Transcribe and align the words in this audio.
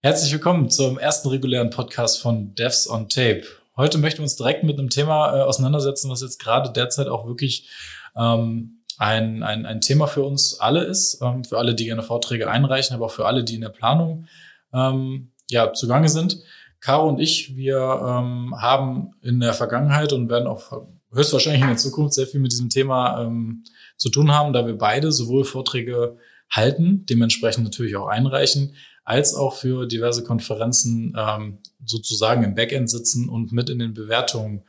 Herzlich 0.00 0.32
willkommen 0.32 0.70
zum 0.70 0.96
ersten 0.96 1.26
regulären 1.26 1.70
Podcast 1.70 2.22
von 2.22 2.54
Devs 2.54 2.88
on 2.88 3.08
Tape. 3.08 3.42
Heute 3.76 3.98
möchten 3.98 4.20
wir 4.20 4.22
uns 4.22 4.36
direkt 4.36 4.62
mit 4.62 4.78
einem 4.78 4.90
Thema 4.90 5.36
äh, 5.36 5.40
auseinandersetzen, 5.40 6.08
was 6.08 6.22
jetzt 6.22 6.38
gerade 6.38 6.72
derzeit 6.72 7.08
auch 7.08 7.26
wirklich 7.26 7.68
ähm, 8.16 8.84
ein, 8.96 9.42
ein, 9.42 9.66
ein 9.66 9.80
Thema 9.80 10.06
für 10.06 10.22
uns 10.22 10.60
alle 10.60 10.84
ist, 10.84 11.20
ähm, 11.20 11.42
für 11.42 11.58
alle, 11.58 11.74
die 11.74 11.86
gerne 11.86 12.04
Vorträge 12.04 12.48
einreichen, 12.48 12.94
aber 12.94 13.06
auch 13.06 13.10
für 13.10 13.26
alle, 13.26 13.42
die 13.42 13.56
in 13.56 13.60
der 13.60 13.70
Planung 13.70 14.28
ähm, 14.72 15.32
ja, 15.50 15.72
zugange 15.72 16.08
sind. 16.08 16.44
Caro 16.78 17.08
und 17.08 17.18
ich, 17.18 17.56
wir 17.56 17.78
ähm, 17.78 18.54
haben 18.56 19.14
in 19.20 19.40
der 19.40 19.52
Vergangenheit 19.52 20.12
und 20.12 20.30
werden 20.30 20.46
auch 20.46 20.80
höchstwahrscheinlich 21.10 21.62
in 21.62 21.68
der 21.70 21.76
Zukunft 21.76 22.14
sehr 22.14 22.28
viel 22.28 22.38
mit 22.38 22.52
diesem 22.52 22.70
Thema 22.70 23.24
ähm, 23.24 23.64
zu 23.96 24.10
tun 24.10 24.32
haben, 24.32 24.52
da 24.52 24.64
wir 24.64 24.78
beide 24.78 25.10
sowohl 25.10 25.44
Vorträge 25.44 26.18
halten, 26.50 27.04
dementsprechend 27.06 27.64
natürlich 27.64 27.96
auch 27.96 28.06
einreichen, 28.06 28.76
als 29.08 29.34
auch 29.34 29.54
für 29.54 29.86
diverse 29.86 30.22
Konferenzen 30.22 31.16
ähm, 31.16 31.58
sozusagen 31.82 32.44
im 32.44 32.54
Backend 32.54 32.90
sitzen 32.90 33.30
und 33.30 33.52
mit 33.52 33.70
in 33.70 33.78
den 33.78 33.94
Bewertungen, 33.94 34.64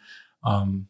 ähm, 0.46 0.88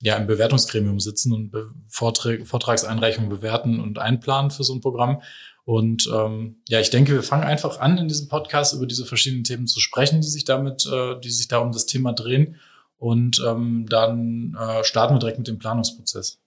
ja, 0.00 0.16
im 0.16 0.28
Bewertungsgremium 0.28 1.00
sitzen 1.00 1.32
und 1.32 1.50
Be 1.50 1.72
Vortrag, 1.88 2.46
Vortragseinreichungen 2.46 3.28
bewerten 3.28 3.80
und 3.80 3.98
einplanen 3.98 4.52
für 4.52 4.62
so 4.62 4.74
ein 4.74 4.80
Programm. 4.80 5.22
Und 5.64 6.08
ähm, 6.14 6.62
ja, 6.68 6.78
ich 6.78 6.90
denke, 6.90 7.14
wir 7.14 7.24
fangen 7.24 7.42
einfach 7.42 7.80
an, 7.80 7.98
in 7.98 8.06
diesem 8.06 8.28
Podcast 8.28 8.74
über 8.74 8.86
diese 8.86 9.06
verschiedenen 9.06 9.42
Themen 9.42 9.66
zu 9.66 9.80
sprechen, 9.80 10.20
die 10.20 10.28
sich 10.28 10.44
damit, 10.44 10.86
äh, 10.86 11.18
die 11.18 11.30
sich 11.30 11.48
da 11.48 11.58
um 11.58 11.72
das 11.72 11.86
Thema 11.86 12.12
drehen. 12.12 12.60
Und 12.96 13.42
ähm, 13.44 13.86
dann 13.88 14.56
äh, 14.56 14.84
starten 14.84 15.16
wir 15.16 15.18
direkt 15.18 15.38
mit 15.38 15.48
dem 15.48 15.58
Planungsprozess. 15.58 16.38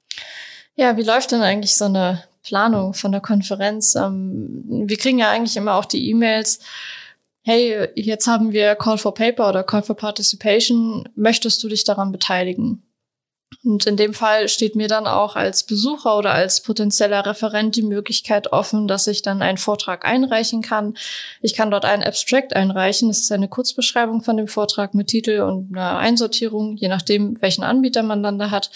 Ja, 0.75 0.95
wie 0.95 1.03
läuft 1.03 1.33
denn 1.33 1.41
eigentlich 1.41 1.75
so 1.75 1.85
eine 1.85 2.23
Planung 2.47 2.93
von 2.93 3.11
der 3.11 3.21
Konferenz? 3.21 3.95
Ähm, 3.95 4.63
wir 4.87 4.97
kriegen 4.97 5.19
ja 5.19 5.29
eigentlich 5.29 5.57
immer 5.57 5.75
auch 5.75 5.85
die 5.85 6.09
E-Mails, 6.09 6.59
hey, 7.43 7.89
jetzt 7.95 8.27
haben 8.27 8.53
wir 8.53 8.75
Call 8.75 8.97
for 8.97 9.13
Paper 9.13 9.49
oder 9.49 9.63
Call 9.63 9.83
for 9.83 9.95
Participation, 9.95 11.07
möchtest 11.15 11.61
du 11.63 11.67
dich 11.67 11.83
daran 11.83 12.11
beteiligen? 12.11 12.83
Und 13.63 13.85
in 13.85 13.97
dem 13.97 14.13
Fall 14.13 14.47
steht 14.47 14.75
mir 14.75 14.87
dann 14.87 15.07
auch 15.07 15.35
als 15.35 15.63
Besucher 15.63 16.17
oder 16.17 16.33
als 16.33 16.61
potenzieller 16.61 17.25
Referent 17.25 17.75
die 17.75 17.83
Möglichkeit 17.83 18.51
offen, 18.53 18.87
dass 18.87 19.07
ich 19.07 19.21
dann 19.21 19.41
einen 19.41 19.57
Vortrag 19.57 20.05
einreichen 20.05 20.61
kann. 20.61 20.97
Ich 21.41 21.53
kann 21.53 21.71
dort 21.71 21.85
einen 21.85 22.03
Abstract 22.03 22.53
einreichen. 22.55 23.07
Das 23.09 23.19
ist 23.19 23.31
eine 23.31 23.47
Kurzbeschreibung 23.47 24.21
von 24.21 24.37
dem 24.37 24.47
Vortrag 24.47 24.93
mit 24.93 25.07
Titel 25.07 25.41
und 25.41 25.75
einer 25.75 25.97
Einsortierung, 25.97 26.77
je 26.77 26.87
nachdem, 26.87 27.41
welchen 27.41 27.63
Anbieter 27.63 28.03
man 28.03 28.23
dann 28.23 28.39
da 28.39 28.51
hat. 28.51 28.69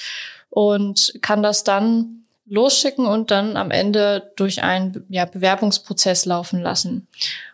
Und 0.50 1.14
kann 1.22 1.44
das 1.44 1.64
dann 1.64 2.21
losschicken 2.52 3.06
und 3.06 3.32
dann 3.32 3.56
am 3.56 3.72
Ende 3.72 4.34
durch 4.36 4.62
einen 4.62 5.06
ja, 5.10 5.26
Bewerbungsprozess 5.26 6.26
laufen 6.26 6.62
lassen. 6.62 7.08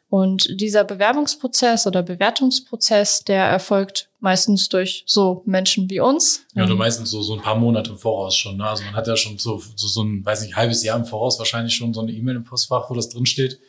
Und 0.09 0.59
dieser 0.59 0.83
Bewerbungsprozess 0.85 1.85
oder 1.85 2.01
Bewertungsprozess, 2.01 3.23
der 3.25 3.43
erfolgt 3.43 4.09
meistens 4.19 4.69
durch 4.69 5.03
so 5.05 5.43
Menschen 5.45 5.89
wie 5.89 5.99
uns. 5.99 6.45
Ja, 6.55 6.65
du 6.65 6.75
meistens 6.75 7.11
so, 7.11 7.21
so 7.21 7.35
ein 7.35 7.41
paar 7.41 7.57
Monate 7.57 7.91
im 7.91 7.97
Voraus 7.97 8.35
schon. 8.35 8.57
Ne? 8.57 8.67
Also 8.67 8.83
man 8.85 8.95
hat 8.95 9.07
ja 9.07 9.17
schon 9.17 9.37
so, 9.37 9.61
so, 9.75 9.87
so 9.87 10.03
ein, 10.03 10.25
weiß 10.25 10.41
nicht, 10.41 10.55
halbes 10.55 10.83
Jahr 10.83 10.97
im 10.97 11.05
Voraus 11.05 11.37
wahrscheinlich 11.37 11.75
schon 11.75 11.93
so 11.93 12.01
eine 12.01 12.11
E-Mail 12.11 12.37
im 12.37 12.43
Postfach, 12.43 12.89
wo 12.89 12.95
das 12.95 13.09
drinsteht. 13.09 13.59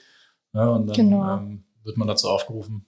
Ja, 0.55 0.69
und 0.69 0.87
dann 0.87 0.97
genau. 0.97 1.35
ähm, 1.35 1.65
wird 1.85 1.99
man 1.99 2.09
dazu 2.09 2.29
aufgerufen. 2.29 2.87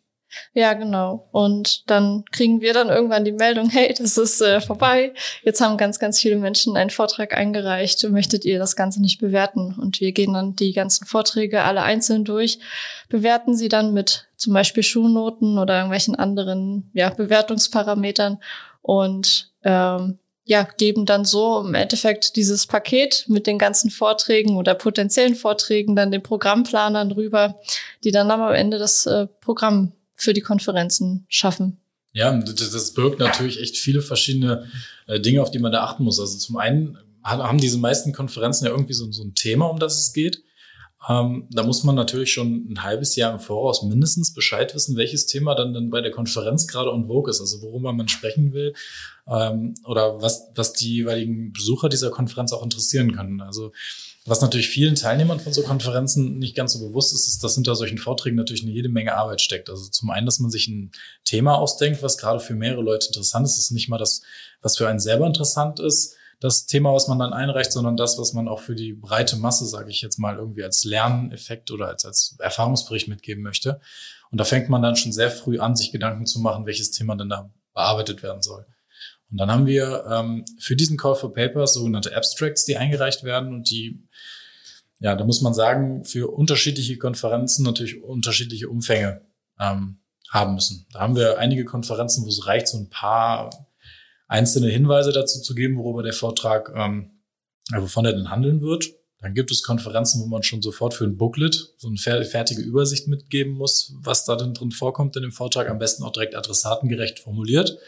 Ja, 0.52 0.74
genau. 0.74 1.28
Und 1.32 1.90
dann 1.90 2.24
kriegen 2.32 2.60
wir 2.60 2.72
dann 2.72 2.88
irgendwann 2.88 3.24
die 3.24 3.32
Meldung, 3.32 3.68
hey, 3.70 3.94
das 3.96 4.18
ist 4.18 4.40
äh, 4.40 4.60
vorbei. 4.60 5.12
Jetzt 5.42 5.60
haben 5.60 5.76
ganz, 5.76 5.98
ganz 5.98 6.20
viele 6.20 6.36
Menschen 6.36 6.76
einen 6.76 6.90
Vortrag 6.90 7.36
eingereicht. 7.36 8.02
Möchtet 8.10 8.44
ihr 8.44 8.58
das 8.58 8.76
Ganze 8.76 9.00
nicht 9.00 9.20
bewerten? 9.20 9.76
Und 9.78 10.00
wir 10.00 10.12
gehen 10.12 10.34
dann 10.34 10.54
die 10.56 10.72
ganzen 10.72 11.06
Vorträge 11.06 11.62
alle 11.62 11.82
einzeln 11.82 12.24
durch, 12.24 12.58
bewerten 13.08 13.56
sie 13.56 13.68
dann 13.68 13.92
mit 13.92 14.28
zum 14.36 14.52
Beispiel 14.54 14.82
Schulnoten 14.82 15.58
oder 15.58 15.74
irgendwelchen 15.74 16.14
anderen 16.14 16.90
ja, 16.94 17.10
Bewertungsparametern 17.10 18.38
und 18.82 19.52
ähm, 19.64 20.18
ja, 20.44 20.66
geben 20.78 21.06
dann 21.06 21.24
so 21.24 21.60
im 21.60 21.74
Endeffekt 21.74 22.34
dieses 22.34 22.66
Paket 22.66 23.24
mit 23.28 23.46
den 23.46 23.58
ganzen 23.58 23.88
Vorträgen 23.88 24.56
oder 24.56 24.74
potenziellen 24.74 25.36
Vorträgen 25.36 25.94
dann 25.94 26.10
den 26.10 26.24
Programmplanern 26.24 27.12
rüber, 27.12 27.60
die 28.02 28.10
dann 28.10 28.30
am 28.32 28.52
Ende 28.52 28.78
das 28.78 29.06
äh, 29.06 29.26
Programm 29.40 29.92
für 30.22 30.32
die 30.32 30.40
Konferenzen 30.40 31.26
schaffen. 31.28 31.80
Ja, 32.12 32.36
das, 32.36 32.92
birgt 32.94 33.20
natürlich 33.20 33.60
echt 33.60 33.76
viele 33.76 34.02
verschiedene 34.02 34.66
äh, 35.06 35.20
Dinge, 35.20 35.42
auf 35.42 35.50
die 35.50 35.60
man 35.60 35.70
da 35.70 35.84
achten 35.84 36.02
muss. 36.02 36.18
Also 36.18 36.38
zum 36.38 36.56
einen 36.56 36.98
haben 37.22 37.58
diese 37.58 37.78
meisten 37.78 38.12
Konferenzen 38.12 38.64
ja 38.64 38.70
irgendwie 38.70 38.94
so, 38.94 39.04
ein 39.04 39.34
Thema, 39.34 39.66
um 39.66 39.78
das 39.78 39.98
es 39.98 40.12
geht. 40.12 40.42
Ähm, 41.08 41.46
da 41.50 41.62
muss 41.62 41.84
man 41.84 41.94
natürlich 41.94 42.32
schon 42.32 42.66
ein 42.70 42.82
halbes 42.82 43.16
Jahr 43.16 43.32
im 43.32 43.40
Voraus 43.40 43.82
mindestens 43.82 44.34
Bescheid 44.34 44.74
wissen, 44.74 44.96
welches 44.96 45.26
Thema 45.26 45.54
dann, 45.54 45.72
dann 45.72 45.90
bei 45.90 46.00
der 46.00 46.10
Konferenz 46.10 46.66
gerade 46.66 46.92
on 46.92 47.06
vogue 47.06 47.30
ist, 47.30 47.40
also 47.40 47.62
worüber 47.62 47.92
man 47.92 48.08
sprechen 48.08 48.52
will 48.52 48.74
ähm, 49.26 49.74
oder 49.86 50.20
was, 50.20 50.50
was 50.54 50.74
die 50.74 50.96
jeweiligen 50.96 51.52
Besucher 51.52 51.88
dieser 51.88 52.10
Konferenz 52.10 52.52
auch 52.52 52.62
interessieren 52.62 53.12
können. 53.12 53.40
Also 53.40 53.72
was 54.26 54.42
natürlich 54.42 54.68
vielen 54.68 54.96
Teilnehmern 54.96 55.40
von 55.40 55.52
so 55.52 55.62
Konferenzen 55.62 56.38
nicht 56.38 56.54
ganz 56.54 56.74
so 56.74 56.86
bewusst 56.86 57.14
ist, 57.14 57.26
ist, 57.26 57.42
dass 57.42 57.54
hinter 57.54 57.74
solchen 57.74 57.98
Vorträgen 57.98 58.36
natürlich 58.36 58.62
eine 58.62 58.72
jede 58.72 58.90
Menge 58.90 59.16
Arbeit 59.16 59.40
steckt. 59.40 59.70
Also 59.70 59.88
zum 59.90 60.10
einen, 60.10 60.26
dass 60.26 60.40
man 60.40 60.50
sich 60.50 60.68
ein 60.68 60.92
Thema 61.24 61.54
ausdenkt, 61.56 62.02
was 62.02 62.18
gerade 62.18 62.40
für 62.40 62.54
mehrere 62.54 62.82
Leute 62.82 63.06
interessant 63.06 63.46
ist. 63.46 63.56
Das 63.56 63.64
ist 63.64 63.70
nicht 63.70 63.88
mal 63.88 63.98
das, 63.98 64.20
was 64.60 64.76
für 64.76 64.88
einen 64.88 65.00
selber 65.00 65.26
interessant 65.26 65.80
ist, 65.80 66.16
das 66.40 66.66
Thema, 66.66 66.92
was 66.94 67.06
man 67.06 67.18
dann 67.18 67.34
einreicht, 67.34 67.70
sondern 67.70 67.96
das, 67.96 68.18
was 68.18 68.32
man 68.32 68.48
auch 68.48 68.60
für 68.60 68.74
die 68.74 68.94
breite 68.94 69.36
Masse, 69.36 69.66
sage 69.66 69.90
ich 69.90 70.00
jetzt 70.00 70.18
mal, 70.18 70.36
irgendwie 70.36 70.64
als 70.64 70.84
Lerneffekt 70.84 71.70
oder 71.70 71.88
als, 71.88 72.04
als 72.04 72.36
Erfahrungsbericht 72.38 73.08
mitgeben 73.08 73.42
möchte. 73.42 73.80
Und 74.30 74.38
da 74.38 74.44
fängt 74.44 74.70
man 74.70 74.80
dann 74.80 74.96
schon 74.96 75.12
sehr 75.12 75.30
früh 75.30 75.58
an, 75.58 75.76
sich 75.76 75.92
Gedanken 75.92 76.26
zu 76.26 76.40
machen, 76.40 76.64
welches 76.66 76.90
Thema 76.90 77.14
denn 77.16 77.28
da 77.28 77.50
bearbeitet 77.74 78.22
werden 78.22 78.42
soll. 78.42 78.66
Und 79.30 79.38
dann 79.38 79.50
haben 79.50 79.66
wir 79.66 80.04
ähm, 80.10 80.44
für 80.58 80.76
diesen 80.76 80.96
Call 80.96 81.14
for 81.14 81.32
Papers 81.32 81.74
sogenannte 81.74 82.16
Abstracts, 82.16 82.64
die 82.64 82.76
eingereicht 82.76 83.22
werden 83.22 83.54
und 83.54 83.70
die, 83.70 84.02
ja, 84.98 85.14
da 85.14 85.24
muss 85.24 85.40
man 85.40 85.54
sagen, 85.54 86.04
für 86.04 86.32
unterschiedliche 86.32 86.98
Konferenzen 86.98 87.64
natürlich 87.64 88.02
unterschiedliche 88.02 88.68
Umfänge 88.68 89.22
ähm, 89.58 89.98
haben 90.30 90.54
müssen. 90.54 90.86
Da 90.92 91.00
haben 91.00 91.16
wir 91.16 91.38
einige 91.38 91.64
Konferenzen, 91.64 92.24
wo 92.24 92.28
es 92.28 92.46
reicht, 92.46 92.68
so 92.68 92.78
ein 92.78 92.90
paar 92.90 93.50
einzelne 94.26 94.68
Hinweise 94.68 95.12
dazu 95.12 95.40
zu 95.40 95.54
geben, 95.54 95.76
worüber 95.76 96.02
der 96.02 96.12
Vortrag, 96.12 96.72
ähm, 96.74 97.22
wovon 97.72 98.04
er 98.04 98.12
denn 98.12 98.30
handeln 98.30 98.60
wird. 98.60 98.86
Dann 99.20 99.34
gibt 99.34 99.50
es 99.50 99.62
Konferenzen, 99.62 100.22
wo 100.22 100.26
man 100.26 100.42
schon 100.42 100.62
sofort 100.62 100.94
für 100.94 101.04
ein 101.04 101.18
Booklet 101.18 101.74
so 101.76 101.88
eine 101.88 102.24
fertige 102.24 102.62
Übersicht 102.62 103.06
mitgeben 103.06 103.52
muss, 103.52 103.92
was 104.00 104.24
da 104.24 104.34
denn 104.34 104.54
drin 104.54 104.70
vorkommt 104.70 105.14
in 105.16 105.22
dem 105.22 105.32
Vortrag, 105.32 105.68
am 105.68 105.78
besten 105.78 106.04
auch 106.04 106.12
direkt 106.12 106.34
adressatengerecht 106.34 107.18
formuliert 107.18 107.78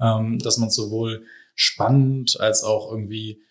ähm, 0.00 0.38
dass 0.38 0.58
man 0.58 0.70
sowohl 0.70 1.24
spannend 1.54 2.40
als 2.40 2.62
auch 2.62 2.90
irgendwie 2.90 3.42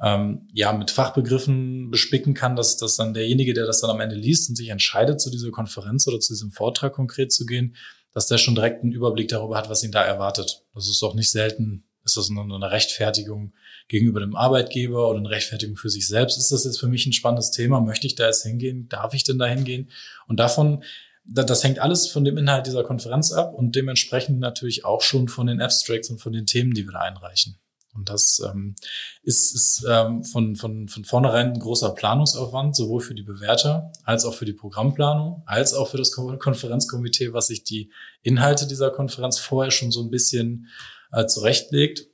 ähm, 0.00 0.48
ja 0.52 0.72
mit 0.72 0.90
Fachbegriffen 0.90 1.90
bespicken 1.90 2.34
kann, 2.34 2.56
dass, 2.56 2.76
dass 2.76 2.96
dann 2.96 3.14
derjenige, 3.14 3.54
der 3.54 3.66
das 3.66 3.80
dann 3.80 3.90
am 3.90 4.00
Ende 4.00 4.16
liest 4.16 4.48
und 4.48 4.56
sich 4.56 4.68
entscheidet, 4.68 5.20
zu 5.20 5.30
dieser 5.30 5.50
Konferenz 5.50 6.06
oder 6.06 6.20
zu 6.20 6.32
diesem 6.32 6.50
Vortrag 6.50 6.92
konkret 6.92 7.32
zu 7.32 7.46
gehen, 7.46 7.74
dass 8.14 8.26
der 8.26 8.38
schon 8.38 8.54
direkt 8.54 8.82
einen 8.82 8.92
Überblick 8.92 9.28
darüber 9.28 9.56
hat, 9.56 9.68
was 9.68 9.82
ihn 9.82 9.92
da 9.92 10.02
erwartet. 10.02 10.64
Das 10.74 10.88
ist 10.88 11.02
auch 11.02 11.14
nicht 11.14 11.30
selten, 11.30 11.84
ist 12.04 12.16
das 12.16 12.30
nur 12.30 12.44
eine 12.44 12.70
Rechtfertigung 12.70 13.52
gegenüber 13.88 14.20
dem 14.20 14.36
Arbeitgeber 14.36 15.08
oder 15.08 15.18
eine 15.18 15.30
Rechtfertigung 15.30 15.76
für 15.76 15.90
sich 15.90 16.06
selbst. 16.06 16.38
Ist 16.38 16.52
das 16.52 16.64
jetzt 16.64 16.78
für 16.78 16.88
mich 16.88 17.06
ein 17.06 17.12
spannendes 17.12 17.50
Thema? 17.50 17.80
Möchte 17.80 18.06
ich 18.06 18.14
da 18.14 18.26
jetzt 18.26 18.42
hingehen? 18.42 18.88
Darf 18.88 19.14
ich 19.14 19.24
denn 19.24 19.38
da 19.38 19.46
hingehen? 19.46 19.90
Und 20.26 20.40
davon 20.40 20.84
das 21.30 21.62
hängt 21.62 21.78
alles 21.78 22.08
von 22.08 22.24
dem 22.24 22.38
Inhalt 22.38 22.66
dieser 22.66 22.84
Konferenz 22.84 23.32
ab 23.32 23.54
und 23.54 23.76
dementsprechend 23.76 24.38
natürlich 24.40 24.84
auch 24.84 25.02
schon 25.02 25.28
von 25.28 25.46
den 25.46 25.60
Abstracts 25.60 26.10
und 26.10 26.20
von 26.20 26.32
den 26.32 26.46
Themen, 26.46 26.72
die 26.72 26.86
wir 26.86 26.92
da 26.92 27.00
einreichen. 27.00 27.58
Und 27.94 28.08
das 28.10 28.40
ähm, 28.46 28.76
ist, 29.22 29.54
ist 29.54 29.84
ähm, 29.88 30.22
von, 30.22 30.56
von, 30.56 30.88
von 30.88 31.04
vornherein 31.04 31.52
ein 31.52 31.58
großer 31.58 31.90
Planungsaufwand, 31.90 32.76
sowohl 32.76 33.00
für 33.00 33.14
die 33.14 33.24
Bewerter 33.24 33.92
als 34.04 34.24
auch 34.24 34.34
für 34.34 34.44
die 34.44 34.52
Programmplanung, 34.52 35.42
als 35.46 35.74
auch 35.74 35.88
für 35.88 35.96
das 35.96 36.12
Konferenzkomitee, 36.12 37.32
was 37.32 37.48
sich 37.48 37.64
die 37.64 37.90
Inhalte 38.22 38.66
dieser 38.68 38.90
Konferenz 38.90 39.38
vorher 39.38 39.72
schon 39.72 39.90
so 39.90 40.00
ein 40.02 40.10
bisschen 40.10 40.68
äh, 41.12 41.26
zurechtlegt. 41.26 42.06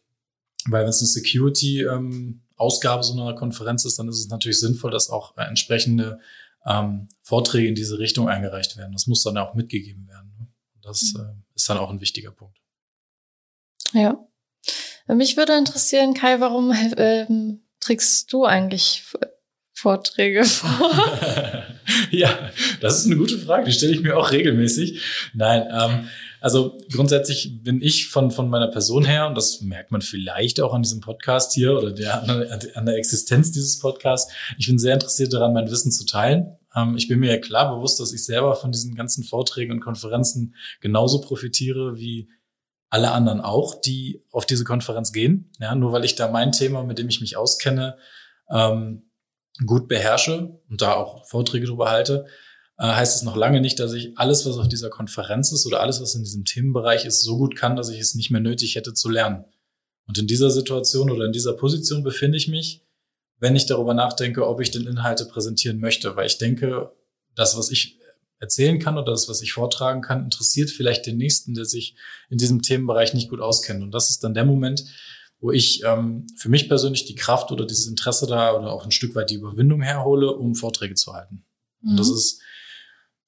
Weil 0.66 0.82
wenn 0.82 0.90
es 0.90 1.00
eine 1.00 1.08
Security-Ausgabe 1.08 3.00
ähm, 3.00 3.02
so 3.02 3.12
einer 3.20 3.34
Konferenz 3.34 3.84
ist, 3.84 3.98
dann 3.98 4.08
ist 4.08 4.20
es 4.20 4.28
natürlich 4.28 4.60
sinnvoll, 4.60 4.90
dass 4.90 5.10
auch 5.10 5.36
äh, 5.36 5.42
entsprechende 5.42 6.18
ähm, 6.66 7.08
Vorträge 7.22 7.68
in 7.68 7.74
diese 7.74 7.98
Richtung 7.98 8.28
eingereicht 8.28 8.76
werden. 8.76 8.92
Das 8.92 9.06
muss 9.06 9.22
dann 9.22 9.38
auch 9.38 9.54
mitgegeben 9.54 10.08
werden. 10.08 10.34
Ne? 10.38 10.48
Das 10.82 11.14
mhm. 11.14 11.20
äh, 11.20 11.54
ist 11.54 11.68
dann 11.68 11.78
auch 11.78 11.90
ein 11.90 12.00
wichtiger 12.00 12.30
Punkt. 12.30 12.58
Ja. 13.92 14.26
Mich 15.06 15.36
würde 15.36 15.56
interessieren, 15.56 16.14
Kai, 16.14 16.40
warum 16.40 16.72
ähm, 16.96 17.66
trägst 17.80 18.32
du 18.32 18.44
eigentlich 18.44 19.04
Vorträge 19.74 20.44
vor? 20.44 20.92
ja, 22.10 22.50
das 22.80 23.00
ist 23.00 23.06
eine 23.06 23.16
gute 23.16 23.38
Frage. 23.38 23.66
Die 23.66 23.72
stelle 23.72 23.92
ich 23.92 24.00
mir 24.00 24.16
auch 24.16 24.30
regelmäßig. 24.30 25.00
Nein, 25.34 25.66
ähm, 25.70 26.08
also 26.40 26.78
grundsätzlich 26.92 27.62
bin 27.62 27.82
ich 27.82 28.08
von, 28.08 28.30
von 28.30 28.48
meiner 28.48 28.68
Person 28.68 29.04
her, 29.04 29.26
und 29.26 29.34
das 29.34 29.62
merkt 29.62 29.90
man 29.90 30.02
vielleicht 30.02 30.60
auch 30.60 30.74
an 30.74 30.82
diesem 30.82 31.00
Podcast 31.00 31.54
hier 31.54 31.76
oder 31.76 31.90
der, 31.90 32.22
an 32.74 32.86
der 32.86 32.96
Existenz 32.96 33.50
dieses 33.50 33.78
Podcasts, 33.78 34.32
ich 34.58 34.66
bin 34.66 34.78
sehr 34.78 34.94
interessiert 34.94 35.32
daran, 35.32 35.54
mein 35.54 35.70
Wissen 35.70 35.90
zu 35.90 36.04
teilen. 36.04 36.56
Ähm, 36.74 36.96
ich 36.96 37.08
bin 37.08 37.20
mir 37.20 37.32
ja 37.32 37.38
klar 37.38 37.74
bewusst, 37.74 37.98
dass 37.98 38.12
ich 38.12 38.24
selber 38.24 38.56
von 38.56 38.72
diesen 38.72 38.94
ganzen 38.94 39.24
Vorträgen 39.24 39.72
und 39.72 39.80
Konferenzen 39.80 40.54
genauso 40.80 41.20
profitiere 41.20 41.96
wie 41.96 42.28
alle 42.90 43.10
anderen 43.10 43.40
auch, 43.40 43.80
die 43.80 44.22
auf 44.30 44.46
diese 44.46 44.64
Konferenz 44.64 45.12
gehen. 45.12 45.50
Ja, 45.58 45.74
nur 45.74 45.92
weil 45.92 46.04
ich 46.04 46.14
da 46.14 46.30
mein 46.30 46.52
Thema, 46.52 46.84
mit 46.84 46.98
dem 46.98 47.08
ich 47.08 47.20
mich 47.20 47.36
auskenne, 47.36 47.96
ähm, 48.50 49.02
gut 49.66 49.88
beherrsche 49.88 50.58
und 50.68 50.82
da 50.82 50.94
auch 50.94 51.26
Vorträge 51.26 51.66
drüber 51.66 51.90
halte, 51.90 52.26
äh, 52.78 52.86
heißt 52.86 53.16
es 53.16 53.22
noch 53.22 53.36
lange 53.36 53.60
nicht, 53.60 53.78
dass 53.78 53.92
ich 53.92 54.18
alles, 54.18 54.46
was 54.46 54.58
auf 54.58 54.68
dieser 54.68 54.90
Konferenz 54.90 55.52
ist 55.52 55.66
oder 55.66 55.80
alles, 55.80 56.00
was 56.00 56.14
in 56.14 56.24
diesem 56.24 56.44
Themenbereich 56.44 57.04
ist, 57.04 57.22
so 57.22 57.38
gut 57.38 57.56
kann, 57.56 57.76
dass 57.76 57.88
ich 57.88 58.00
es 58.00 58.14
nicht 58.14 58.30
mehr 58.30 58.40
nötig 58.40 58.74
hätte 58.74 58.94
zu 58.94 59.08
lernen. 59.08 59.44
Und 60.06 60.18
in 60.18 60.26
dieser 60.26 60.50
Situation 60.50 61.10
oder 61.10 61.26
in 61.26 61.32
dieser 61.32 61.54
Position 61.54 62.02
befinde 62.02 62.36
ich 62.36 62.48
mich, 62.48 62.82
wenn 63.38 63.56
ich 63.56 63.66
darüber 63.66 63.94
nachdenke, 63.94 64.46
ob 64.46 64.60
ich 64.60 64.70
den 64.70 64.86
Inhalte 64.86 65.26
präsentieren 65.26 65.78
möchte, 65.78 66.16
weil 66.16 66.26
ich 66.26 66.38
denke, 66.38 66.92
das, 67.34 67.56
was 67.56 67.70
ich 67.70 67.98
erzählen 68.38 68.78
kann 68.78 68.98
oder 68.98 69.12
das, 69.12 69.28
was 69.28 69.42
ich 69.42 69.52
vortragen 69.52 70.02
kann, 70.02 70.24
interessiert 70.24 70.70
vielleicht 70.70 71.06
den 71.06 71.16
Nächsten, 71.16 71.54
der 71.54 71.64
sich 71.64 71.96
in 72.28 72.38
diesem 72.38 72.62
Themenbereich 72.62 73.14
nicht 73.14 73.30
gut 73.30 73.40
auskennt. 73.40 73.82
Und 73.82 73.92
das 73.92 74.10
ist 74.10 74.22
dann 74.22 74.34
der 74.34 74.44
Moment, 74.44 74.84
wo 75.44 75.52
ich 75.52 75.82
ähm, 75.84 76.26
für 76.38 76.48
mich 76.48 76.68
persönlich 76.68 77.04
die 77.04 77.16
Kraft 77.16 77.52
oder 77.52 77.66
dieses 77.66 77.86
Interesse 77.86 78.26
da 78.26 78.56
oder 78.56 78.72
auch 78.72 78.86
ein 78.86 78.90
Stück 78.90 79.14
weit 79.14 79.28
die 79.28 79.34
Überwindung 79.34 79.82
herhole, 79.82 80.34
um 80.34 80.54
Vorträge 80.54 80.94
zu 80.94 81.12
halten. 81.12 81.44
Mhm. 81.82 81.90
Und 81.90 81.98
das 81.98 82.08
mhm. 82.08 82.14
ist 82.14 82.42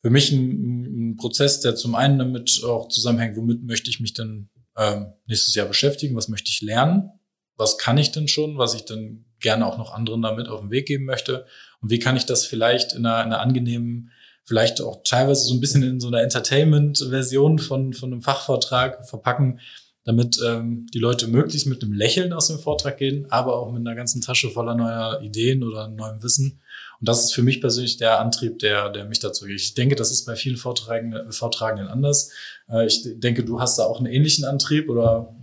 für 0.01 0.09
mich 0.09 0.33
ein, 0.33 1.11
ein, 1.11 1.17
Prozess, 1.19 1.61
der 1.61 1.77
zum 1.77 1.95
einen 1.95 2.19
damit 2.19 2.63
auch 2.65 2.89
zusammenhängt, 2.89 3.37
womit 3.37 3.65
möchte 3.65 3.91
ich 3.91 4.01
mich 4.01 4.15
denn 4.15 4.49
ähm, 4.79 5.13
nächstes 5.27 5.55
Jahr 5.55 5.67
beschäftigen, 5.67 6.17
was 6.17 6.29
möchte 6.29 6.49
ich 6.49 6.63
lernen, 6.63 7.11
was 7.59 7.77
kann 7.77 7.99
ich 7.99 8.13
denn 8.13 8.29
schon, 8.29 8.57
was 8.57 8.73
ich 8.73 8.87
dann 8.87 9.27
gerne 9.41 9.67
auch 9.67 9.77
noch 9.77 9.93
anderen 9.93 10.23
damit 10.23 10.49
auf 10.49 10.61
den 10.61 10.71
Weg 10.71 10.87
geben 10.87 11.05
möchte 11.05 11.45
und 11.83 11.91
wie 11.91 11.99
kann 11.99 12.17
ich 12.17 12.25
das 12.25 12.47
vielleicht 12.47 12.95
in 12.95 13.05
einer, 13.05 13.21
in 13.21 13.27
einer 13.27 13.41
angenehmen, 13.41 14.11
vielleicht 14.45 14.81
auch 14.81 15.03
teilweise 15.05 15.45
so 15.45 15.53
ein 15.53 15.61
bisschen 15.61 15.83
in 15.83 16.01
so 16.01 16.09
einer 16.09 16.23
Entertainment-Version 16.23 17.59
von, 17.59 17.93
von 17.93 18.11
einem 18.11 18.23
Fachvortrag 18.23 19.07
verpacken, 19.07 19.61
damit 20.07 20.41
ähm, 20.47 20.87
die 20.95 21.01
Leute 21.01 21.27
möglichst 21.27 21.67
mit 21.67 21.83
einem 21.83 21.93
Lächeln 21.93 22.33
aus 22.33 22.47
dem 22.47 22.61
Vortrag 22.61 22.97
gehen, 22.97 23.27
aber 23.29 23.59
auch 23.59 23.73
mit 23.73 23.81
einer 23.81 23.97
ganzen 23.97 24.21
Tasche 24.21 24.49
voller 24.49 24.77
neuer 24.77 25.21
Ideen 25.21 25.65
oder 25.65 25.89
neuem 25.89 26.23
Wissen. 26.23 26.61
Und 27.01 27.09
das 27.09 27.25
ist 27.25 27.35
für 27.35 27.43
mich 27.43 27.61
persönlich 27.61 27.97
der 27.97 28.21
Antrieb, 28.21 28.61
der, 28.61 28.89
der 28.91 29.05
mich 29.05 29.19
dazu 29.19 29.47
geht. 29.47 29.61
Ich 29.61 29.75
denke, 29.75 29.97
das 29.97 30.13
ist 30.13 30.25
bei 30.25 30.37
vielen 30.37 30.57
Vortragenden, 30.57 31.33
Vortragenden 31.33 31.89
anders. 31.89 32.31
Äh, 32.71 32.87
ich 32.87 33.03
denke, 33.17 33.45
du 33.45 33.61
hast 33.61 33.79
da 33.81 33.85
auch 33.85 33.99
einen 33.99 34.07
ähnlichen 34.07 34.45
Antrieb 34.45 34.89
oder 34.89 35.35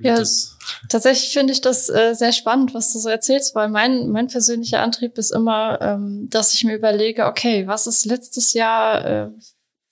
ja, 0.00 0.16
das? 0.16 0.56
tatsächlich 0.88 1.32
finde 1.32 1.52
ich 1.52 1.60
das 1.60 1.90
äh, 1.90 2.14
sehr 2.14 2.32
spannend, 2.32 2.72
was 2.72 2.92
du 2.92 3.00
so 3.00 3.10
erzählst, 3.10 3.54
weil 3.54 3.68
mein, 3.68 4.08
mein 4.08 4.28
persönlicher 4.28 4.80
Antrieb 4.80 5.18
ist 5.18 5.32
immer, 5.32 5.80
ähm, 5.82 6.28
dass 6.30 6.54
ich 6.54 6.64
mir 6.64 6.76
überlege, 6.76 7.26
okay, 7.26 7.66
was 7.66 7.86
ist 7.86 8.06
letztes 8.06 8.54
Jahr 8.54 9.04
äh, 9.04 9.30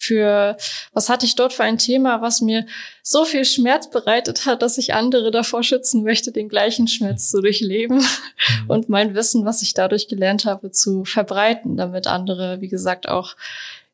für, 0.07 0.57
was 0.93 1.09
hatte 1.09 1.27
ich 1.27 1.35
dort 1.35 1.53
für 1.53 1.65
ein 1.65 1.79
Thema, 1.79 2.23
was 2.23 2.41
mir 2.41 2.67
so 3.03 3.25
viel 3.25 3.45
Schmerz 3.45 3.91
bereitet 3.91 4.47
hat, 4.47 4.63
dass 4.63 4.79
ich 4.79 4.95
andere 4.95 5.31
davor 5.31 5.63
schützen 5.63 6.03
möchte, 6.03 6.33
den 6.33 6.49
gleichen 6.49 6.89
Schmerz 6.89 7.31
zu 7.31 7.41
durchleben 7.41 7.99
mhm. 7.99 8.69
und 8.69 8.89
mein 8.89 9.15
Wissen, 9.15 9.45
was 9.45 9.63
ich 9.63 9.75
dadurch 9.75 10.09
gelernt 10.09 10.45
habe, 10.45 10.71
zu 10.71 11.05
verbreiten, 11.05 11.77
damit 11.77 12.07
andere, 12.07 12.61
wie 12.61 12.69
gesagt, 12.69 13.09
auch 13.09 13.37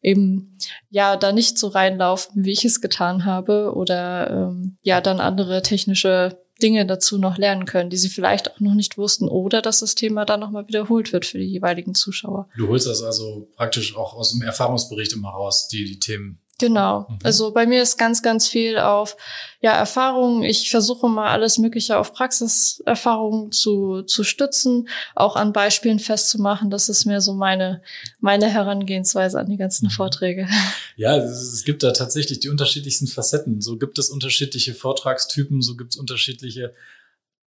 eben 0.02 0.58
ja 0.90 1.16
da 1.16 1.32
nicht 1.32 1.58
so 1.58 1.68
reinlaufen, 1.68 2.44
wie 2.44 2.52
ich 2.52 2.64
es 2.64 2.80
getan 2.80 3.24
habe 3.24 3.72
oder 3.74 4.30
ähm, 4.30 4.76
ja 4.82 5.00
dann 5.00 5.20
andere 5.20 5.62
technische 5.62 6.41
Dinge 6.62 6.86
dazu 6.86 7.18
noch 7.18 7.36
lernen 7.36 7.66
können, 7.66 7.90
die 7.90 7.96
sie 7.96 8.08
vielleicht 8.08 8.52
auch 8.52 8.60
noch 8.60 8.74
nicht 8.74 8.96
wussten 8.96 9.28
oder 9.28 9.60
dass 9.62 9.80
das 9.80 9.94
Thema 9.94 10.24
dann 10.24 10.40
nochmal 10.40 10.68
wiederholt 10.68 11.12
wird 11.12 11.26
für 11.26 11.38
die 11.38 11.46
jeweiligen 11.46 11.94
Zuschauer. 11.94 12.48
Du 12.56 12.68
holst 12.68 12.86
das 12.86 13.02
also 13.02 13.48
praktisch 13.56 13.96
auch 13.96 14.14
aus 14.14 14.32
dem 14.32 14.42
Erfahrungsbericht 14.42 15.12
immer 15.12 15.30
raus, 15.30 15.68
die, 15.68 15.84
die 15.84 15.98
Themen 15.98 16.38
Genau. 16.58 17.06
Mhm. 17.08 17.18
Also 17.22 17.52
bei 17.52 17.66
mir 17.66 17.82
ist 17.82 17.98
ganz, 17.98 18.22
ganz 18.22 18.46
viel 18.46 18.78
auf 18.78 19.16
ja, 19.60 19.72
Erfahrungen. 19.72 20.42
Ich 20.42 20.70
versuche 20.70 21.08
mal 21.08 21.30
alles 21.30 21.58
Mögliche 21.58 21.98
auf 21.98 22.12
Praxiserfahrungen 22.12 23.52
zu, 23.52 24.02
zu 24.02 24.22
stützen, 24.22 24.88
auch 25.14 25.36
an 25.36 25.52
Beispielen 25.52 25.98
festzumachen. 25.98 26.70
Das 26.70 26.88
ist 26.88 27.04
mehr 27.04 27.20
so 27.20 27.34
meine, 27.34 27.82
meine 28.20 28.48
Herangehensweise 28.48 29.40
an 29.40 29.48
die 29.48 29.56
ganzen 29.56 29.86
mhm. 29.86 29.90
Vorträge. 29.90 30.48
Ja, 30.94 31.16
es 31.16 31.64
gibt 31.64 31.82
da 31.82 31.92
tatsächlich 31.92 32.40
die 32.40 32.50
unterschiedlichsten 32.50 33.06
Facetten. 33.06 33.62
So 33.62 33.78
gibt 33.78 33.98
es 33.98 34.10
unterschiedliche 34.10 34.74
Vortragstypen, 34.74 35.62
so 35.62 35.74
gibt 35.74 35.94
es 35.94 35.96
unterschiedliche 35.96 36.74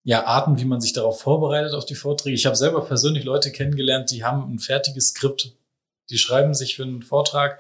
ja, 0.03 0.25
Arten, 0.25 0.59
wie 0.59 0.65
man 0.65 0.81
sich 0.81 0.95
darauf 0.95 1.21
vorbereitet, 1.21 1.75
auf 1.75 1.85
die 1.85 1.95
Vorträge. 1.95 2.35
Ich 2.35 2.47
habe 2.47 2.57
selber 2.57 2.85
persönlich 2.85 3.25
Leute 3.25 3.53
kennengelernt, 3.53 4.11
die 4.11 4.25
haben 4.25 4.51
ein 4.51 4.59
fertiges 4.59 5.09
Skript, 5.11 5.53
die 6.11 6.19
schreiben 6.19 6.55
sich 6.55 6.77
für 6.77 6.85
einen 6.85 7.03
Vortrag 7.03 7.59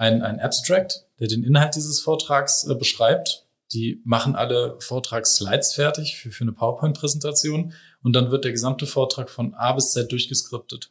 ein, 0.00 0.22
ein 0.22 0.40
Abstract, 0.40 1.04
der 1.18 1.28
den 1.28 1.44
Inhalt 1.44 1.76
dieses 1.76 2.00
Vortrags 2.00 2.64
äh, 2.64 2.74
beschreibt. 2.74 3.46
Die 3.72 4.00
machen 4.04 4.34
alle 4.34 4.76
Vortragsslides 4.80 5.74
fertig 5.74 6.16
für, 6.16 6.30
für 6.30 6.42
eine 6.44 6.52
PowerPoint-Präsentation 6.52 7.74
und 8.02 8.14
dann 8.14 8.30
wird 8.30 8.44
der 8.44 8.52
gesamte 8.52 8.86
Vortrag 8.86 9.28
von 9.28 9.52
A 9.54 9.72
bis 9.72 9.92
Z 9.92 10.10
durchgeskriptet. 10.10 10.90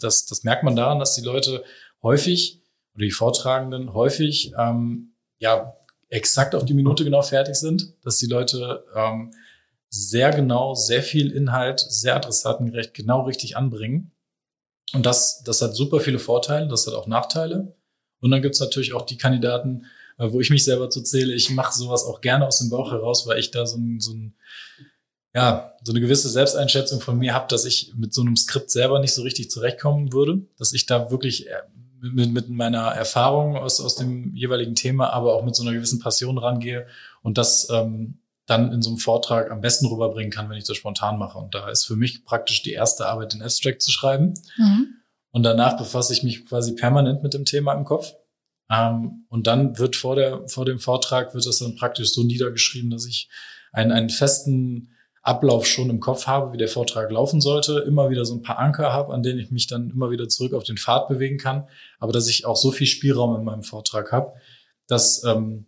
Das, 0.00 0.24
das 0.24 0.42
merkt 0.42 0.64
man 0.64 0.74
daran, 0.74 0.98
dass 0.98 1.14
die 1.14 1.20
Leute 1.20 1.62
häufig 2.02 2.62
oder 2.94 3.04
die 3.04 3.10
Vortragenden 3.10 3.92
häufig 3.92 4.54
ähm, 4.58 5.12
ja 5.38 5.76
exakt 6.08 6.54
auf 6.54 6.64
die 6.64 6.74
Minute 6.74 7.04
genau 7.04 7.20
fertig 7.20 7.56
sind, 7.56 7.94
dass 8.02 8.16
die 8.16 8.26
Leute 8.26 8.84
ähm, 8.96 9.32
sehr 9.90 10.30
genau, 10.30 10.74
sehr 10.74 11.02
viel 11.02 11.30
Inhalt, 11.30 11.80
sehr 11.80 12.16
adressatengerecht, 12.16 12.94
genau 12.94 13.20
richtig 13.22 13.58
anbringen. 13.58 14.12
Und 14.94 15.04
das, 15.04 15.42
das 15.44 15.60
hat 15.60 15.76
super 15.76 16.00
viele 16.00 16.18
Vorteile, 16.18 16.68
das 16.68 16.86
hat 16.86 16.94
auch 16.94 17.06
Nachteile. 17.06 17.76
Und 18.20 18.30
dann 18.30 18.42
gibt's 18.42 18.60
natürlich 18.60 18.92
auch 18.92 19.06
die 19.06 19.18
Kandidaten, 19.18 19.86
äh, 20.18 20.30
wo 20.30 20.40
ich 20.40 20.50
mich 20.50 20.64
selber 20.64 20.90
zu 20.90 21.02
zähle. 21.02 21.34
Ich 21.34 21.50
mache 21.50 21.76
sowas 21.76 22.04
auch 22.04 22.20
gerne 22.20 22.46
aus 22.46 22.58
dem 22.58 22.70
Bauch 22.70 22.92
heraus, 22.92 23.26
weil 23.26 23.38
ich 23.38 23.50
da 23.50 23.66
so 23.66 23.78
ein, 23.78 24.00
so 24.00 24.12
ein 24.12 24.34
ja, 25.34 25.74
so 25.84 25.92
eine 25.92 26.00
gewisse 26.00 26.28
Selbsteinschätzung 26.28 27.00
von 27.00 27.16
mir 27.16 27.34
habe, 27.34 27.46
dass 27.48 27.64
ich 27.64 27.92
mit 27.96 28.12
so 28.12 28.20
einem 28.20 28.36
Skript 28.36 28.70
selber 28.70 28.98
nicht 28.98 29.14
so 29.14 29.22
richtig 29.22 29.50
zurechtkommen 29.50 30.12
würde, 30.12 30.42
dass 30.58 30.72
ich 30.72 30.86
da 30.86 31.10
wirklich 31.10 31.48
äh, 31.48 31.52
mit, 32.00 32.32
mit 32.32 32.48
meiner 32.48 32.88
Erfahrung 32.88 33.56
aus, 33.56 33.80
aus 33.80 33.94
dem 33.94 34.34
jeweiligen 34.34 34.74
Thema, 34.74 35.12
aber 35.12 35.34
auch 35.34 35.44
mit 35.44 35.54
so 35.54 35.62
einer 35.62 35.72
gewissen 35.72 36.00
Passion 36.00 36.38
rangehe 36.38 36.86
und 37.22 37.38
das 37.38 37.68
ähm, 37.70 38.18
dann 38.46 38.72
in 38.72 38.82
so 38.82 38.90
einem 38.90 38.98
Vortrag 38.98 39.50
am 39.52 39.60
besten 39.60 39.86
rüberbringen 39.86 40.32
kann, 40.32 40.50
wenn 40.50 40.56
ich 40.56 40.64
das 40.64 40.76
spontan 40.76 41.18
mache. 41.18 41.38
Und 41.38 41.54
da 41.54 41.68
ist 41.68 41.84
für 41.84 41.94
mich 41.94 42.24
praktisch 42.24 42.62
die 42.62 42.72
erste 42.72 43.06
Arbeit, 43.06 43.32
den 43.32 43.42
Abstract 43.42 43.80
zu 43.80 43.92
schreiben. 43.92 44.34
Mhm. 44.56 44.96
Und 45.32 45.42
danach 45.42 45.76
befasse 45.76 46.12
ich 46.12 46.22
mich 46.22 46.46
quasi 46.46 46.74
permanent 46.74 47.22
mit 47.22 47.34
dem 47.34 47.44
Thema 47.44 47.74
im 47.74 47.84
Kopf. 47.84 48.14
Ähm, 48.70 49.26
und 49.28 49.46
dann 49.46 49.78
wird 49.78 49.96
vor, 49.96 50.16
der, 50.16 50.48
vor 50.48 50.64
dem 50.64 50.78
Vortrag 50.78 51.34
wird 51.34 51.46
das 51.46 51.58
dann 51.58 51.76
praktisch 51.76 52.12
so 52.12 52.22
niedergeschrieben, 52.22 52.90
dass 52.90 53.06
ich 53.06 53.28
einen, 53.72 53.92
einen 53.92 54.10
festen 54.10 54.90
Ablauf 55.22 55.66
schon 55.66 55.90
im 55.90 56.00
Kopf 56.00 56.26
habe, 56.26 56.52
wie 56.52 56.56
der 56.56 56.68
Vortrag 56.68 57.10
laufen 57.10 57.40
sollte, 57.40 57.80
immer 57.80 58.08
wieder 58.08 58.24
so 58.24 58.34
ein 58.34 58.42
paar 58.42 58.58
Anker 58.58 58.92
habe, 58.92 59.12
an 59.12 59.22
denen 59.22 59.38
ich 59.38 59.50
mich 59.50 59.66
dann 59.66 59.90
immer 59.90 60.10
wieder 60.10 60.28
zurück 60.28 60.54
auf 60.54 60.64
den 60.64 60.78
Pfad 60.78 61.08
bewegen 61.08 61.36
kann, 61.36 61.68
aber 61.98 62.12
dass 62.12 62.28
ich 62.28 62.46
auch 62.46 62.56
so 62.56 62.70
viel 62.70 62.86
Spielraum 62.86 63.36
in 63.36 63.44
meinem 63.44 63.62
Vortrag 63.62 64.12
habe, 64.12 64.32
dass 64.86 65.22
ähm, 65.24 65.66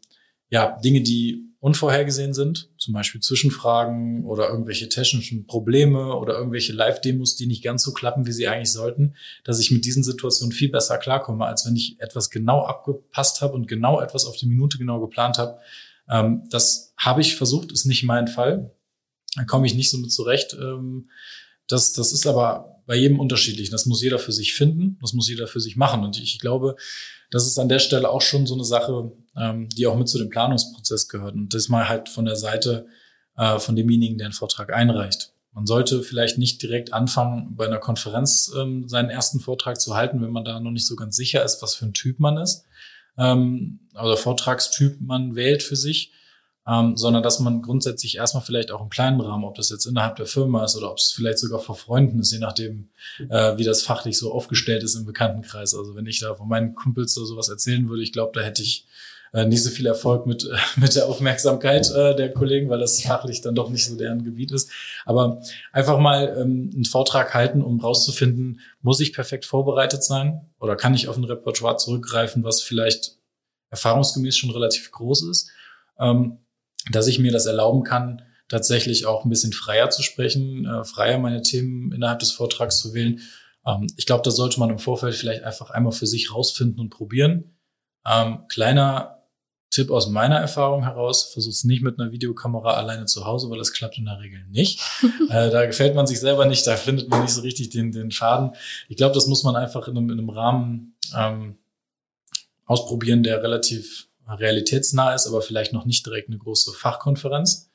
ja 0.49 0.79
Dinge, 0.83 1.03
die 1.03 1.52
unvorhergesehen 1.63 2.35
sind, 2.35 2.71
zum 2.77 2.93
Beispiel 2.93 3.21
Zwischenfragen 3.21 4.25
oder 4.25 4.49
irgendwelche 4.49 4.89
technischen 4.89 5.47
Probleme 5.47 6.17
oder 6.17 6.35
irgendwelche 6.35 6.73
Live-Demos, 6.73 7.37
die 7.37 7.47
nicht 7.47 7.63
ganz 7.63 7.85
so 7.85 7.93
klappen, 7.93 8.27
wie 8.27 8.33
sie 8.33 8.49
eigentlich 8.49 8.73
sollten, 8.73 9.15
dass 9.45 9.61
ich 9.61 9.71
mit 9.71 9.85
diesen 9.85 10.03
Situationen 10.03 10.51
viel 10.51 10.71
besser 10.71 10.99
klarkomme, 10.99 11.47
als 11.47 11.65
wenn 11.65 11.77
ich 11.77 12.01
etwas 12.01 12.31
genau 12.31 12.65
abgepasst 12.65 13.43
habe 13.43 13.55
und 13.55 13.69
genau 13.69 14.01
etwas 14.01 14.27
auf 14.27 14.37
die 14.37 14.47
Minute 14.47 14.77
genau 14.77 14.99
geplant 14.99 15.39
habe. 15.39 15.61
Ähm, 16.11 16.43
das 16.51 16.95
habe 16.97 17.21
ich 17.21 17.37
versucht, 17.37 17.71
ist 17.71 17.85
nicht 17.85 18.03
mein 18.03 18.27
Fall. 18.27 18.75
Da 19.37 19.45
komme 19.45 19.65
ich 19.67 19.77
nicht 19.77 19.93
so 19.93 19.99
mit 19.99 20.11
zurecht. 20.11 20.55
Ähm, 20.55 21.11
das, 21.69 21.93
das 21.93 22.13
ist 22.13 22.27
aber 22.27 22.82
bei 22.87 22.97
jedem 22.97 23.21
unterschiedlich. 23.21 23.71
Das 23.71 23.87
muss 23.87 24.03
jeder 24.03 24.19
für 24.19 24.33
sich 24.33 24.55
finden, 24.55 24.99
das 25.01 25.13
muss 25.13 25.29
jeder 25.29 25.47
für 25.47 25.61
sich 25.61 25.77
machen. 25.77 26.05
Und 26.05 26.21
ich 26.21 26.39
glaube, 26.39 26.77
das 27.31 27.47
ist 27.47 27.59
an 27.59 27.69
der 27.69 27.79
Stelle 27.79 28.11
auch 28.11 28.23
schon 28.23 28.47
so 28.47 28.55
eine 28.55 28.65
Sache, 28.65 29.13
ähm, 29.37 29.69
die 29.71 29.87
auch 29.87 29.97
mit 29.97 30.09
zu 30.09 30.19
dem 30.19 30.29
Planungsprozess 30.29 31.09
gehört. 31.09 31.35
Und 31.35 31.55
das 31.55 31.69
mal 31.69 31.89
halt 31.89 32.09
von 32.09 32.25
der 32.25 32.37
Seite 32.37 32.87
äh, 33.37 33.59
von 33.59 33.77
demjenigen, 33.77 34.19
der 34.19 34.27
einen 34.27 34.35
Vortrag 34.35 34.73
einreicht. 34.73 35.33
Man 35.55 35.67
sollte 35.67 36.03
vielleicht 36.03 36.39
nicht 36.39 36.63
direkt 36.63 36.93
anfangen, 36.93 37.57
bei 37.57 37.67
einer 37.67 37.79
Konferenz 37.79 38.51
ähm, 38.57 38.89
seinen 38.89 39.11
ersten 39.11 39.39
Vortrag 39.39 39.81
zu 39.81 39.95
halten, 39.95 40.23
wenn 40.23 40.31
man 40.31 40.45
da 40.45 40.61
noch 40.61 40.71
nicht 40.71 40.87
so 40.87 40.97
ganz 40.97 41.17
sicher 41.17 41.45
ist, 41.45 41.61
was 41.63 41.75
für 41.75 41.85
ein 41.85 41.93
Typ 41.93 42.21
man 42.21 42.39
ist. 42.39 42.65
Ähm, 43.19 43.81
oder 43.93 44.17
Vortragstyp 44.17 45.01
man 45.01 45.35
wählt 45.35 45.63
für 45.63 45.77
sich, 45.77 46.13
ähm, 46.67 46.97
sondern 46.97 47.23
dass 47.23 47.41
man 47.41 47.63
grundsätzlich 47.63 48.17
erstmal 48.17 48.45
vielleicht 48.45 48.71
auch 48.71 48.81
im 48.81 48.89
kleinen 48.89 49.21
Rahmen, 49.21 49.45
ob 49.45 49.57
das 49.57 49.71
jetzt 49.71 49.87
innerhalb 49.87 50.17
der 50.17 50.27
Firma 50.27 50.65
ist 50.65 50.77
oder 50.77 50.91
ob 50.91 50.99
es 50.99 51.13
vielleicht 51.13 51.39
sogar 51.39 51.59
vor 51.59 51.75
Freunden 51.75 52.21
ist, 52.21 52.33
je 52.33 52.39
nachdem, 52.39 52.91
äh, 53.19 53.57
wie 53.57 53.65
das 53.65 53.83
fachlich 53.83 54.17
so 54.17 54.33
aufgestellt 54.33 54.83
ist 54.83 54.95
im 54.95 55.05
Bekanntenkreis. 55.05 55.75
Also 55.75 55.97
wenn 55.97 56.07
ich 56.07 56.21
da 56.21 56.35
von 56.35 56.49
meinen 56.49 56.75
Kumpels 56.75 57.15
so 57.15 57.25
sowas 57.25 57.49
erzählen 57.49 57.89
würde, 57.89 58.03
ich 58.03 58.13
glaube, 58.13 58.33
da 58.35 58.45
hätte 58.45 58.63
ich 58.63 58.87
äh, 59.33 59.45
nicht 59.45 59.65
so 59.65 59.71
viel 59.71 59.87
Erfolg 59.87 60.27
mit, 60.27 60.49
mit 60.77 60.95
der 60.95 61.07
Aufmerksamkeit 61.07 61.91
äh, 61.91 62.15
der 62.15 62.33
Kollegen, 62.33 62.69
weil 62.69 62.79
das 62.79 63.03
fachlich 63.03 63.41
dann 63.41 63.55
doch 63.55 63.71
nicht 63.71 63.87
so 63.87 63.97
deren 63.97 64.23
Gebiet 64.23 64.53
ist. 64.53 64.71
Aber 65.05 65.43
einfach 65.73 65.99
mal 65.99 66.37
ähm, 66.39 66.71
einen 66.73 66.85
Vortrag 66.85 67.35
halten, 67.35 67.63
um 67.63 67.81
rauszufinden, 67.81 68.61
muss 68.83 69.01
ich 69.01 69.13
perfekt 69.13 69.47
vorbereitet 69.47 70.05
sein 70.05 70.49
oder 70.61 70.77
kann 70.77 70.95
ich 70.95 71.09
auf 71.09 71.17
ein 71.17 71.25
Repertoire 71.25 71.77
zurückgreifen, 71.77 72.45
was 72.45 72.63
vielleicht 72.63 73.17
erfahrungsgemäß 73.71 74.37
schon 74.37 74.51
relativ 74.51 74.93
groß 74.93 75.23
ist, 75.31 75.51
ähm, 75.99 76.39
dass 76.91 77.07
ich 77.07 77.19
mir 77.19 77.33
das 77.33 77.47
erlauben 77.47 77.85
kann, 77.85 78.23
tatsächlich 78.49 79.07
auch 79.07 79.25
ein 79.25 79.31
bisschen 79.31 79.53
freier 79.53 79.91
zu 79.91 80.03
sprechen, 80.03 80.67
äh, 80.67 80.85
freier 80.85 81.19
meine 81.19 81.43
Themen 81.43 81.93
innerhalb 81.93 82.19
des 82.19 82.33
Vortrags 82.33 82.79
zu 82.79 82.93
wählen. 82.93 83.21
Ähm, 83.67 83.87
ich 83.97 84.07
glaube, 84.07 84.23
das 84.25 84.37
sollte 84.37 84.61
man 84.61 84.71
im 84.71 84.79
Vorfeld 84.79 85.15
vielleicht 85.15 85.45
einfach 85.45 85.71
einmal 85.71 85.93
für 85.93 86.07
sich 86.07 86.35
rausfinden 86.35 86.81
und 86.81 86.91
probieren. 86.91 87.57
Ähm, 88.07 88.47
kleiner 88.49 89.23
Tipp 89.71 89.91
aus 89.91 90.09
meiner 90.09 90.37
Erfahrung 90.37 90.83
heraus, 90.83 91.33
versucht 91.33 91.55
es 91.55 91.65
nicht 91.65 91.83
mit 91.83 91.99
einer 91.99 92.13
Videokamera 92.13 92.75
alleine 92.75 93.07
zu 93.07 93.25
Hause, 93.25 93.49
weil 93.49 93.57
das 93.57 93.73
klappt 93.73 93.97
in 93.97 94.05
der 94.05 94.21
Regel 94.21 94.45
nicht. 94.51 94.81
äh, 95.31 95.51
da 95.51 95.65
gefällt 95.65 95.95
man 95.95 96.07
sich 96.07 96.21
selber 96.21 96.45
nicht, 96.45 96.67
da 96.67 96.77
findet 96.77 97.09
man 97.09 97.23
nicht 97.23 97.33
so 97.33 97.41
richtig 97.41 97.71
den, 97.71 97.91
den 97.91 98.11
Faden. 98.11 98.51
Ich 98.89 98.99
glaube, 98.99 99.15
das 99.15 99.27
muss 99.27 99.45
man 99.45 99.57
einfach 99.57 99.89
in 99.89 99.97
einem, 99.97 100.11
in 100.11 100.19
einem 100.19 100.29
Rahmen 100.29 100.95
ähm, 101.17 101.57
ausprobieren, 102.67 103.23
der 103.23 103.43
relativ 103.43 104.09
realitätsnah 104.39 105.15
ist, 105.15 105.27
aber 105.27 105.43
vielleicht 105.43 105.73
noch 105.73 105.85
nicht 105.85 106.05
direkt 106.07 106.29
eine 106.29 106.39
große 106.39 106.73
Fachkonferenz. 106.73 107.71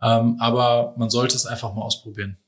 Ähm, 0.00 0.36
aber 0.40 0.94
man 0.96 1.10
sollte 1.10 1.36
es 1.36 1.46
einfach 1.46 1.74
mal 1.74 1.82
ausprobieren. 1.82 2.38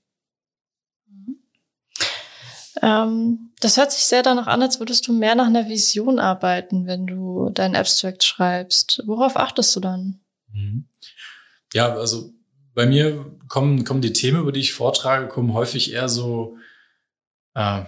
Ähm, 2.83 3.53
das 3.61 3.77
hört 3.77 3.93
sich 3.93 4.05
sehr 4.05 4.23
danach 4.23 4.47
an, 4.47 4.63
als 4.63 4.81
würdest 4.81 5.07
du 5.07 5.13
mehr 5.13 5.35
nach 5.35 5.47
einer 5.47 5.69
Vision 5.69 6.19
arbeiten, 6.19 6.87
wenn 6.87 7.07
du 7.07 7.51
dein 7.51 7.77
Abstract 7.77 8.25
schreibst. 8.25 9.03
Worauf 9.07 9.37
achtest 9.37 9.75
du 9.77 9.81
dann? 9.81 10.21
Mhm. 10.53 10.89
Ja, 11.73 11.95
also 11.95 12.33
bei 12.75 12.87
mir 12.87 13.39
kommen, 13.49 13.85
kommen 13.85 14.03
die 14.03 14.13
Themen, 14.13 14.41
über 14.41 14.53
die 14.53 14.61
ich 14.61 14.73
vortrage, 14.73 15.29
kommen 15.29 15.55
häufig 15.55 15.93
eher 15.93 16.09
so, 16.09 16.59
äh, 17.55 17.85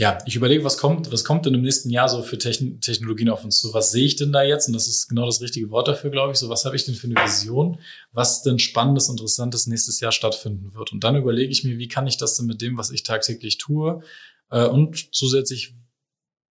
ja, 0.00 0.16
ich 0.24 0.34
überlege, 0.34 0.64
was 0.64 0.78
kommt, 0.78 1.12
was 1.12 1.24
kommt 1.24 1.44
denn 1.44 1.52
im 1.52 1.60
nächsten 1.60 1.90
Jahr 1.90 2.08
so 2.08 2.22
für 2.22 2.38
Techn 2.38 2.80
Technologien 2.80 3.28
auf 3.28 3.44
uns 3.44 3.60
zu? 3.60 3.74
Was 3.74 3.92
sehe 3.92 4.06
ich 4.06 4.16
denn 4.16 4.32
da 4.32 4.42
jetzt? 4.42 4.66
Und 4.66 4.72
das 4.72 4.88
ist 4.88 5.08
genau 5.08 5.26
das 5.26 5.42
richtige 5.42 5.70
Wort 5.70 5.88
dafür, 5.88 6.08
glaube 6.08 6.32
ich. 6.32 6.38
So, 6.38 6.48
was 6.48 6.64
habe 6.64 6.74
ich 6.74 6.86
denn 6.86 6.94
für 6.94 7.06
eine 7.06 7.16
Vision, 7.16 7.78
was 8.10 8.42
denn 8.42 8.58
Spannendes, 8.58 9.10
Interessantes 9.10 9.66
nächstes 9.66 10.00
Jahr 10.00 10.10
stattfinden 10.10 10.72
wird? 10.72 10.90
Und 10.92 11.04
dann 11.04 11.16
überlege 11.16 11.52
ich 11.52 11.64
mir, 11.64 11.76
wie 11.76 11.86
kann 11.86 12.06
ich 12.06 12.16
das 12.16 12.34
denn 12.34 12.46
mit 12.46 12.62
dem, 12.62 12.78
was 12.78 12.90
ich 12.90 13.02
tagtäglich 13.02 13.58
tue, 13.58 14.00
äh, 14.50 14.66
und 14.66 15.14
zusätzlich, 15.14 15.74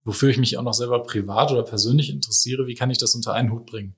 wofür 0.03 0.29
ich 0.29 0.37
mich 0.37 0.59
auch 0.59 0.63
noch 0.63 0.75
selber 0.75 1.01
privat 1.01 1.51
oder 1.51 1.63
persönlich 1.63 2.11
interessiere, 2.11 2.67
wie 2.67 2.75
kann 2.75 2.91
ich 2.91 2.99
das 2.99 3.15
unter 3.15 3.33
einen 3.33 3.51
Hut 3.51 3.65
bringen? 3.65 3.95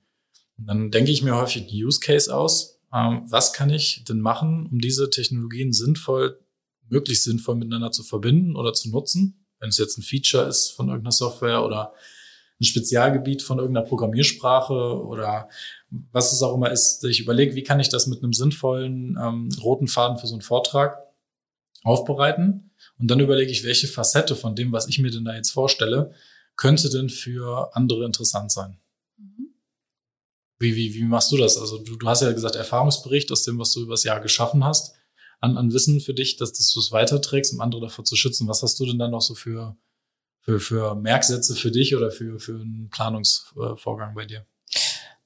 Und 0.56 0.68
dann 0.68 0.90
denke 0.90 1.10
ich 1.10 1.22
mir 1.22 1.36
häufig 1.36 1.68
einen 1.68 1.84
Use 1.84 2.00
Case 2.00 2.34
aus. 2.34 2.80
Ähm, 2.94 3.24
was 3.28 3.52
kann 3.52 3.68
ich 3.68 4.04
denn 4.08 4.20
machen, 4.20 4.70
um 4.72 4.78
diese 4.78 5.10
Technologien 5.10 5.74
sinnvoll 5.74 6.38
möglichst 6.88 7.24
sinnvoll 7.24 7.56
miteinander 7.56 7.90
zu 7.90 8.02
verbinden 8.02 8.56
oder 8.56 8.72
zu 8.72 8.90
nutzen. 8.90 9.46
Wenn 9.58 9.70
es 9.70 9.78
jetzt 9.78 9.98
ein 9.98 10.02
Feature 10.02 10.46
ist 10.46 10.70
von 10.70 10.88
irgendeiner 10.88 11.12
Software 11.12 11.64
oder 11.64 11.94
ein 12.60 12.64
Spezialgebiet 12.64 13.42
von 13.42 13.58
irgendeiner 13.58 13.86
Programmiersprache 13.86 15.02
oder 15.02 15.48
was 16.12 16.32
es 16.32 16.42
auch 16.42 16.54
immer 16.54 16.70
ist. 16.70 17.04
Ich 17.04 17.20
überlege, 17.20 17.54
wie 17.54 17.62
kann 17.62 17.80
ich 17.80 17.88
das 17.88 18.06
mit 18.06 18.22
einem 18.22 18.32
sinnvollen 18.32 19.18
ähm, 19.20 19.48
roten 19.62 19.88
Faden 19.88 20.18
für 20.18 20.26
so 20.26 20.34
einen 20.34 20.42
Vortrag 20.42 20.98
aufbereiten. 21.82 22.70
Und 22.98 23.10
dann 23.10 23.20
überlege 23.20 23.50
ich, 23.50 23.64
welche 23.64 23.88
Facette 23.88 24.36
von 24.36 24.54
dem, 24.54 24.72
was 24.72 24.88
ich 24.88 24.98
mir 24.98 25.10
denn 25.10 25.24
da 25.24 25.34
jetzt 25.34 25.50
vorstelle, 25.50 26.12
könnte 26.56 26.88
denn 26.90 27.08
für 27.08 27.74
andere 27.74 28.04
interessant 28.04 28.52
sein. 28.52 28.78
Mhm. 29.16 29.54
Wie, 30.58 30.76
wie, 30.76 30.94
wie 30.94 31.04
machst 31.04 31.32
du 31.32 31.36
das? 31.36 31.58
Also 31.58 31.78
du, 31.78 31.96
du 31.96 32.06
hast 32.06 32.22
ja 32.22 32.32
gesagt, 32.32 32.54
Erfahrungsbericht 32.54 33.30
aus 33.32 33.42
dem, 33.42 33.58
was 33.58 33.72
du 33.72 33.82
übers 33.82 34.04
Jahr 34.04 34.20
geschaffen 34.20 34.64
hast 34.64 34.94
an, 35.44 35.56
an 35.58 35.72
Wissen 35.72 36.00
für 36.00 36.14
dich, 36.14 36.36
dass, 36.36 36.52
dass 36.52 36.72
du 36.72 36.80
es 36.80 36.90
weiterträgst, 36.90 37.52
um 37.52 37.60
andere 37.60 37.82
davor 37.82 38.04
zu 38.04 38.16
schützen. 38.16 38.48
Was 38.48 38.62
hast 38.62 38.80
du 38.80 38.86
denn 38.86 38.98
dann 38.98 39.10
noch 39.10 39.20
so 39.20 39.34
für, 39.34 39.76
für, 40.40 40.58
für 40.58 40.94
Merksätze 40.94 41.54
für 41.54 41.70
dich 41.70 41.94
oder 41.94 42.10
für, 42.10 42.40
für 42.40 42.54
einen 42.54 42.88
Planungsvorgang 42.90 44.14
bei 44.14 44.24
dir? 44.24 44.46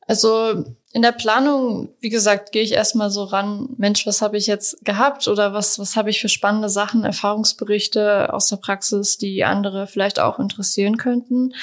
Also 0.08 0.64
in 0.92 1.02
der 1.02 1.12
Planung, 1.12 1.94
wie 2.00 2.08
gesagt, 2.08 2.50
gehe 2.52 2.62
ich 2.62 2.72
erstmal 2.72 3.10
so 3.10 3.24
ran, 3.24 3.74
Mensch, 3.76 4.06
was 4.06 4.22
habe 4.22 4.38
ich 4.38 4.46
jetzt 4.46 4.82
gehabt 4.82 5.28
oder 5.28 5.52
was, 5.52 5.78
was 5.78 5.96
habe 5.96 6.08
ich 6.08 6.18
für 6.18 6.30
spannende 6.30 6.70
Sachen, 6.70 7.04
Erfahrungsberichte 7.04 8.32
aus 8.32 8.48
der 8.48 8.56
Praxis, 8.56 9.18
die 9.18 9.44
andere 9.44 9.86
vielleicht 9.86 10.18
auch 10.18 10.38
interessieren 10.38 10.96
könnten. 10.96 11.54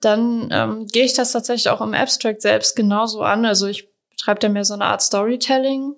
Dann 0.00 0.48
ähm, 0.50 0.86
gehe 0.86 1.04
ich 1.04 1.12
das 1.12 1.32
tatsächlich 1.32 1.68
auch 1.68 1.82
im 1.82 1.92
Abstract 1.92 2.40
selbst 2.40 2.74
genauso 2.74 3.20
an. 3.20 3.44
Also 3.44 3.66
ich 3.66 3.90
betreibe 4.08 4.40
da 4.40 4.48
mehr 4.48 4.64
so 4.64 4.72
eine 4.72 4.86
Art 4.86 5.02
Storytelling, 5.02 5.94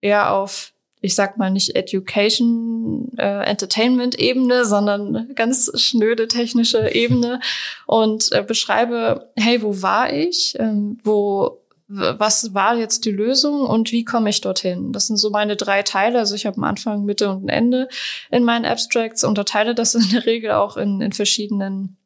eher 0.00 0.32
auf 0.32 0.73
ich 1.04 1.14
sag 1.14 1.36
mal 1.36 1.50
nicht 1.50 1.76
Education, 1.76 3.12
äh, 3.18 3.44
Entertainment-Ebene, 3.44 4.64
sondern 4.64 5.34
ganz 5.34 5.70
schnöde 5.74 6.28
technische 6.28 6.94
Ebene 6.94 7.40
und 7.86 8.32
äh, 8.32 8.42
beschreibe, 8.42 9.30
hey, 9.36 9.62
wo 9.62 9.82
war 9.82 10.12
ich? 10.12 10.54
Ähm, 10.58 10.98
wo 11.04 11.60
was 11.86 12.54
war 12.54 12.76
jetzt 12.76 13.04
die 13.04 13.10
Lösung 13.10 13.60
und 13.60 13.92
wie 13.92 14.06
komme 14.06 14.30
ich 14.30 14.40
dorthin? 14.40 14.92
Das 14.92 15.06
sind 15.06 15.18
so 15.18 15.28
meine 15.28 15.54
drei 15.54 15.82
Teile. 15.82 16.18
Also 16.18 16.34
ich 16.34 16.46
habe 16.46 16.56
am 16.56 16.64
Anfang, 16.64 17.04
Mitte 17.04 17.28
und 17.28 17.44
ein 17.44 17.50
Ende 17.50 17.88
in 18.30 18.42
meinen 18.42 18.64
Abstracts, 18.64 19.22
unterteile 19.22 19.74
das 19.74 19.94
in 19.94 20.08
der 20.10 20.24
Regel 20.24 20.52
auch 20.52 20.78
in, 20.78 21.02
in 21.02 21.12
verschiedenen 21.12 21.98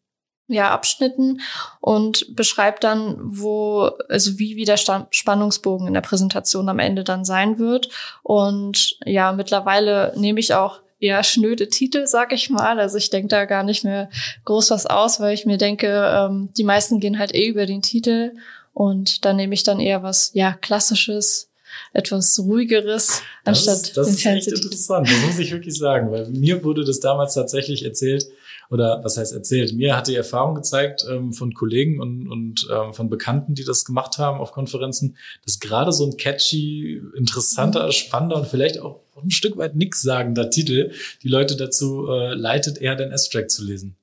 ja, 0.49 0.71
Abschnitten 0.71 1.41
und 1.81 2.35
beschreibt 2.35 2.83
dann, 2.83 3.17
wo, 3.21 3.91
also 4.09 4.39
wie, 4.39 4.57
wie 4.57 4.65
der 4.65 4.79
Spannungsbogen 4.79 5.87
in 5.87 5.95
der 5.95 6.01
Präsentation 6.01 6.69
am 6.69 6.79
Ende 6.79 7.05
dann 7.05 7.25
sein 7.25 7.59
wird. 7.59 7.91
Und 8.23 8.99
ja, 9.05 9.33
mittlerweile 9.33 10.13
nehme 10.17 10.41
ich 10.41 10.55
auch 10.55 10.81
eher 11.01 11.23
schnöde 11.23 11.69
Titel, 11.69 12.07
sag 12.07 12.33
ich 12.33 12.51
mal. 12.51 12.81
Also 12.81 12.97
ich 12.97 13.11
denke 13.11 13.29
da 13.29 13.45
gar 13.45 13.63
nicht 13.63 13.85
mehr 13.85 14.09
groß 14.47 14.71
was 14.71 14.87
aus, 14.87 15.21
weil 15.21 15.35
ich 15.35 15.47
mir 15.47 15.59
denke, 15.59 15.89
ähm, 15.89 16.49
die 16.57 16.65
meisten 16.65 16.99
gehen 16.99 17.19
halt 17.19 17.35
eh 17.35 17.47
über 17.47 17.67
den 17.67 17.83
Titel 17.83 18.33
und 18.73 19.25
dann 19.25 19.37
nehme 19.37 19.55
ich 19.55 19.63
dann 19.63 19.81
eher 19.81 20.03
was, 20.03 20.31
ja, 20.35 20.55
klassisches, 20.55 21.51
etwas 21.93 22.39
ruhigeres, 22.39 23.23
anstatt 23.45 23.75
das 23.75 23.89
ist, 23.89 23.97
das 23.97 24.07
den 24.07 24.15
ist 24.15 24.27
echt 24.27 24.49
interessant, 24.49 25.09
das 25.09 25.27
muss 25.27 25.39
ich 25.39 25.53
wirklich 25.53 25.77
sagen, 25.77 26.11
weil 26.11 26.29
mir 26.29 26.65
wurde 26.65 26.85
das 26.85 27.01
damals 27.01 27.35
tatsächlich 27.35 27.85
erzählt, 27.85 28.27
oder 28.71 29.03
was 29.03 29.17
heißt 29.17 29.33
erzählt? 29.33 29.75
Mir 29.75 29.97
hat 29.97 30.09
die 30.09 30.15
Erfahrung 30.15 30.55
gezeigt 30.55 31.05
ähm, 31.09 31.33
von 31.33 31.55
Kollegen 31.55 32.01
und, 32.01 32.29
und 32.29 32.69
ähm, 32.71 32.93
von 32.93 33.09
Bekannten, 33.09 33.55
die 33.55 33.65
das 33.65 33.85
gemacht 33.85 34.19
haben 34.19 34.41
auf 34.41 34.53
Konferenzen, 34.53 35.17
dass 35.45 35.59
gerade 35.59 35.93
so 35.93 36.05
ein 36.07 36.17
catchy, 36.17 37.01
interessanter, 37.17 37.87
mhm. 37.87 37.93
spannender 37.93 38.37
und 38.37 38.47
vielleicht 38.47 38.81
auch 38.81 39.01
ein 39.23 39.31
Stück 39.31 39.57
weit 39.57 39.75
nichtssagender 39.75 40.51
Titel 40.51 40.93
die 41.23 41.29
Leute 41.29 41.57
dazu 41.57 42.09
äh, 42.09 42.35
leitet, 42.35 42.79
eher 42.79 42.95
den 42.95 43.11
S-Track 43.11 43.51
zu 43.51 43.65
lesen. 43.65 43.97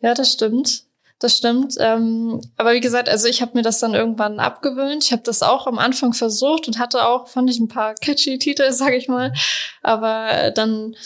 Ja, 0.00 0.14
das 0.14 0.32
stimmt. 0.32 0.84
Das 1.18 1.36
stimmt. 1.36 1.76
Ähm, 1.78 2.40
aber 2.56 2.74
wie 2.74 2.80
gesagt, 2.80 3.08
also 3.08 3.28
ich 3.28 3.42
habe 3.42 3.52
mir 3.54 3.62
das 3.62 3.78
dann 3.78 3.94
irgendwann 3.94 4.40
abgewöhnt. 4.40 5.04
Ich 5.04 5.12
habe 5.12 5.22
das 5.22 5.42
auch 5.42 5.68
am 5.68 5.78
Anfang 5.78 6.14
versucht 6.14 6.66
und 6.66 6.80
hatte 6.80 7.06
auch, 7.06 7.28
fand 7.28 7.48
ich, 7.48 7.60
ein 7.60 7.68
paar 7.68 7.94
catchy 7.94 8.38
Titel, 8.38 8.72
sag 8.72 8.92
ich 8.94 9.06
mal. 9.06 9.32
Aber 9.82 10.50
dann 10.50 10.96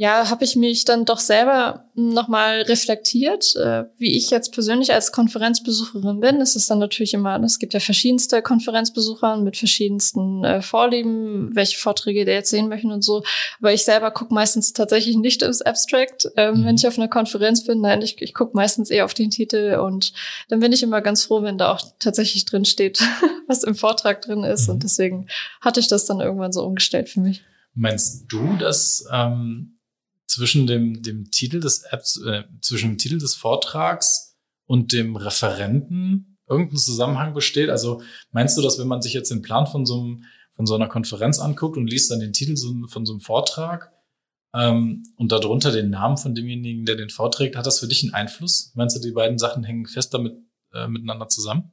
ja, 0.00 0.30
habe 0.30 0.44
ich 0.44 0.56
mich 0.56 0.86
dann 0.86 1.04
doch 1.04 1.18
selber 1.18 1.84
nochmal 1.94 2.62
reflektiert, 2.62 3.54
äh, 3.56 3.84
wie 3.98 4.16
ich 4.16 4.30
jetzt 4.30 4.54
persönlich 4.54 4.94
als 4.94 5.12
Konferenzbesucherin 5.12 6.20
bin. 6.20 6.40
Es 6.40 6.56
ist 6.56 6.70
dann 6.70 6.78
natürlich 6.78 7.12
immer, 7.12 7.38
es 7.42 7.58
gibt 7.58 7.74
ja 7.74 7.80
verschiedenste 7.80 8.40
Konferenzbesucher 8.40 9.36
mit 9.36 9.58
verschiedensten 9.58 10.42
äh, 10.42 10.62
Vorlieben, 10.62 11.54
welche 11.54 11.76
Vorträge 11.76 12.24
der 12.24 12.36
jetzt 12.36 12.48
sehen 12.48 12.70
möchten 12.70 12.92
und 12.92 13.02
so. 13.02 13.22
Aber 13.58 13.74
ich 13.74 13.84
selber 13.84 14.10
gucke 14.10 14.32
meistens 14.32 14.72
tatsächlich 14.72 15.18
nicht 15.18 15.42
ins 15.42 15.60
Abstract, 15.60 16.30
ähm, 16.38 16.62
mhm. 16.62 16.64
wenn 16.64 16.76
ich 16.76 16.86
auf 16.86 16.96
einer 16.96 17.08
Konferenz 17.08 17.66
bin. 17.66 17.82
Nein, 17.82 18.00
ich, 18.00 18.22
ich 18.22 18.32
gucke 18.32 18.56
meistens 18.56 18.88
eher 18.88 19.04
auf 19.04 19.12
den 19.12 19.28
Titel 19.28 19.78
und 19.84 20.14
dann 20.48 20.60
bin 20.60 20.72
ich 20.72 20.82
immer 20.82 21.02
ganz 21.02 21.24
froh, 21.24 21.42
wenn 21.42 21.58
da 21.58 21.74
auch 21.74 21.82
tatsächlich 21.98 22.46
drin 22.46 22.64
steht, 22.64 23.00
was 23.48 23.64
im 23.64 23.74
Vortrag 23.74 24.22
drin 24.22 24.44
ist. 24.44 24.66
Mhm. 24.66 24.74
Und 24.76 24.82
deswegen 24.82 25.26
hatte 25.60 25.78
ich 25.78 25.88
das 25.88 26.06
dann 26.06 26.20
irgendwann 26.20 26.52
so 26.52 26.64
umgestellt 26.64 27.10
für 27.10 27.20
mich. 27.20 27.42
Meinst 27.74 28.24
du, 28.32 28.56
dass 28.56 29.04
ähm 29.12 29.76
zwischen 30.30 30.68
dem, 30.68 31.02
dem 31.02 31.30
Titel 31.32 31.58
des 31.60 31.82
Apps, 31.82 32.22
äh, 32.24 32.44
zwischen 32.60 32.90
dem 32.90 32.98
Titel 32.98 33.18
des 33.18 33.34
Vortrags 33.34 34.36
und 34.64 34.92
dem 34.92 35.16
Referenten 35.16 36.38
irgendein 36.48 36.76
Zusammenhang 36.76 37.34
besteht? 37.34 37.68
Also 37.68 38.00
meinst 38.30 38.56
du, 38.56 38.62
dass 38.62 38.78
wenn 38.78 38.86
man 38.86 39.02
sich 39.02 39.12
jetzt 39.12 39.32
den 39.32 39.42
Plan 39.42 39.66
von 39.66 39.84
so, 39.84 40.00
einem, 40.00 40.24
von 40.52 40.66
so 40.66 40.76
einer 40.76 40.86
Konferenz 40.86 41.40
anguckt 41.40 41.76
und 41.76 41.88
liest 41.88 42.12
dann 42.12 42.20
den 42.20 42.32
Titel 42.32 42.54
von 42.86 43.04
so 43.04 43.12
einem 43.12 43.20
Vortrag 43.20 43.92
ähm, 44.54 45.02
und 45.16 45.32
darunter 45.32 45.72
den 45.72 45.90
Namen 45.90 46.16
von 46.16 46.32
demjenigen, 46.36 46.86
der 46.86 46.94
den 46.94 47.10
vorträgt, 47.10 47.56
hat 47.56 47.66
das 47.66 47.80
für 47.80 47.88
dich 47.88 48.04
einen 48.04 48.14
Einfluss? 48.14 48.70
Meinst 48.76 48.96
du, 48.96 49.00
die 49.00 49.12
beiden 49.12 49.38
Sachen 49.38 49.64
hängen 49.64 49.86
fest 49.86 50.14
damit 50.14 50.36
äh, 50.72 50.86
miteinander 50.86 51.26
zusammen? 51.26 51.72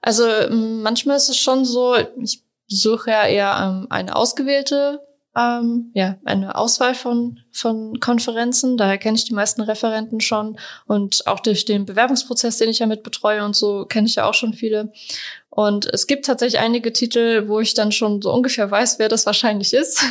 Also 0.00 0.24
manchmal 0.50 1.18
ist 1.18 1.28
es 1.28 1.38
schon 1.38 1.64
so, 1.64 1.94
ich 2.20 2.42
suche 2.66 3.10
ja 3.10 3.26
eher 3.26 3.56
ähm, 3.62 3.86
eine 3.90 4.16
ausgewählte, 4.16 5.00
ähm, 5.36 5.90
ja, 5.94 6.16
eine 6.24 6.54
Auswahl 6.54 6.94
von, 6.94 7.40
von 7.50 7.98
Konferenzen. 7.98 8.76
Daher 8.76 8.98
kenne 8.98 9.16
ich 9.16 9.24
die 9.24 9.34
meisten 9.34 9.62
Referenten 9.62 10.20
schon. 10.20 10.58
Und 10.86 11.26
auch 11.26 11.40
durch 11.40 11.64
den 11.64 11.86
Bewerbungsprozess, 11.86 12.58
den 12.58 12.70
ich 12.70 12.78
ja 12.78 12.86
mit 12.86 13.02
betreue 13.02 13.44
und 13.44 13.56
so, 13.56 13.84
kenne 13.84 14.06
ich 14.06 14.14
ja 14.14 14.28
auch 14.28 14.34
schon 14.34 14.54
viele. 14.54 14.92
Und 15.50 15.86
es 15.92 16.06
gibt 16.06 16.26
tatsächlich 16.26 16.60
einige 16.60 16.92
Titel, 16.92 17.48
wo 17.48 17.60
ich 17.60 17.74
dann 17.74 17.92
schon 17.92 18.22
so 18.22 18.32
ungefähr 18.32 18.70
weiß, 18.70 18.98
wer 18.98 19.08
das 19.08 19.26
wahrscheinlich 19.26 19.74
ist. 19.74 20.04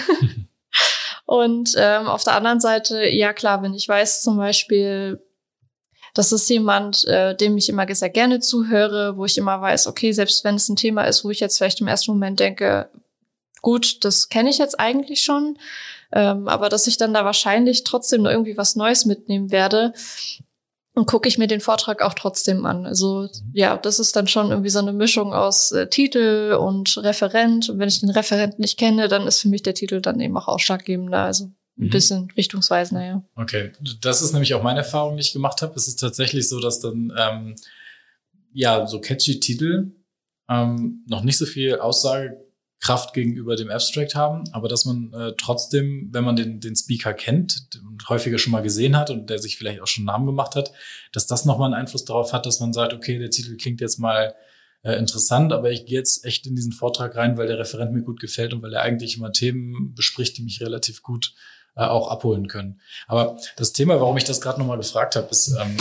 und 1.26 1.74
ähm, 1.78 2.08
auf 2.08 2.24
der 2.24 2.36
anderen 2.36 2.60
Seite, 2.60 3.08
ja 3.08 3.34
klar, 3.34 3.62
wenn 3.62 3.74
ich 3.74 3.88
weiß 3.88 4.24
zum 4.24 4.38
Beispiel, 4.38 5.22
das 6.14 6.32
ist 6.32 6.50
jemand, 6.50 7.06
äh, 7.08 7.36
dem 7.36 7.58
ich 7.58 7.70
immer 7.70 7.88
sehr 7.96 8.10
gerne 8.10 8.40
zuhöre, 8.40 9.18
wo 9.18 9.26
ich 9.26 9.38
immer 9.38 9.60
weiß, 9.60 9.88
okay, 9.88 10.12
selbst 10.12 10.44
wenn 10.44 10.56
es 10.56 10.70
ein 10.70 10.76
Thema 10.76 11.04
ist, 11.04 11.26
wo 11.26 11.32
ich 11.32 11.40
jetzt 11.40 11.58
vielleicht 11.58 11.82
im 11.82 11.88
ersten 11.88 12.12
Moment 12.12 12.40
denke, 12.40 12.90
gut, 13.64 14.06
das 14.06 14.30
kenne 14.30 14.52
ich 14.52 14.60
jetzt 14.60 14.80
eigentlich 14.80 15.24
schon, 15.24 15.58
ähm, 16.12 16.48
aber 16.48 16.70
dass 16.70 16.86
ich 16.86 16.98
dann 16.98 17.16
da 17.16 17.26
wahrscheinlich 17.26 17.84
trotzdem 17.84 18.28
irgendwie 18.28 18.58
was 18.58 18.76
Neues 18.76 19.06
mitnehmen 19.06 19.50
werde, 19.50 19.94
und 20.96 21.08
gucke 21.08 21.28
ich 21.28 21.38
mir 21.38 21.48
den 21.48 21.60
Vortrag 21.60 22.02
auch 22.02 22.14
trotzdem 22.14 22.66
an. 22.66 22.86
Also 22.86 23.28
ja, 23.52 23.78
das 23.78 24.00
ist 24.00 24.16
dann 24.16 24.28
schon 24.28 24.52
irgendwie 24.52 24.70
so 24.70 24.80
eine 24.80 24.94
Mischung 24.94 25.34
aus 25.34 25.72
äh, 25.72 25.88
Titel 25.88 26.56
und 26.60 26.98
Referent. 26.98 27.70
Und 27.70 27.80
wenn 27.80 27.88
ich 27.88 28.00
den 28.00 28.12
Referent 28.12 28.60
nicht 28.60 28.78
kenne, 28.78 29.08
dann 29.08 29.26
ist 29.26 29.42
für 29.42 29.50
mich 29.50 29.64
der 29.64 29.74
Titel 29.74 30.02
dann 30.02 30.20
eben 30.20 30.38
auch 30.38 30.48
ausschlaggebender. 30.48 31.24
Also 31.24 31.46
ein 31.46 31.54
mhm. 31.86 31.90
bisschen 31.90 32.32
richtungsweisender, 32.38 33.04
ja. 33.04 33.24
Okay, 33.36 33.72
das 34.02 34.22
ist 34.22 34.34
nämlich 34.34 34.54
auch 34.54 34.62
meine 34.62 34.80
Erfahrung, 34.80 35.16
die 35.16 35.22
ich 35.22 35.34
gemacht 35.34 35.64
habe. 35.64 35.74
Es 35.76 35.88
ist 35.88 36.00
tatsächlich 36.00 36.48
so, 36.48 36.60
dass 36.60 36.80
dann 36.80 37.12
ähm, 37.18 37.56
ja 38.52 38.86
so 38.86 39.02
catchy 39.02 39.40
Titel 39.40 39.94
ähm, 40.48 41.04
noch 41.08 41.24
nicht 41.24 41.40
so 41.40 41.48
viel 41.48 41.80
Aussagekraft 42.84 43.14
gegenüber 43.14 43.56
dem 43.56 43.72
Abstract 43.72 44.16
haben, 44.16 44.44
aber 44.52 44.68
dass 44.68 44.86
man 44.86 45.12
äh, 45.14 45.34
trotzdem, 45.38 46.10
wenn 46.12 46.24
man 46.24 46.36
den, 46.36 46.60
den 46.60 46.76
Speaker 46.76 47.14
kennt 47.14 47.70
und 47.88 48.08
häufiger 48.10 48.38
schon 48.38 48.52
mal 48.52 48.62
gesehen 48.62 48.98
hat 48.98 49.10
und 49.10 49.30
der 49.30 49.40
sich 49.40 49.58
vielleicht 49.58 49.82
auch 49.82 49.88
schon 49.88 50.06
Namen 50.06 50.26
gemacht 50.26 50.56
hat, 50.56 50.72
dass 51.12 51.28
das 51.28 51.46
nochmal 51.46 51.68
einen 51.68 51.82
Einfluss 51.82 52.06
darauf 52.06 52.34
hat, 52.34 52.46
dass 52.46 52.60
man 52.60 52.74
sagt, 52.74 52.94
okay, 52.94 53.18
der 53.18 53.30
Titel 53.30 53.58
klingt 53.58 53.82
jetzt 53.82 54.00
mal 54.00 54.36
äh, 54.84 54.94
interessant, 54.94 55.54
aber 55.54 55.72
ich 55.72 55.86
gehe 55.86 55.98
jetzt 55.98 56.26
echt 56.26 56.46
in 56.46 56.56
diesen 56.56 56.74
Vortrag 56.74 57.16
rein, 57.16 57.38
weil 57.38 57.48
der 57.48 57.60
Referent 57.60 57.94
mir 57.94 58.04
gut 58.04 58.20
gefällt 58.20 58.54
und 58.54 58.62
weil 58.62 58.74
er 58.74 58.82
eigentlich 58.82 59.18
immer 59.18 59.32
Themen 59.32 59.94
bespricht, 59.96 60.38
die 60.38 60.44
mich 60.44 60.62
relativ 60.62 61.02
gut 61.04 61.34
äh, 61.76 61.84
auch 61.84 62.10
abholen 62.10 62.48
können. 62.48 62.82
Aber 63.08 63.38
das 63.56 63.74
Thema, 63.74 64.00
warum 64.00 64.18
ich 64.18 64.26
das 64.26 64.42
gerade 64.42 64.60
nochmal 64.60 64.78
gefragt 64.78 65.16
habe, 65.16 65.28
ist, 65.32 65.56
ähm, 65.60 65.78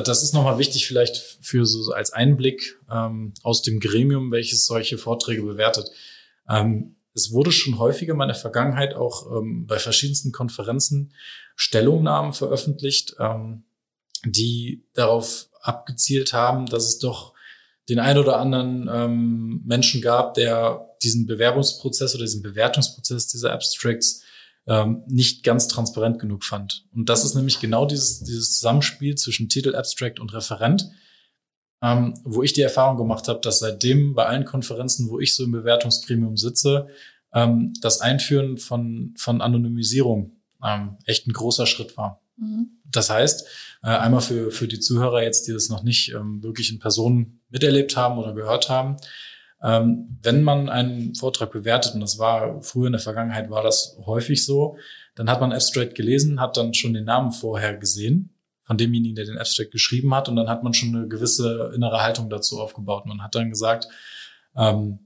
das 0.00 0.22
ist 0.22 0.34
nochmal 0.34 0.58
wichtig 0.58 0.86
vielleicht 0.86 1.16
für 1.40 1.66
so 1.66 1.92
als 1.92 2.12
Einblick 2.12 2.78
ähm, 2.90 3.34
aus 3.42 3.62
dem 3.62 3.80
Gremium, 3.80 4.32
welches 4.32 4.66
solche 4.66 4.98
Vorträge 4.98 5.42
bewertet. 5.42 5.90
Ähm, 6.48 6.96
es 7.14 7.32
wurde 7.32 7.52
schon 7.52 7.78
häufiger 7.78 8.12
in 8.12 8.18
meiner 8.18 8.34
Vergangenheit 8.34 8.94
auch 8.94 9.30
ähm, 9.30 9.66
bei 9.66 9.78
verschiedensten 9.78 10.32
Konferenzen 10.32 11.12
Stellungnahmen 11.56 12.32
veröffentlicht, 12.32 13.16
ähm, 13.20 13.64
die 14.24 14.84
darauf 14.94 15.48
abgezielt 15.60 16.32
haben, 16.32 16.66
dass 16.66 16.86
es 16.86 16.98
doch 16.98 17.34
den 17.88 17.98
ein 17.98 18.18
oder 18.18 18.38
anderen 18.38 18.88
ähm, 18.92 19.62
Menschen 19.64 20.00
gab, 20.00 20.34
der 20.34 20.88
diesen 21.02 21.26
Bewerbungsprozess 21.26 22.14
oder 22.14 22.24
diesen 22.24 22.42
Bewertungsprozess 22.42 23.28
dieser 23.28 23.52
Abstracts 23.52 24.22
ähm, 24.66 25.02
nicht 25.06 25.42
ganz 25.42 25.68
transparent 25.68 26.18
genug 26.18 26.44
fand. 26.44 26.86
Und 26.94 27.08
das 27.08 27.24
ist 27.24 27.34
nämlich 27.34 27.60
genau 27.60 27.86
dieses, 27.86 28.22
dieses 28.24 28.54
Zusammenspiel 28.54 29.14
zwischen 29.14 29.48
Titel, 29.48 29.74
Abstract 29.74 30.20
und 30.20 30.32
Referent, 30.32 30.90
ähm, 31.82 32.14
wo 32.24 32.42
ich 32.42 32.52
die 32.52 32.62
Erfahrung 32.62 32.96
gemacht 32.96 33.28
habe, 33.28 33.40
dass 33.40 33.58
seitdem 33.58 34.14
bei 34.14 34.24
allen 34.26 34.44
Konferenzen, 34.44 35.10
wo 35.10 35.20
ich 35.20 35.34
so 35.34 35.44
im 35.44 35.52
Bewertungsgremium 35.52 36.36
sitze, 36.36 36.88
ähm, 37.34 37.74
das 37.80 38.00
Einführen 38.00 38.56
von, 38.56 39.12
von 39.18 39.42
Anonymisierung 39.42 40.32
ähm, 40.64 40.96
echt 41.04 41.26
ein 41.26 41.32
großer 41.32 41.66
Schritt 41.66 41.96
war. 41.96 42.22
Mhm. 42.36 42.78
Das 42.90 43.10
heißt, 43.10 43.46
äh, 43.82 43.88
einmal 43.88 44.22
für, 44.22 44.50
für 44.50 44.68
die 44.68 44.80
Zuhörer 44.80 45.22
jetzt, 45.22 45.46
die 45.46 45.52
das 45.52 45.68
noch 45.68 45.82
nicht 45.82 46.12
ähm, 46.12 46.42
wirklich 46.42 46.72
in 46.72 46.78
Person 46.78 47.40
miterlebt 47.50 47.96
haben 47.96 48.18
oder 48.18 48.32
gehört 48.34 48.70
haben, 48.70 48.96
ähm, 49.64 50.18
wenn 50.22 50.42
man 50.42 50.68
einen 50.68 51.14
Vortrag 51.14 51.50
bewertet, 51.50 51.94
und 51.94 52.00
das 52.00 52.18
war 52.18 52.62
früher 52.62 52.86
in 52.86 52.92
der 52.92 53.00
Vergangenheit, 53.00 53.48
war 53.48 53.62
das 53.62 53.96
häufig 54.04 54.44
so, 54.44 54.76
dann 55.14 55.30
hat 55.30 55.40
man 55.40 55.52
Abstract 55.52 55.94
gelesen, 55.94 56.40
hat 56.40 56.56
dann 56.58 56.74
schon 56.74 56.92
den 56.92 57.04
Namen 57.04 57.32
vorher 57.32 57.74
gesehen 57.76 58.36
von 58.62 58.76
demjenigen, 58.76 59.14
der 59.14 59.24
den 59.24 59.38
Abstract 59.38 59.70
geschrieben 59.70 60.14
hat, 60.14 60.28
und 60.28 60.36
dann 60.36 60.48
hat 60.48 60.62
man 60.62 60.74
schon 60.74 60.94
eine 60.94 61.08
gewisse 61.08 61.72
innere 61.74 62.02
Haltung 62.02 62.28
dazu 62.28 62.60
aufgebaut. 62.60 63.06
Man 63.06 63.22
hat 63.22 63.34
dann 63.34 63.48
gesagt, 63.48 63.88
ähm, 64.54 64.98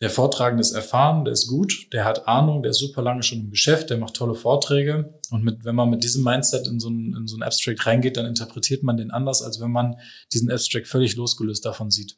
der 0.00 0.10
Vortragende 0.10 0.60
ist 0.60 0.72
erfahren, 0.72 1.24
der 1.24 1.32
ist 1.32 1.48
gut, 1.48 1.88
der 1.92 2.04
hat 2.04 2.28
Ahnung, 2.28 2.62
der 2.62 2.70
ist 2.70 2.78
super 2.78 3.02
lange 3.02 3.22
schon 3.22 3.40
im 3.40 3.50
Geschäft, 3.50 3.90
der 3.90 3.98
macht 3.98 4.14
tolle 4.14 4.34
Vorträge. 4.34 5.18
Und 5.30 5.42
mit, 5.42 5.64
wenn 5.64 5.74
man 5.74 5.90
mit 5.90 6.04
diesem 6.04 6.22
Mindset 6.22 6.68
in 6.68 6.78
so, 6.78 6.88
ein, 6.88 7.16
in 7.16 7.26
so 7.26 7.36
ein 7.36 7.42
Abstract 7.42 7.84
reingeht, 7.84 8.16
dann 8.16 8.26
interpretiert 8.26 8.84
man 8.84 8.96
den 8.96 9.10
anders, 9.10 9.42
als 9.42 9.60
wenn 9.60 9.72
man 9.72 9.96
diesen 10.32 10.52
Abstract 10.52 10.86
völlig 10.86 11.16
losgelöst 11.16 11.64
davon 11.64 11.90
sieht. 11.90 12.16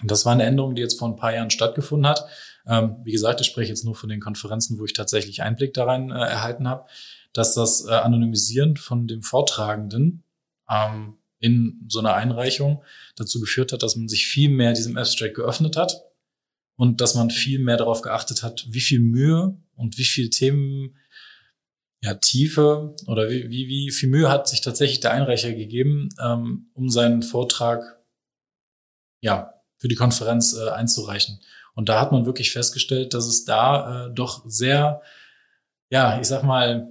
Und 0.00 0.10
das 0.10 0.24
war 0.24 0.32
eine 0.32 0.44
Änderung, 0.44 0.74
die 0.74 0.82
jetzt 0.82 0.98
vor 0.98 1.08
ein 1.08 1.16
paar 1.16 1.34
Jahren 1.34 1.50
stattgefunden 1.50 2.08
hat. 2.08 2.26
Ähm, 2.66 2.96
wie 3.04 3.12
gesagt, 3.12 3.40
ich 3.40 3.46
spreche 3.46 3.70
jetzt 3.70 3.84
nur 3.84 3.94
von 3.94 4.08
den 4.08 4.20
Konferenzen, 4.20 4.78
wo 4.78 4.84
ich 4.84 4.92
tatsächlich 4.92 5.42
Einblick 5.42 5.74
darin 5.74 6.10
äh, 6.10 6.14
erhalten 6.14 6.68
habe, 6.68 6.86
dass 7.32 7.54
das 7.54 7.86
äh, 7.86 7.92
Anonymisieren 7.92 8.76
von 8.76 9.06
dem 9.06 9.22
Vortragenden 9.22 10.24
ähm, 10.68 11.18
in 11.38 11.86
so 11.88 12.00
einer 12.00 12.14
Einreichung 12.14 12.82
dazu 13.16 13.40
geführt 13.40 13.72
hat, 13.72 13.82
dass 13.82 13.96
man 13.96 14.08
sich 14.08 14.26
viel 14.26 14.50
mehr 14.50 14.72
diesem 14.72 14.96
Abstract 14.96 15.34
geöffnet 15.34 15.76
hat 15.76 16.02
und 16.76 17.00
dass 17.00 17.14
man 17.14 17.30
viel 17.30 17.58
mehr 17.58 17.76
darauf 17.76 18.02
geachtet 18.02 18.42
hat, 18.42 18.66
wie 18.70 18.80
viel 18.80 19.00
Mühe 19.00 19.56
und 19.74 19.98
wie 19.98 20.04
viel 20.04 20.30
Themen 20.30 20.96
ja, 22.02 22.14
Tiefe 22.14 22.94
oder 23.06 23.28
wie, 23.28 23.50
wie, 23.50 23.68
wie 23.68 23.90
viel 23.90 24.08
Mühe 24.08 24.30
hat 24.30 24.48
sich 24.48 24.60
tatsächlich 24.60 25.00
der 25.00 25.12
Einreicher 25.12 25.52
gegeben, 25.52 26.08
ähm, 26.22 26.70
um 26.74 26.88
seinen 26.88 27.22
Vortrag 27.22 28.00
ja, 29.22 29.59
für 29.80 29.88
die 29.88 29.96
Konferenz 29.96 30.54
äh, 30.54 30.70
einzureichen. 30.70 31.40
Und 31.74 31.88
da 31.88 32.00
hat 32.00 32.12
man 32.12 32.26
wirklich 32.26 32.52
festgestellt, 32.52 33.14
dass 33.14 33.26
es 33.26 33.44
da 33.44 34.06
äh, 34.06 34.14
doch 34.14 34.44
sehr, 34.46 35.00
ja, 35.88 36.20
ich 36.20 36.28
sag 36.28 36.44
mal, 36.44 36.88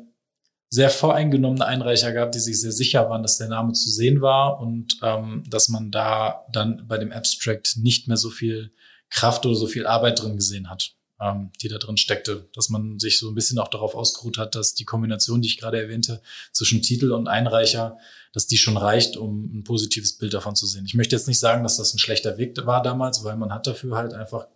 sehr 0.72 0.90
voreingenommene 0.90 1.66
Einreicher 1.66 2.12
gab, 2.12 2.32
die 2.32 2.40
sich 2.40 2.60
sehr 2.60 2.72
sicher 2.72 3.10
waren, 3.10 3.24
dass 3.24 3.38
der 3.38 3.48
Name 3.48 3.74
zu 3.74 3.90
sehen 3.90 4.22
war 4.22 4.60
und 4.60 5.00
ähm, 5.02 5.44
dass 5.48 5.70
man 5.70 5.90
da 5.92 6.46
dann 6.52 6.88
bei 6.88 6.98
dem 6.98 7.12
Abstract 7.12 7.78
nicht 7.78 8.08
mehr 8.08 8.18
so 8.18 8.30
viel 8.30 8.72
Kraft 9.10 9.46
oder 9.46 9.56
so 9.56 9.66
viel 9.66 9.88
Arbeit 9.88 10.22
drin 10.22 10.36
gesehen 10.36 10.70
hat, 10.70 10.94
ähm, 11.22 11.52
die 11.62 11.68
da 11.68 11.78
drin 11.78 11.98
steckte. 11.98 12.50
Dass 12.54 12.70
man 12.70 13.00
sich 13.00 13.20
so 13.20 13.30
ein 13.30 13.36
bisschen 13.36 13.60
auch 13.60 13.68
darauf 13.68 13.96
ausgeruht 13.96 14.38
hat, 14.38 14.56
dass 14.56 14.74
die 14.74 14.86
Kombination, 14.86 15.42
die 15.42 15.48
ich 15.48 15.60
gerade 15.60 15.82
erwähnte, 15.82 16.22
zwischen 16.52 16.82
Titel 16.82 17.12
und 17.12 17.28
Einreicher 17.28 17.98
dass 18.34 18.48
die 18.48 18.58
schon 18.58 18.78
reicht, 18.78 19.18
um 19.18 19.46
ein 19.54 19.64
positives 19.64 20.18
Bild 20.18 20.34
davon 20.34 20.56
zu 20.56 20.66
sehen. 20.66 20.86
Ich 20.86 20.94
möchte 20.94 21.16
jetzt 21.16 21.28
nicht 21.28 21.40
sagen, 21.40 21.64
dass 21.64 21.78
das 21.78 21.94
ein 21.94 22.00
schlechter 22.00 22.38
Weg 22.38 22.56
war 22.66 22.84
damals, 22.84 23.24
weil 23.24 23.36
man 23.38 23.52
hat 23.52 23.66
dafür 23.66 23.96
halt 23.96 24.14
einfach 24.14 24.48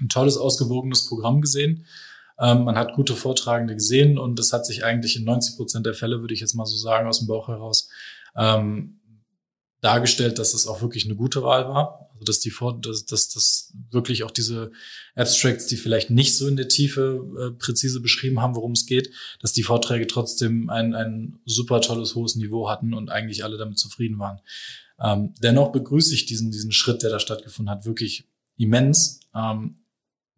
ein 0.00 0.08
tolles, 0.08 0.36
ausgewogenes 0.36 1.06
Programm 1.06 1.40
gesehen. 1.40 1.86
Ähm, 2.38 2.64
man 2.64 2.76
hat 2.76 2.94
gute 2.94 3.14
Vortragende 3.14 3.74
gesehen 3.74 4.18
und 4.18 4.38
es 4.40 4.52
hat 4.52 4.66
sich 4.66 4.84
eigentlich 4.84 5.16
in 5.16 5.24
90 5.24 5.56
Prozent 5.56 5.86
der 5.86 5.94
Fälle, 5.94 6.20
würde 6.20 6.34
ich 6.34 6.40
jetzt 6.40 6.54
mal 6.54 6.66
so 6.66 6.76
sagen, 6.76 7.06
aus 7.06 7.18
dem 7.18 7.28
Bauch 7.28 7.48
heraus, 7.48 7.88
ähm, 8.36 8.99
dargestellt, 9.80 10.38
dass 10.38 10.54
es 10.54 10.66
auch 10.66 10.82
wirklich 10.82 11.04
eine 11.04 11.16
gute 11.16 11.42
Wahl 11.42 11.68
war. 11.68 12.10
Also 12.12 12.24
dass 12.24 12.40
die 12.40 12.52
dass, 12.82 13.06
dass, 13.06 13.28
dass 13.30 13.72
wirklich 13.90 14.24
auch 14.24 14.30
diese 14.30 14.72
Abstracts, 15.14 15.66
die 15.68 15.76
vielleicht 15.76 16.10
nicht 16.10 16.36
so 16.36 16.48
in 16.48 16.56
der 16.56 16.68
Tiefe 16.68 17.24
äh, 17.38 17.50
präzise 17.52 18.00
beschrieben 18.00 18.40
haben, 18.40 18.56
worum 18.56 18.72
es 18.72 18.84
geht, 18.84 19.10
dass 19.40 19.52
die 19.52 19.62
Vorträge 19.62 20.06
trotzdem 20.06 20.68
ein, 20.68 20.94
ein 20.94 21.38
super 21.46 21.80
tolles, 21.80 22.14
hohes 22.14 22.36
Niveau 22.36 22.68
hatten 22.68 22.92
und 22.92 23.10
eigentlich 23.10 23.42
alle 23.42 23.56
damit 23.56 23.78
zufrieden 23.78 24.18
waren. 24.18 24.40
Ähm, 25.00 25.32
dennoch 25.42 25.72
begrüße 25.72 26.14
ich 26.14 26.26
diesen, 26.26 26.50
diesen 26.50 26.72
Schritt, 26.72 27.02
der 27.02 27.10
da 27.10 27.18
stattgefunden 27.18 27.74
hat, 27.74 27.86
wirklich 27.86 28.28
immens, 28.58 29.20
ähm, 29.34 29.76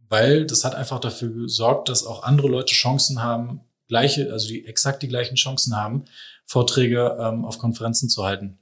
weil 0.08 0.46
das 0.46 0.64
hat 0.64 0.76
einfach 0.76 1.00
dafür 1.00 1.30
gesorgt, 1.32 1.88
dass 1.88 2.06
auch 2.06 2.22
andere 2.22 2.46
Leute 2.46 2.74
Chancen 2.74 3.22
haben, 3.22 3.62
gleiche, 3.88 4.32
also 4.32 4.46
die 4.46 4.64
exakt 4.66 5.02
die 5.02 5.08
gleichen 5.08 5.34
Chancen 5.34 5.76
haben, 5.76 6.04
Vorträge 6.44 7.16
ähm, 7.18 7.44
auf 7.44 7.58
Konferenzen 7.58 8.08
zu 8.08 8.24
halten. 8.24 8.58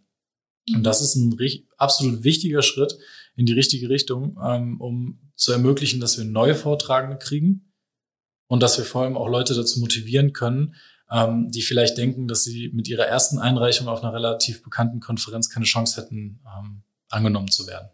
Und 0.74 0.84
das 0.84 1.00
ist 1.00 1.16
ein 1.16 1.36
absolut 1.76 2.24
wichtiger 2.24 2.62
Schritt 2.62 2.98
in 3.36 3.46
die 3.46 3.52
richtige 3.52 3.88
Richtung, 3.88 4.38
ähm, 4.42 4.80
um 4.80 5.32
zu 5.34 5.52
ermöglichen, 5.52 6.00
dass 6.00 6.18
wir 6.18 6.24
neue 6.24 6.54
Vortragende 6.54 7.16
kriegen 7.16 7.72
und 8.48 8.62
dass 8.62 8.76
wir 8.76 8.84
vor 8.84 9.02
allem 9.02 9.16
auch 9.16 9.28
Leute 9.28 9.54
dazu 9.54 9.80
motivieren 9.80 10.32
können, 10.32 10.74
ähm, 11.10 11.50
die 11.50 11.62
vielleicht 11.62 11.98
denken, 11.98 12.28
dass 12.28 12.44
sie 12.44 12.70
mit 12.74 12.88
ihrer 12.88 13.06
ersten 13.06 13.38
Einreichung 13.38 13.88
auf 13.88 14.02
einer 14.02 14.12
relativ 14.12 14.62
bekannten 14.62 15.00
Konferenz 15.00 15.48
keine 15.48 15.64
Chance 15.64 16.00
hätten, 16.00 16.42
ähm, 16.46 16.82
angenommen 17.08 17.48
zu 17.48 17.66
werden. 17.66 17.88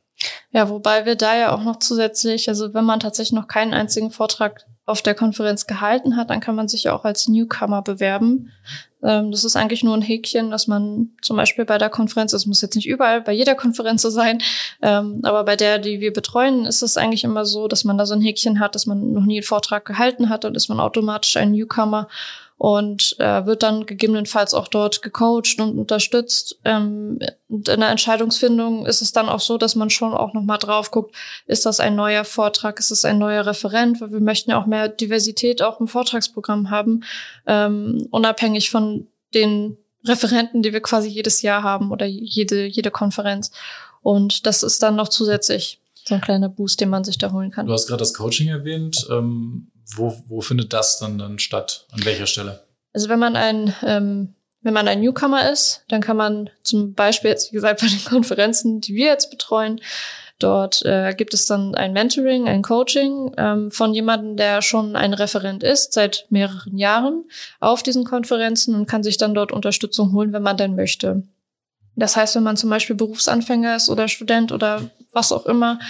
Ja, 0.51 0.71
wobei 0.71 1.05
wir 1.05 1.15
da 1.15 1.37
ja 1.37 1.55
auch 1.55 1.63
noch 1.63 1.79
zusätzlich, 1.79 2.49
also 2.49 2.73
wenn 2.73 2.85
man 2.85 3.01
tatsächlich 3.01 3.33
noch 3.33 3.49
keinen 3.49 3.75
einzigen 3.75 4.11
Vortrag 4.11 4.67
auf 4.87 5.03
der 5.03 5.15
Konferenz 5.15 5.67
gehalten 5.67 6.17
hat, 6.17 6.31
dann 6.31 6.41
kann 6.41 6.55
man 6.55 6.69
sich 6.69 6.89
auch 6.89 7.05
als 7.05 7.29
Newcomer 7.29 7.83
bewerben. 7.83 8.51
Ähm, 9.07 9.31
das 9.31 9.45
ist 9.45 9.57
eigentlich 9.57 9.85
nur 9.85 9.95
ein 9.95 10.03
Häkchen, 10.03 10.51
dass 10.51 10.67
man 10.67 11.11
zum 11.23 11.37
Beispiel 11.37 11.65
bei 11.65 11.79
der 11.79 11.89
Konferenz, 11.89 12.33
es 12.33 12.47
muss 12.47 12.61
jetzt 12.61 12.75
nicht 12.75 12.89
überall 12.89 13.21
bei 13.21 13.33
jeder 13.33 13.55
Konferenz 13.55 14.03
so 14.03 14.11
sein, 14.11 14.43
ähm, 14.83 15.21
aber 15.23 15.45
bei 15.45 15.57
der, 15.57 15.79
die 15.79 16.01
wir 16.01 16.13
betreuen, 16.13 16.67
ist 16.67 16.83
es 16.83 16.97
eigentlich 16.97 17.25
immer 17.25 17.45
so, 17.45 17.69
dass 17.69 17.85
man 17.85 17.97
da 17.97 18.05
so 18.05 18.15
ein 18.15 18.21
Häkchen 18.21 18.59
hat, 18.59 18.75
dass 18.75 18.87
man 18.87 19.13
noch 19.13 19.25
nie 19.25 19.37
einen 19.39 19.45
Vortrag 19.45 19.85
gehalten 19.85 20.29
hat 20.29 20.45
und 20.45 20.57
ist 20.57 20.69
man 20.69 20.81
automatisch 20.81 21.37
ein 21.37 21.53
Newcomer 21.53 22.09
und 22.59 23.17
äh, 23.19 23.45
wird 23.45 23.63
dann 23.63 23.85
gegebenenfalls 23.85 24.55
auch 24.55 24.69
dort 24.69 25.03
gecoacht 25.03 25.59
und 25.59 25.79
unterstützt. 25.79 26.59
Ähm, 26.65 27.19
und 27.49 27.69
in 27.69 27.81
der 27.81 27.91
Entscheidungsfindung 27.91 28.87
ist 28.87 29.03
es 29.03 29.13
dann 29.13 29.29
auch 29.29 29.41
so, 29.41 29.59
dass 29.59 29.75
man 29.75 29.91
schon 29.91 30.15
auch 30.15 30.33
nochmal 30.33 30.59
drauf 30.59 30.91
guckt, 30.91 31.15
ist 31.47 31.67
das 31.67 31.81
ein 31.81 31.95
neuer 31.95 32.25
Vortrag, 32.25 32.79
ist 32.79 32.91
es 32.91 33.05
ein 33.05 33.19
neuer 33.19 33.45
Referent, 33.45 34.01
weil 34.01 34.13
wir 34.13 34.21
möchten 34.21 34.51
ja 34.51 34.61
auch 34.61 34.67
mehr 34.67 34.89
Diversität 34.89 35.61
auch 35.61 35.81
im 35.81 35.89
Vortragsprogramm 35.89 36.71
haben, 36.71 37.05
ähm, 37.47 38.07
unabhängig 38.11 38.71
von 38.71 39.07
den 39.35 39.77
Referenten, 40.07 40.63
die 40.63 40.73
wir 40.73 40.81
quasi 40.81 41.09
jedes 41.09 41.43
Jahr 41.43 41.63
haben 41.63 41.91
oder 41.91 42.07
jede, 42.07 42.65
jede 42.65 42.91
Konferenz. 42.91 43.51
Und 44.03 44.47
das 44.47 44.63
ist 44.63 44.83
dann 44.83 44.97
noch 44.97 45.09
zusätzlich 45.09 45.81
so 46.07 46.15
ein 46.15 46.21
kleiner 46.21 46.49
Boost, 46.49 46.81
den 46.81 46.89
man 46.89 47.05
sich 47.05 47.19
da 47.19 47.33
holen 47.33 47.51
kann. 47.51 47.67
Du 47.67 47.73
hast 47.73 47.89
gerade 47.89 47.99
das 47.99 48.15
Coaching 48.15 48.49
erwähnt. 48.49 49.07
Ähm 49.11 49.67
wo, 49.95 50.23
wo 50.27 50.41
findet 50.41 50.73
das 50.73 50.99
dann, 50.99 51.19
dann 51.19 51.39
statt? 51.39 51.87
An 51.93 52.05
welcher 52.05 52.27
Stelle? 52.27 52.63
Also 52.93 53.09
wenn 53.09 53.19
man 53.19 53.37
ein, 53.37 53.75
ähm, 53.83 54.35
wenn 54.63 54.75
man 54.75 54.89
ein 54.89 55.01
Newcomer 55.01 55.51
ist, 55.51 55.85
dann 55.89 56.01
kann 56.01 56.17
man 56.17 56.51
zum 56.63 56.95
Beispiel 56.95 57.31
jetzt, 57.31 57.53
wie 57.53 57.57
gesagt, 57.57 57.81
bei 57.83 57.87
den 57.87 58.05
Konferenzen, 58.05 58.81
die 58.81 58.95
wir 58.95 59.07
jetzt 59.07 59.31
betreuen, 59.31 59.81
Dort 60.39 60.85
äh, 60.85 61.15
gibt 61.17 61.33
es 61.33 61.47
dann 61.47 61.75
ein 61.75 61.95
Mentoring, 61.95 62.47
ein 62.47 62.61
Coaching 62.61 63.33
ähm, 63.39 63.71
von 63.71 63.95
jemandem, 63.95 64.37
der 64.37 64.61
schon 64.61 64.95
ein 64.95 65.15
Referent 65.15 65.63
ist 65.63 65.95
seit 65.95 66.27
mehreren 66.29 66.77
Jahren 66.77 67.25
auf 67.59 67.83
diesen 67.83 68.05
Konferenzen 68.05 68.75
und 68.75 68.87
kann 68.87 69.03
sich 69.03 69.17
dann 69.17 69.33
dort 69.33 69.51
Unterstützung 69.51 70.13
holen, 70.13 70.35
wenn 70.35 70.43
man 70.43 70.59
denn 70.59 70.77
möchte. 70.77 71.23
Das 71.95 72.17
heißt, 72.17 72.37
wenn 72.37 72.43
man 72.43 72.59
zum 72.59 72.69
Beispiel 72.69 72.97
Berufsanfänger 72.97 73.77
ist 73.77 73.89
oder 73.89 74.09
Student 74.09 74.53
oder 74.53 74.91
was 75.17 75.33
auch 75.33 75.47
immer, 75.47 75.81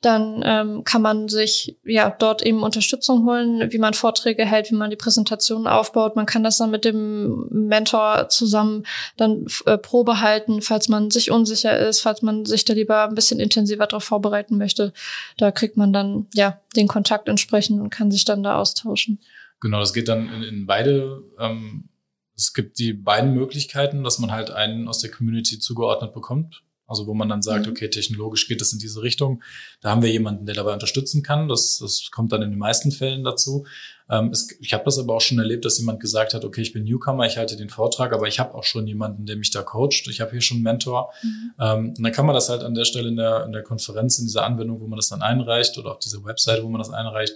dann 0.00 0.42
ähm, 0.46 0.84
kann 0.84 1.02
man 1.02 1.28
sich 1.28 1.76
ja 1.84 2.08
dort 2.08 2.40
eben 2.42 2.62
Unterstützung 2.62 3.26
holen, 3.26 3.70
wie 3.70 3.78
man 3.78 3.92
Vorträge 3.92 4.46
hält, 4.46 4.70
wie 4.70 4.76
man 4.76 4.88
die 4.88 4.96
Präsentationen 4.96 5.66
aufbaut. 5.66 6.16
Man 6.16 6.24
kann 6.24 6.42
das 6.42 6.56
dann 6.56 6.70
mit 6.70 6.86
dem 6.86 7.48
Mentor 7.50 8.30
zusammen 8.30 8.86
dann 9.18 9.46
äh, 9.66 9.76
Probe 9.76 10.22
halten, 10.22 10.62
falls 10.62 10.88
man 10.88 11.10
sich 11.10 11.30
unsicher 11.30 11.78
ist, 11.78 12.00
falls 12.00 12.22
man 12.22 12.46
sich 12.46 12.64
da 12.64 12.72
lieber 12.72 13.08
ein 13.08 13.14
bisschen 13.14 13.40
intensiver 13.40 13.86
darauf 13.86 14.04
vorbereiten 14.04 14.56
möchte. 14.56 14.94
Da 15.36 15.50
kriegt 15.50 15.76
man 15.76 15.92
dann 15.92 16.28
ja 16.32 16.60
den 16.76 16.88
Kontakt 16.88 17.28
entsprechend 17.28 17.80
und 17.80 17.90
kann 17.90 18.10
sich 18.10 18.24
dann 18.24 18.42
da 18.42 18.58
austauschen. 18.58 19.20
Genau, 19.60 19.80
das 19.80 19.92
geht 19.92 20.08
dann 20.08 20.32
in, 20.32 20.42
in 20.42 20.66
beide 20.66 21.22
ähm 21.38 21.88
es 22.36 22.52
gibt 22.52 22.78
die 22.78 22.92
beiden 22.92 23.34
Möglichkeiten, 23.34 24.04
dass 24.04 24.18
man 24.18 24.30
halt 24.30 24.50
einen 24.50 24.88
aus 24.88 24.98
der 24.98 25.10
Community 25.10 25.58
zugeordnet 25.58 26.12
bekommt. 26.12 26.62
Also 26.86 27.06
wo 27.06 27.14
man 27.14 27.28
dann 27.28 27.42
sagt, 27.42 27.66
mhm. 27.66 27.72
okay, 27.72 27.88
technologisch 27.88 28.46
geht 28.48 28.62
es 28.62 28.72
in 28.72 28.78
diese 28.78 29.02
Richtung. 29.02 29.42
Da 29.80 29.90
haben 29.90 30.02
wir 30.02 30.10
jemanden, 30.10 30.46
der 30.46 30.54
dabei 30.54 30.72
unterstützen 30.72 31.22
kann. 31.22 31.48
Das, 31.48 31.78
das 31.78 32.10
kommt 32.10 32.32
dann 32.32 32.42
in 32.42 32.50
den 32.50 32.58
meisten 32.58 32.92
Fällen 32.92 33.24
dazu. 33.24 33.66
Ähm, 34.08 34.28
es, 34.30 34.48
ich 34.60 34.72
habe 34.72 34.84
das 34.84 34.98
aber 34.98 35.14
auch 35.14 35.20
schon 35.20 35.38
erlebt, 35.38 35.64
dass 35.64 35.78
jemand 35.78 36.00
gesagt 36.00 36.32
hat, 36.32 36.44
okay, 36.44 36.60
ich 36.60 36.72
bin 36.72 36.84
Newcomer, 36.84 37.26
ich 37.26 37.38
halte 37.38 37.56
den 37.56 37.70
Vortrag, 37.70 38.12
aber 38.12 38.28
ich 38.28 38.38
habe 38.38 38.54
auch 38.54 38.64
schon 38.64 38.86
jemanden, 38.86 39.26
der 39.26 39.36
mich 39.36 39.50
da 39.50 39.62
coacht. 39.62 40.06
Ich 40.08 40.20
habe 40.20 40.30
hier 40.30 40.40
schon 40.40 40.58
einen 40.58 40.64
Mentor. 40.64 41.12
Mhm. 41.22 41.52
Ähm, 41.58 41.88
und 41.96 42.02
dann 42.02 42.12
kann 42.12 42.26
man 42.26 42.34
das 42.34 42.48
halt 42.48 42.62
an 42.62 42.74
der 42.74 42.84
Stelle 42.84 43.08
in 43.08 43.16
der, 43.16 43.44
in 43.44 43.52
der 43.52 43.62
Konferenz, 43.62 44.18
in 44.18 44.26
dieser 44.26 44.44
Anwendung, 44.44 44.80
wo 44.80 44.86
man 44.86 44.96
das 44.96 45.08
dann 45.08 45.22
einreicht 45.22 45.76
oder 45.78 45.92
auf 45.92 45.98
dieser 45.98 46.24
Webseite, 46.24 46.62
wo 46.62 46.68
man 46.68 46.78
das 46.78 46.90
einreicht, 46.90 47.34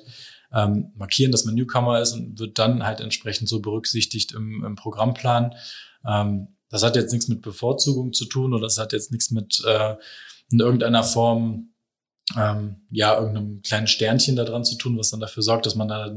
ähm, 0.52 0.92
markieren, 0.96 1.32
dass 1.32 1.44
man 1.44 1.54
Newcomer 1.54 2.00
ist 2.00 2.12
und 2.12 2.38
wird 2.38 2.58
dann 2.58 2.84
halt 2.84 3.00
entsprechend 3.00 3.48
so 3.48 3.60
berücksichtigt 3.60 4.32
im, 4.32 4.64
im 4.64 4.74
Programmplan. 4.76 5.54
Ähm, 6.06 6.48
das 6.70 6.82
hat 6.82 6.96
jetzt 6.96 7.12
nichts 7.12 7.28
mit 7.28 7.42
Bevorzugung 7.42 8.12
zu 8.12 8.24
tun 8.24 8.54
oder 8.54 8.62
das 8.62 8.78
hat 8.78 8.92
jetzt 8.92 9.10
nichts 9.10 9.30
mit 9.30 9.62
äh, 9.66 9.96
in 10.50 10.60
irgendeiner 10.60 11.04
Form 11.04 11.74
ähm, 12.36 12.76
ja 12.90 13.18
irgendeinem 13.18 13.62
kleinen 13.62 13.86
Sternchen 13.86 14.36
da 14.36 14.44
dran 14.44 14.64
zu 14.64 14.76
tun, 14.76 14.96
was 14.96 15.10
dann 15.10 15.20
dafür 15.20 15.42
sorgt, 15.42 15.66
dass 15.66 15.74
man 15.74 15.88
da 15.88 16.14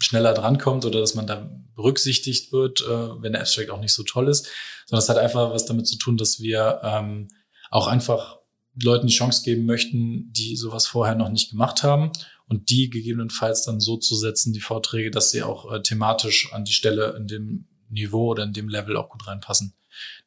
schneller 0.00 0.32
drankommt 0.32 0.84
oder 0.84 1.00
dass 1.00 1.14
man 1.14 1.26
da 1.26 1.50
berücksichtigt 1.74 2.52
wird, 2.52 2.82
äh, 2.82 3.22
wenn 3.22 3.32
der 3.32 3.42
Abstract 3.42 3.70
auch 3.70 3.80
nicht 3.80 3.92
so 3.92 4.04
toll 4.04 4.28
ist, 4.28 4.46
sondern 4.86 5.02
es 5.02 5.08
hat 5.08 5.18
einfach 5.18 5.52
was 5.52 5.66
damit 5.66 5.86
zu 5.86 5.96
tun, 5.96 6.16
dass 6.16 6.40
wir 6.40 6.80
ähm, 6.84 7.28
auch 7.70 7.88
einfach 7.88 8.38
Leuten 8.80 9.08
die 9.08 9.14
Chance 9.14 9.42
geben 9.42 9.66
möchten, 9.66 10.32
die 10.32 10.56
sowas 10.56 10.86
vorher 10.86 11.16
noch 11.16 11.30
nicht 11.30 11.50
gemacht 11.50 11.82
haben 11.82 12.12
und 12.46 12.70
die 12.70 12.90
gegebenenfalls 12.90 13.62
dann 13.62 13.80
so 13.80 13.96
zu 13.96 14.14
setzen, 14.14 14.52
die 14.52 14.60
Vorträge, 14.60 15.10
dass 15.10 15.30
sie 15.30 15.42
auch 15.42 15.72
äh, 15.72 15.82
thematisch 15.82 16.52
an 16.52 16.64
die 16.64 16.72
Stelle 16.72 17.14
in 17.16 17.26
dem 17.26 17.66
Niveau 17.88 18.28
oder 18.28 18.44
in 18.44 18.52
dem 18.52 18.68
Level 18.68 18.96
auch 18.96 19.08
gut 19.08 19.26
reinpassen. 19.26 19.74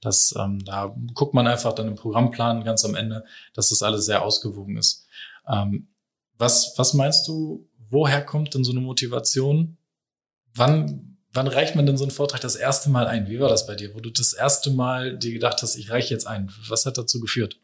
Das, 0.01 0.33
ähm, 0.37 0.63
da 0.63 0.95
guckt 1.13 1.33
man 1.33 1.47
einfach 1.47 1.73
dann 1.73 1.87
im 1.87 1.95
Programmplan 1.95 2.63
ganz 2.63 2.85
am 2.85 2.95
Ende, 2.95 3.23
dass 3.53 3.69
das 3.69 3.83
alles 3.83 4.05
sehr 4.05 4.23
ausgewogen 4.23 4.77
ist. 4.77 5.05
Ähm, 5.47 5.87
was, 6.37 6.73
was 6.77 6.93
meinst 6.93 7.27
du, 7.27 7.67
woher 7.89 8.23
kommt 8.23 8.53
denn 8.53 8.63
so 8.63 8.71
eine 8.71 8.81
Motivation? 8.81 9.77
Wann, 10.53 11.17
wann 11.31 11.47
reicht 11.47 11.75
man 11.75 11.85
denn 11.85 11.97
so 11.97 12.03
einen 12.03 12.11
Vortrag 12.11 12.41
das 12.41 12.55
erste 12.55 12.89
Mal 12.89 13.07
ein? 13.07 13.27
Wie 13.29 13.39
war 13.39 13.49
das 13.49 13.67
bei 13.67 13.75
dir, 13.75 13.93
wo 13.93 13.99
du 13.99 14.09
das 14.09 14.33
erste 14.33 14.71
Mal 14.71 15.17
dir 15.17 15.33
gedacht 15.33 15.61
hast, 15.61 15.75
ich 15.75 15.91
reiche 15.91 16.13
jetzt 16.13 16.27
ein? 16.27 16.51
Was 16.67 16.85
hat 16.85 16.97
dazu 16.97 17.19
geführt? 17.19 17.59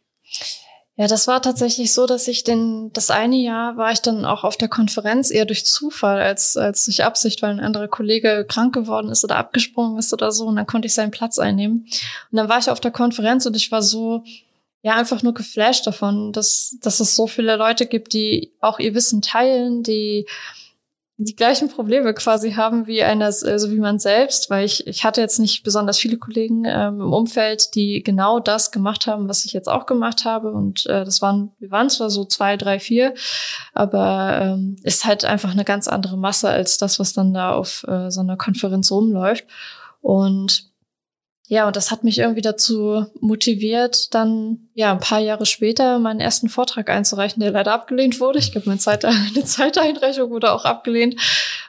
Ja, 0.99 1.05
das 1.05 1.27
war 1.27 1.43
tatsächlich 1.43 1.93
so, 1.93 2.07
dass 2.07 2.27
ich 2.27 2.43
den, 2.43 2.91
das 2.91 3.11
eine 3.11 3.35
Jahr 3.35 3.77
war 3.77 3.91
ich 3.91 4.01
dann 4.01 4.25
auch 4.25 4.43
auf 4.43 4.57
der 4.57 4.67
Konferenz 4.67 5.29
eher 5.29 5.45
durch 5.45 5.63
Zufall 5.63 6.19
als, 6.19 6.57
als 6.57 6.85
durch 6.85 7.03
Absicht, 7.03 7.43
weil 7.43 7.51
ein 7.51 7.59
anderer 7.59 7.87
Kollege 7.87 8.45
krank 8.49 8.73
geworden 8.73 9.09
ist 9.09 9.23
oder 9.23 9.35
abgesprungen 9.35 9.99
ist 9.99 10.11
oder 10.11 10.31
so 10.31 10.47
und 10.47 10.55
dann 10.55 10.65
konnte 10.65 10.87
ich 10.87 10.95
seinen 10.95 11.11
Platz 11.11 11.37
einnehmen. 11.37 11.85
Und 12.31 12.35
dann 12.35 12.49
war 12.49 12.57
ich 12.57 12.71
auf 12.71 12.79
der 12.79 12.89
Konferenz 12.89 13.45
und 13.45 13.55
ich 13.55 13.71
war 13.71 13.83
so, 13.83 14.23
ja, 14.81 14.95
einfach 14.95 15.21
nur 15.21 15.35
geflasht 15.35 15.85
davon, 15.85 16.33
dass, 16.33 16.77
dass 16.81 16.99
es 16.99 17.15
so 17.15 17.27
viele 17.27 17.57
Leute 17.57 17.85
gibt, 17.85 18.13
die 18.13 18.53
auch 18.59 18.79
ihr 18.79 18.95
Wissen 18.95 19.21
teilen, 19.21 19.83
die 19.83 20.25
die 21.19 21.35
gleichen 21.35 21.67
Probleme 21.69 22.13
quasi 22.13 22.53
haben 22.53 22.85
wie 22.85 23.01
einer, 23.01 23.25
also 23.25 23.71
wie 23.71 23.79
man 23.79 23.97
selbst, 23.97 24.51
weil 24.51 24.65
ich, 24.65 24.85
ich 24.85 25.03
hatte 25.03 25.19
jetzt 25.19 25.39
nicht 25.39 25.63
besonders 25.63 25.97
viele 25.97 26.17
Kollegen 26.17 26.63
ähm, 26.65 27.01
im 27.01 27.11
Umfeld, 27.11 27.73
die 27.73 28.03
genau 28.03 28.39
das 28.39 28.71
gemacht 28.71 29.07
haben, 29.07 29.27
was 29.27 29.43
ich 29.43 29.51
jetzt 29.51 29.67
auch 29.67 29.87
gemacht 29.87 30.25
habe. 30.25 30.51
Und 30.51 30.85
äh, 30.85 31.03
das 31.03 31.19
waren, 31.23 31.51
wir 31.57 31.71
waren 31.71 31.89
zwar 31.89 32.11
so 32.11 32.23
zwei, 32.25 32.55
drei, 32.55 32.79
vier, 32.79 33.15
aber 33.73 34.39
ähm, 34.41 34.75
ist 34.83 35.05
halt 35.05 35.25
einfach 35.25 35.51
eine 35.51 35.65
ganz 35.65 35.87
andere 35.87 36.17
Masse 36.17 36.49
als 36.49 36.77
das, 36.77 36.99
was 36.99 37.13
dann 37.13 37.33
da 37.33 37.53
auf 37.53 37.83
äh, 37.87 38.11
so 38.11 38.21
einer 38.21 38.37
Konferenz 38.37 38.91
rumläuft. 38.91 39.45
Und 40.01 40.69
ja, 41.49 41.65
und 41.65 41.77
das 41.77 41.91
hat 41.91 42.03
mich 42.03 42.19
irgendwie 42.19 42.41
dazu 42.41 43.05
motiviert, 43.21 44.13
dann 44.13 44.67
ja 44.73 44.91
ein 44.91 44.99
paar 44.99 45.19
Jahre 45.19 45.45
später 45.45 45.97
meinen 45.97 46.19
ersten 46.19 46.49
Vortrag 46.49 46.89
einzureichen, 46.89 47.39
der 47.39 47.51
leider 47.51 47.71
abgelehnt 47.71 48.19
wurde. 48.19 48.37
Ich 48.37 48.51
glaube, 48.51 48.67
meine 48.67 48.79
zweite, 48.79 49.07
eine 49.35 49.45
zweite 49.45 49.81
Einreichung 49.81 50.29
wurde 50.29 50.51
auch 50.51 50.65
abgelehnt. 50.65 51.15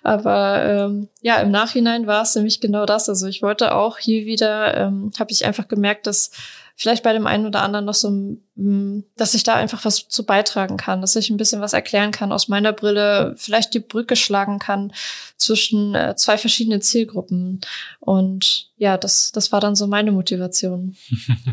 Aber 0.02 0.64
ähm, 0.64 1.08
ja, 1.22 1.36
im 1.36 1.52
Nachhinein 1.52 2.08
war 2.08 2.22
es 2.22 2.34
nämlich 2.34 2.60
genau 2.60 2.86
das. 2.86 3.08
Also 3.08 3.28
ich 3.28 3.40
wollte 3.40 3.72
auch 3.72 3.98
hier 3.98 4.26
wieder, 4.26 4.76
ähm, 4.76 5.12
habe 5.16 5.30
ich 5.30 5.46
einfach 5.46 5.68
gemerkt, 5.68 6.08
dass 6.08 6.32
vielleicht 6.78 7.02
bei 7.02 7.12
dem 7.12 7.26
einen 7.26 7.44
oder 7.44 7.62
anderen 7.62 7.84
noch 7.86 7.94
so, 7.94 8.08
mm, 8.54 9.02
dass 9.16 9.34
ich 9.34 9.42
da 9.42 9.54
einfach 9.54 9.84
was 9.84 10.06
zu 10.08 10.24
beitragen 10.24 10.76
kann, 10.76 11.00
dass 11.00 11.16
ich 11.16 11.28
ein 11.28 11.36
bisschen 11.36 11.60
was 11.60 11.72
erklären 11.72 12.12
kann 12.12 12.30
aus 12.30 12.46
meiner 12.46 12.72
Brille, 12.72 13.34
vielleicht 13.36 13.74
die 13.74 13.80
Brücke 13.80 14.14
schlagen 14.14 14.60
kann 14.60 14.92
zwischen 15.36 15.96
äh, 15.96 16.14
zwei 16.16 16.38
verschiedenen 16.38 16.80
Zielgruppen. 16.80 17.60
Und 17.98 18.70
ja, 18.76 18.96
das, 18.96 19.32
das 19.32 19.50
war 19.50 19.60
dann 19.60 19.74
so 19.74 19.88
meine 19.88 20.12
Motivation. 20.12 20.96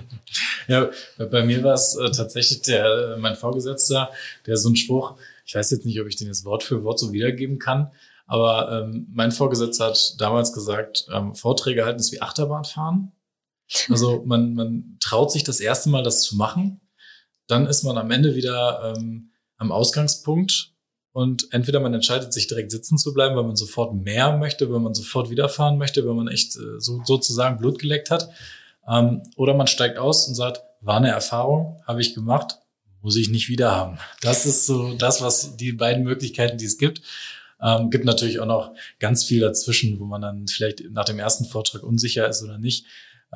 ja, 0.67 0.91
bei 1.17 1.43
mir 1.43 1.63
war 1.63 1.73
es 1.73 1.95
äh, 1.95 2.11
tatsächlich 2.11 2.61
der, 2.61 3.17
mein 3.19 3.35
Vorgesetzter, 3.35 4.11
der 4.45 4.57
so 4.57 4.69
einen 4.69 4.75
Spruch, 4.75 5.15
ich 5.43 5.55
weiß 5.55 5.71
jetzt 5.71 5.87
nicht, 5.87 5.99
ob 5.99 6.07
ich 6.07 6.17
den 6.17 6.27
jetzt 6.27 6.45
Wort 6.45 6.61
für 6.61 6.83
Wort 6.83 6.99
so 6.99 7.11
wiedergeben 7.11 7.57
kann, 7.57 7.89
aber 8.27 8.83
ähm, 8.83 9.07
mein 9.11 9.31
Vorgesetzter 9.31 9.85
hat 9.85 10.15
damals 10.19 10.53
gesagt, 10.53 11.07
ähm, 11.11 11.33
Vorträge 11.33 11.83
halten 11.83 11.99
ist 11.99 12.11
wie 12.11 12.21
Achterbahnfahren. 12.21 13.11
Also 13.89 14.23
man, 14.25 14.53
man 14.53 14.97
traut 14.99 15.31
sich 15.31 15.43
das 15.43 15.59
erste 15.59 15.89
Mal, 15.89 16.03
das 16.03 16.21
zu 16.21 16.35
machen. 16.35 16.81
Dann 17.47 17.67
ist 17.67 17.83
man 17.83 17.97
am 17.97 18.11
Ende 18.11 18.35
wieder 18.35 18.95
ähm, 18.95 19.31
am 19.57 19.71
Ausgangspunkt 19.71 20.73
und 21.11 21.47
entweder 21.51 21.79
man 21.79 21.93
entscheidet 21.93 22.33
sich 22.33 22.47
direkt 22.47 22.71
sitzen 22.71 22.97
zu 22.97 23.13
bleiben, 23.13 23.35
weil 23.35 23.45
man 23.45 23.55
sofort 23.55 23.95
mehr 23.95 24.37
möchte, 24.37 24.69
weil 24.71 24.79
man 24.79 24.93
sofort 24.93 25.29
wiederfahren 25.29 25.77
möchte, 25.77 26.05
weil 26.05 26.13
man 26.13 26.27
echt 26.27 26.57
äh, 26.57 26.79
so, 26.79 27.01
sozusagen 27.05 27.57
Blut 27.57 27.79
geleckt 27.79 28.11
hat. 28.11 28.29
Ähm, 28.87 29.23
oder 29.37 29.53
man 29.53 29.67
steigt 29.67 29.97
aus 29.97 30.27
und 30.27 30.35
sagt, 30.35 30.61
war 30.81 30.97
eine 30.97 31.09
Erfahrung, 31.09 31.81
habe 31.87 32.01
ich 32.01 32.13
gemacht, 32.13 32.59
muss 33.01 33.15
ich 33.15 33.29
nicht 33.29 33.47
wieder 33.47 33.71
haben. 33.71 33.97
Das 34.21 34.45
ist 34.45 34.65
so 34.65 34.93
das, 34.95 35.21
was 35.21 35.55
die 35.55 35.71
beiden 35.71 36.03
Möglichkeiten, 36.03 36.57
die 36.57 36.65
es 36.65 36.77
gibt. 36.77 37.01
Ähm, 37.61 37.89
gibt 37.89 38.03
natürlich 38.03 38.39
auch 38.39 38.45
noch 38.45 38.73
ganz 38.99 39.23
viel 39.23 39.39
dazwischen, 39.39 39.99
wo 39.99 40.05
man 40.05 40.21
dann 40.21 40.47
vielleicht 40.47 40.83
nach 40.91 41.05
dem 41.05 41.19
ersten 41.19 41.45
Vortrag 41.45 41.83
unsicher 41.83 42.27
ist 42.27 42.43
oder 42.43 42.57
nicht. 42.57 42.85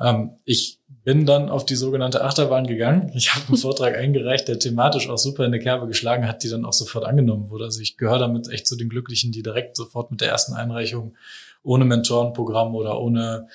Ähm, 0.00 0.32
ich 0.44 0.80
bin 1.04 1.24
dann 1.26 1.48
auf 1.48 1.64
die 1.64 1.76
sogenannte 1.76 2.22
Achterbahn 2.22 2.66
gegangen. 2.66 3.10
Ich 3.14 3.34
habe 3.34 3.46
einen 3.48 3.56
Vortrag 3.56 3.96
eingereicht, 3.98 4.48
der 4.48 4.58
thematisch 4.58 5.08
auch 5.08 5.18
super 5.18 5.44
in 5.44 5.52
der 5.52 5.60
Kerbe 5.60 5.86
geschlagen 5.86 6.26
hat, 6.26 6.42
die 6.42 6.48
dann 6.48 6.64
auch 6.64 6.72
sofort 6.72 7.04
angenommen 7.04 7.50
wurde. 7.50 7.64
Also 7.64 7.80
ich 7.80 7.96
gehöre 7.96 8.18
damit 8.18 8.48
echt 8.48 8.66
zu 8.66 8.76
den 8.76 8.88
Glücklichen, 8.88 9.32
die 9.32 9.42
direkt 9.42 9.76
sofort 9.76 10.10
mit 10.10 10.20
der 10.20 10.28
ersten 10.28 10.54
Einreichung 10.54 11.16
ohne 11.62 11.84
Mentorenprogramm 11.84 12.74
oder 12.74 13.00
ohne 13.00 13.48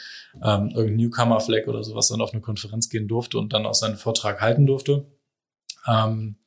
ähm, 0.44 0.70
irgendein 0.70 0.98
Newcomer-Flag 0.98 1.68
oder 1.68 1.84
sowas 1.84 2.08
dann 2.08 2.22
auf 2.22 2.34
eine 2.34 2.42
Konferenz 2.42 2.90
gehen 2.90 3.08
durfte 3.08 3.38
und 3.40 3.54
dann 3.54 3.66
auch 3.66 3.74
seinen 3.74 3.96
Vortrag 3.96 4.42
halten 4.42 4.66
durfte. 4.66 5.06
Ähm, 5.88 6.38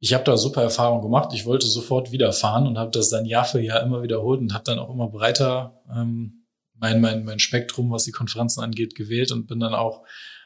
ich 0.00 0.14
habe 0.14 0.24
da 0.24 0.36
super 0.36 0.62
Erfahrungen 0.62 1.02
gemacht. 1.02 1.30
Ich 1.32 1.46
wollte 1.46 1.66
sofort 1.66 2.12
wieder 2.12 2.32
fahren 2.32 2.68
und 2.68 2.78
habe 2.78 2.92
das 2.92 3.10
dann 3.10 3.26
Jahr 3.26 3.44
für 3.44 3.60
Jahr 3.60 3.82
immer 3.82 4.02
wiederholt 4.02 4.40
und 4.40 4.54
habe 4.54 4.64
dann 4.64 4.78
auch 4.78 4.90
immer 4.90 5.08
breiter 5.08 5.80
ähm, 5.92 6.37
mein, 6.78 7.00
mein, 7.00 7.24
mein 7.24 7.38
Spektrum, 7.38 7.90
was 7.90 8.04
die 8.04 8.12
Konferenzen 8.12 8.60
angeht, 8.60 8.94
gewählt 8.94 9.32
und 9.32 9.46
bin 9.46 9.60
dann 9.60 9.74
auch 9.74 10.02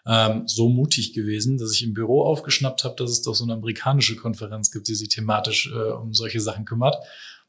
ähm, 0.06 0.42
so 0.46 0.68
mutig 0.68 1.12
gewesen, 1.12 1.58
dass 1.58 1.72
ich 1.72 1.84
im 1.84 1.94
Büro 1.94 2.22
aufgeschnappt 2.22 2.84
habe, 2.84 2.96
dass 2.96 3.10
es 3.10 3.22
doch 3.22 3.34
so 3.34 3.44
eine 3.44 3.54
amerikanische 3.54 4.16
Konferenz 4.16 4.70
gibt, 4.70 4.88
die 4.88 4.94
sich 4.94 5.08
thematisch 5.08 5.70
äh, 5.72 5.92
um 5.92 6.12
solche 6.12 6.40
Sachen 6.40 6.64
kümmert 6.64 6.96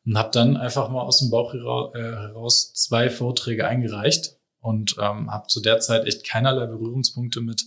und 0.06 0.17
habe 0.17 0.30
dann 0.32 0.58
einfach 0.58 0.89
mal 0.89 1.02
aus 1.02 1.19
dem 1.19 1.30
Bauch 1.30 1.54
äh, 1.54 1.60
heraus 1.98 2.74
zwei 2.74 3.10
Vorträge 3.10 3.67
eingereicht 3.67 4.38
und 4.60 4.96
ähm, 5.00 5.32
habe 5.32 5.48
zu 5.48 5.62
der 5.62 5.80
Zeit 5.80 6.06
echt 6.06 6.26
keinerlei 6.26 6.67
Berührungspunkte 6.67 7.41
mit 7.41 7.65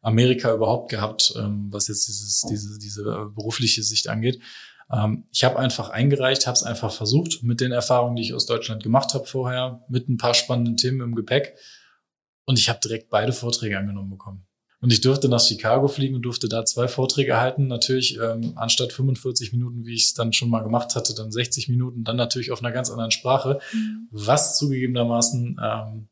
Amerika 0.00 0.52
überhaupt 0.52 0.90
gehabt, 0.90 1.32
ähm, 1.36 1.68
was 1.70 1.88
jetzt 1.88 2.08
dieses, 2.08 2.42
diese, 2.48 2.78
diese 2.78 3.02
äh, 3.02 3.34
berufliche 3.34 3.82
Sicht 3.82 4.08
angeht. 4.08 4.40
Ähm, 4.92 5.24
ich 5.32 5.44
habe 5.44 5.58
einfach 5.58 5.90
eingereicht, 5.90 6.46
habe 6.46 6.54
es 6.54 6.62
einfach 6.62 6.92
versucht 6.92 7.42
mit 7.42 7.60
den 7.60 7.72
Erfahrungen, 7.72 8.16
die 8.16 8.22
ich 8.22 8.34
aus 8.34 8.46
Deutschland 8.46 8.82
gemacht 8.82 9.14
habe 9.14 9.24
vorher, 9.24 9.84
mit 9.88 10.08
ein 10.08 10.18
paar 10.18 10.34
spannenden 10.34 10.76
Themen 10.76 11.00
im 11.00 11.14
Gepäck. 11.14 11.56
Und 12.44 12.58
ich 12.58 12.68
habe 12.68 12.80
direkt 12.80 13.08
beide 13.08 13.32
Vorträge 13.32 13.78
angenommen 13.78 14.10
bekommen. 14.10 14.46
Und 14.80 14.92
ich 14.92 15.00
durfte 15.00 15.28
nach 15.28 15.40
Chicago 15.40 15.86
fliegen 15.86 16.16
und 16.16 16.22
durfte 16.22 16.48
da 16.48 16.64
zwei 16.64 16.88
Vorträge 16.88 17.40
halten. 17.40 17.68
Natürlich 17.68 18.18
ähm, 18.18 18.54
anstatt 18.56 18.92
45 18.92 19.52
Minuten, 19.52 19.86
wie 19.86 19.94
ich 19.94 20.06
es 20.06 20.14
dann 20.14 20.32
schon 20.32 20.50
mal 20.50 20.64
gemacht 20.64 20.96
hatte, 20.96 21.14
dann 21.14 21.30
60 21.30 21.68
Minuten, 21.68 22.02
dann 22.02 22.16
natürlich 22.16 22.50
auf 22.50 22.64
einer 22.64 22.72
ganz 22.72 22.90
anderen 22.90 23.12
Sprache, 23.12 23.60
mhm. 23.72 24.08
was 24.10 24.58
zugegebenermaßen 24.58 25.60
ähm, 25.62 26.08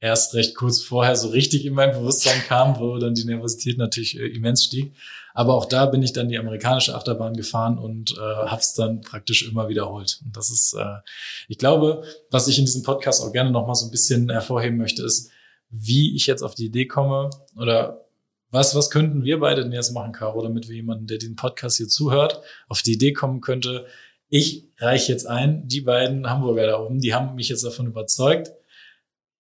erst 0.00 0.34
recht 0.34 0.54
kurz 0.54 0.82
vorher 0.82 1.16
so 1.16 1.28
richtig 1.28 1.64
in 1.64 1.72
mein 1.72 1.92
Bewusstsein 1.92 2.42
kam, 2.46 2.78
wo 2.78 2.98
dann 2.98 3.14
die 3.14 3.24
Nervosität 3.24 3.78
natürlich 3.78 4.18
äh, 4.20 4.26
immens 4.26 4.64
stieg. 4.64 4.92
Aber 5.36 5.54
auch 5.54 5.66
da 5.66 5.86
bin 5.86 6.02
ich 6.02 6.12
dann 6.12 6.28
die 6.28 6.38
amerikanische 6.38 6.94
Achterbahn 6.94 7.34
gefahren 7.34 7.76
und 7.76 8.12
äh, 8.16 8.20
habe 8.20 8.60
es 8.60 8.72
dann 8.72 9.00
praktisch 9.00 9.46
immer 9.46 9.68
wiederholt. 9.68 10.20
Und 10.24 10.36
das 10.36 10.48
ist, 10.48 10.74
äh, 10.74 11.00
ich 11.48 11.58
glaube, 11.58 12.04
was 12.30 12.46
ich 12.46 12.58
in 12.58 12.64
diesem 12.64 12.84
Podcast 12.84 13.20
auch 13.20 13.32
gerne 13.32 13.50
noch 13.50 13.66
mal 13.66 13.74
so 13.74 13.86
ein 13.86 13.90
bisschen 13.90 14.30
hervorheben 14.30 14.78
möchte, 14.78 15.02
ist, 15.02 15.30
wie 15.70 16.14
ich 16.14 16.26
jetzt 16.26 16.42
auf 16.42 16.54
die 16.54 16.66
Idee 16.66 16.86
komme 16.86 17.30
oder 17.56 18.06
was, 18.52 18.76
was 18.76 18.90
könnten 18.90 19.24
wir 19.24 19.40
beide 19.40 19.64
denn 19.64 19.72
jetzt 19.72 19.92
machen, 19.92 20.12
Caro, 20.12 20.40
damit 20.40 20.68
wir 20.68 20.76
jemanden, 20.76 21.08
der 21.08 21.18
den 21.18 21.34
Podcast 21.34 21.78
hier 21.78 21.88
zuhört, 21.88 22.40
auf 22.68 22.82
die 22.82 22.92
Idee 22.92 23.12
kommen 23.12 23.40
könnte, 23.40 23.86
ich 24.28 24.68
reiche 24.78 25.10
jetzt 25.10 25.26
ein, 25.26 25.66
die 25.66 25.80
beiden 25.80 26.30
Hamburger 26.30 26.66
da 26.66 26.80
oben, 26.80 27.00
die 27.00 27.12
haben 27.12 27.34
mich 27.34 27.48
jetzt 27.48 27.64
davon 27.64 27.86
überzeugt, 27.86 28.52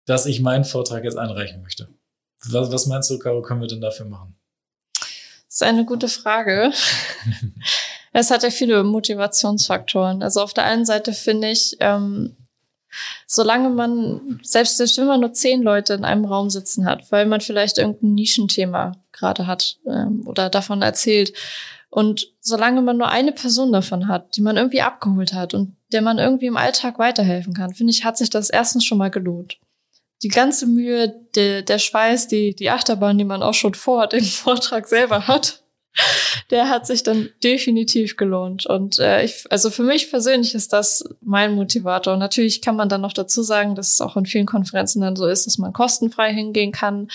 dass 0.06 0.28
ich 0.28 0.39
meinen 0.39 0.65
Vortrag 0.65 1.04
jetzt 1.04 1.17
einreichen 1.17 1.63
möchte. 1.63 1.89
Was, 2.43 2.71
was 2.71 2.86
meinst 2.86 3.10
du, 3.10 3.17
Caro, 3.17 3.41
können 3.41 3.62
wir 3.62 3.67
denn 3.67 3.82
dafür 3.82 4.06
machen? 4.06 4.38
Das 5.50 5.56
ist 5.56 5.64
eine 5.64 5.84
gute 5.84 6.08
Frage. 6.10 6.72
es 8.14 8.30
hat 8.30 8.44
ja 8.44 8.52
viele 8.52 8.84
Motivationsfaktoren. 8.84 10.22
Also 10.22 10.42
auf 10.42 10.54
der 10.54 10.66
einen 10.66 10.86
Seite 10.86 11.12
finde 11.12 11.50
ich, 11.50 11.76
ähm, 11.80 12.36
solange 13.26 13.70
man, 13.70 14.40
selbst 14.44 14.80
wenn 14.98 15.08
man 15.08 15.22
nur 15.22 15.34
zehn 15.34 15.64
Leute 15.64 15.96
in 15.96 16.06
einem 16.06 16.26
Raum 16.26 16.52
sitzen 16.52 16.86
hat, 16.86 17.12
weil 17.12 17.26
man 17.26 17.42
vielleicht 17.42 17.80
irgendein 17.80 18.14
Nischenthema 18.14 18.92
gerade 19.12 19.48
hat 19.48 19.78
ähm, 19.88 20.24
oder 20.28 20.52
davon 20.52 20.84
erzählt, 20.84 21.34
und 21.92 22.28
solange 22.40 22.84
man 22.84 22.98
nur 22.98 23.10
eine 23.10 23.32
Person 23.32 23.72
davon 23.72 24.08
hat, 24.08 24.36
die 24.36 24.42
man 24.42 24.58
irgendwie 24.58 24.84
abgeholt 24.84 25.34
hat 25.34 25.56
und 25.56 25.76
der 25.92 26.04
man 26.04 26.20
irgendwie 26.20 26.46
im 26.46 26.58
Alltag 26.58 27.00
weiterhelfen 27.00 27.56
kann, 27.56 27.74
finde 27.74 27.90
ich, 27.90 28.06
hat 28.06 28.16
sich 28.16 28.30
das 28.30 28.52
erstens 28.52 28.86
schon 28.86 29.00
mal 29.00 29.10
gelohnt 29.10 29.58
die 30.23 30.29
ganze 30.29 30.67
Mühe, 30.67 31.13
der, 31.36 31.62
der 31.62 31.79
Schweiß, 31.79 32.27
die, 32.27 32.55
die 32.55 32.69
Achterbahn, 32.69 33.17
die 33.17 33.23
man 33.23 33.43
auch 33.43 33.53
schon 33.53 33.73
vor 33.73 34.08
dem 34.10 34.23
Vortrag 34.23 34.88
selber 34.88 35.27
hat, 35.27 35.63
der 36.49 36.69
hat 36.69 36.88
sich 36.88 37.03
dann 37.03 37.29
definitiv 37.43 38.15
gelohnt. 38.15 38.65
Und 38.65 38.99
äh, 38.99 39.23
ich, 39.23 39.45
also 39.49 39.69
für 39.69 39.84
mich 39.84 40.10
persönlich 40.10 40.55
ist 40.55 40.71
das 40.71 41.03
mein 41.21 41.55
Motivator. 41.55 42.13
Und 42.13 42.19
natürlich 42.19 42.62
kann 42.62 42.75
man 42.75 42.89
dann 42.89 43.01
noch 43.01 43.13
dazu 43.13 43.43
sagen, 43.43 43.75
dass 43.75 43.93
es 43.93 44.01
auch 44.01 44.15
in 44.15 44.25
vielen 44.25 44.45
Konferenzen 44.45 45.01
dann 45.01 45.15
so 45.15 45.27
ist, 45.27 45.45
dass 45.45 45.58
man 45.58 45.73
kostenfrei 45.73 46.34
hingehen 46.34 46.71
kann. 46.71 47.10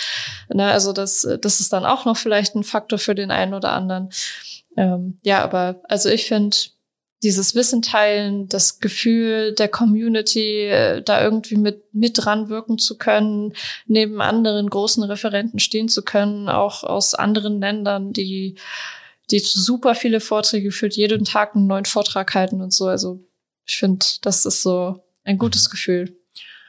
Ne, 0.53 0.71
also 0.71 0.93
das, 0.93 1.27
das 1.41 1.61
ist 1.61 1.73
dann 1.73 1.85
auch 1.85 2.05
noch 2.05 2.17
vielleicht 2.17 2.55
ein 2.55 2.65
Faktor 2.65 2.99
für 2.99 3.15
den 3.15 3.31
einen 3.31 3.55
oder 3.55 3.73
anderen. 3.73 4.11
Ähm, 4.77 5.19
ja, 5.23 5.43
aber 5.43 5.81
also 5.89 6.09
ich 6.09 6.27
finde, 6.27 6.57
dieses 7.23 7.55
Wissen 7.55 7.81
teilen, 7.81 8.49
das 8.49 8.81
Gefühl 8.81 9.55
der 9.55 9.69
Community, 9.69 10.67
äh, 10.67 11.03
da 11.03 11.23
irgendwie 11.23 11.57
mit, 11.57 11.83
mit 11.95 12.13
dran 12.17 12.49
wirken 12.49 12.79
zu 12.79 12.99
können, 12.99 13.55
neben 13.87 14.21
anderen 14.21 14.69
großen 14.69 15.03
Referenten 15.03 15.59
stehen 15.59 15.89
zu 15.89 16.03
können, 16.03 16.49
auch 16.49 16.85
aus 16.85 17.15
anderen 17.15 17.61
Ländern, 17.61 18.13
die, 18.13 18.57
die 19.31 19.39
super 19.39 19.95
viele 19.95 20.21
Vorträge 20.21 20.71
führt, 20.71 20.97
jeden 20.97 21.25
Tag 21.25 21.57
einen 21.57 21.67
neuen 21.67 21.87
Vortrag 21.87 22.35
halten 22.35 22.61
und 22.61 22.73
so. 22.73 22.87
Also 22.87 23.21
ich 23.67 23.77
finde, 23.77 24.05
das 24.21 24.45
ist 24.45 24.63
so 24.63 25.03
ein 25.25 25.39
gutes. 25.39 25.71
Gefühl. 25.71 26.17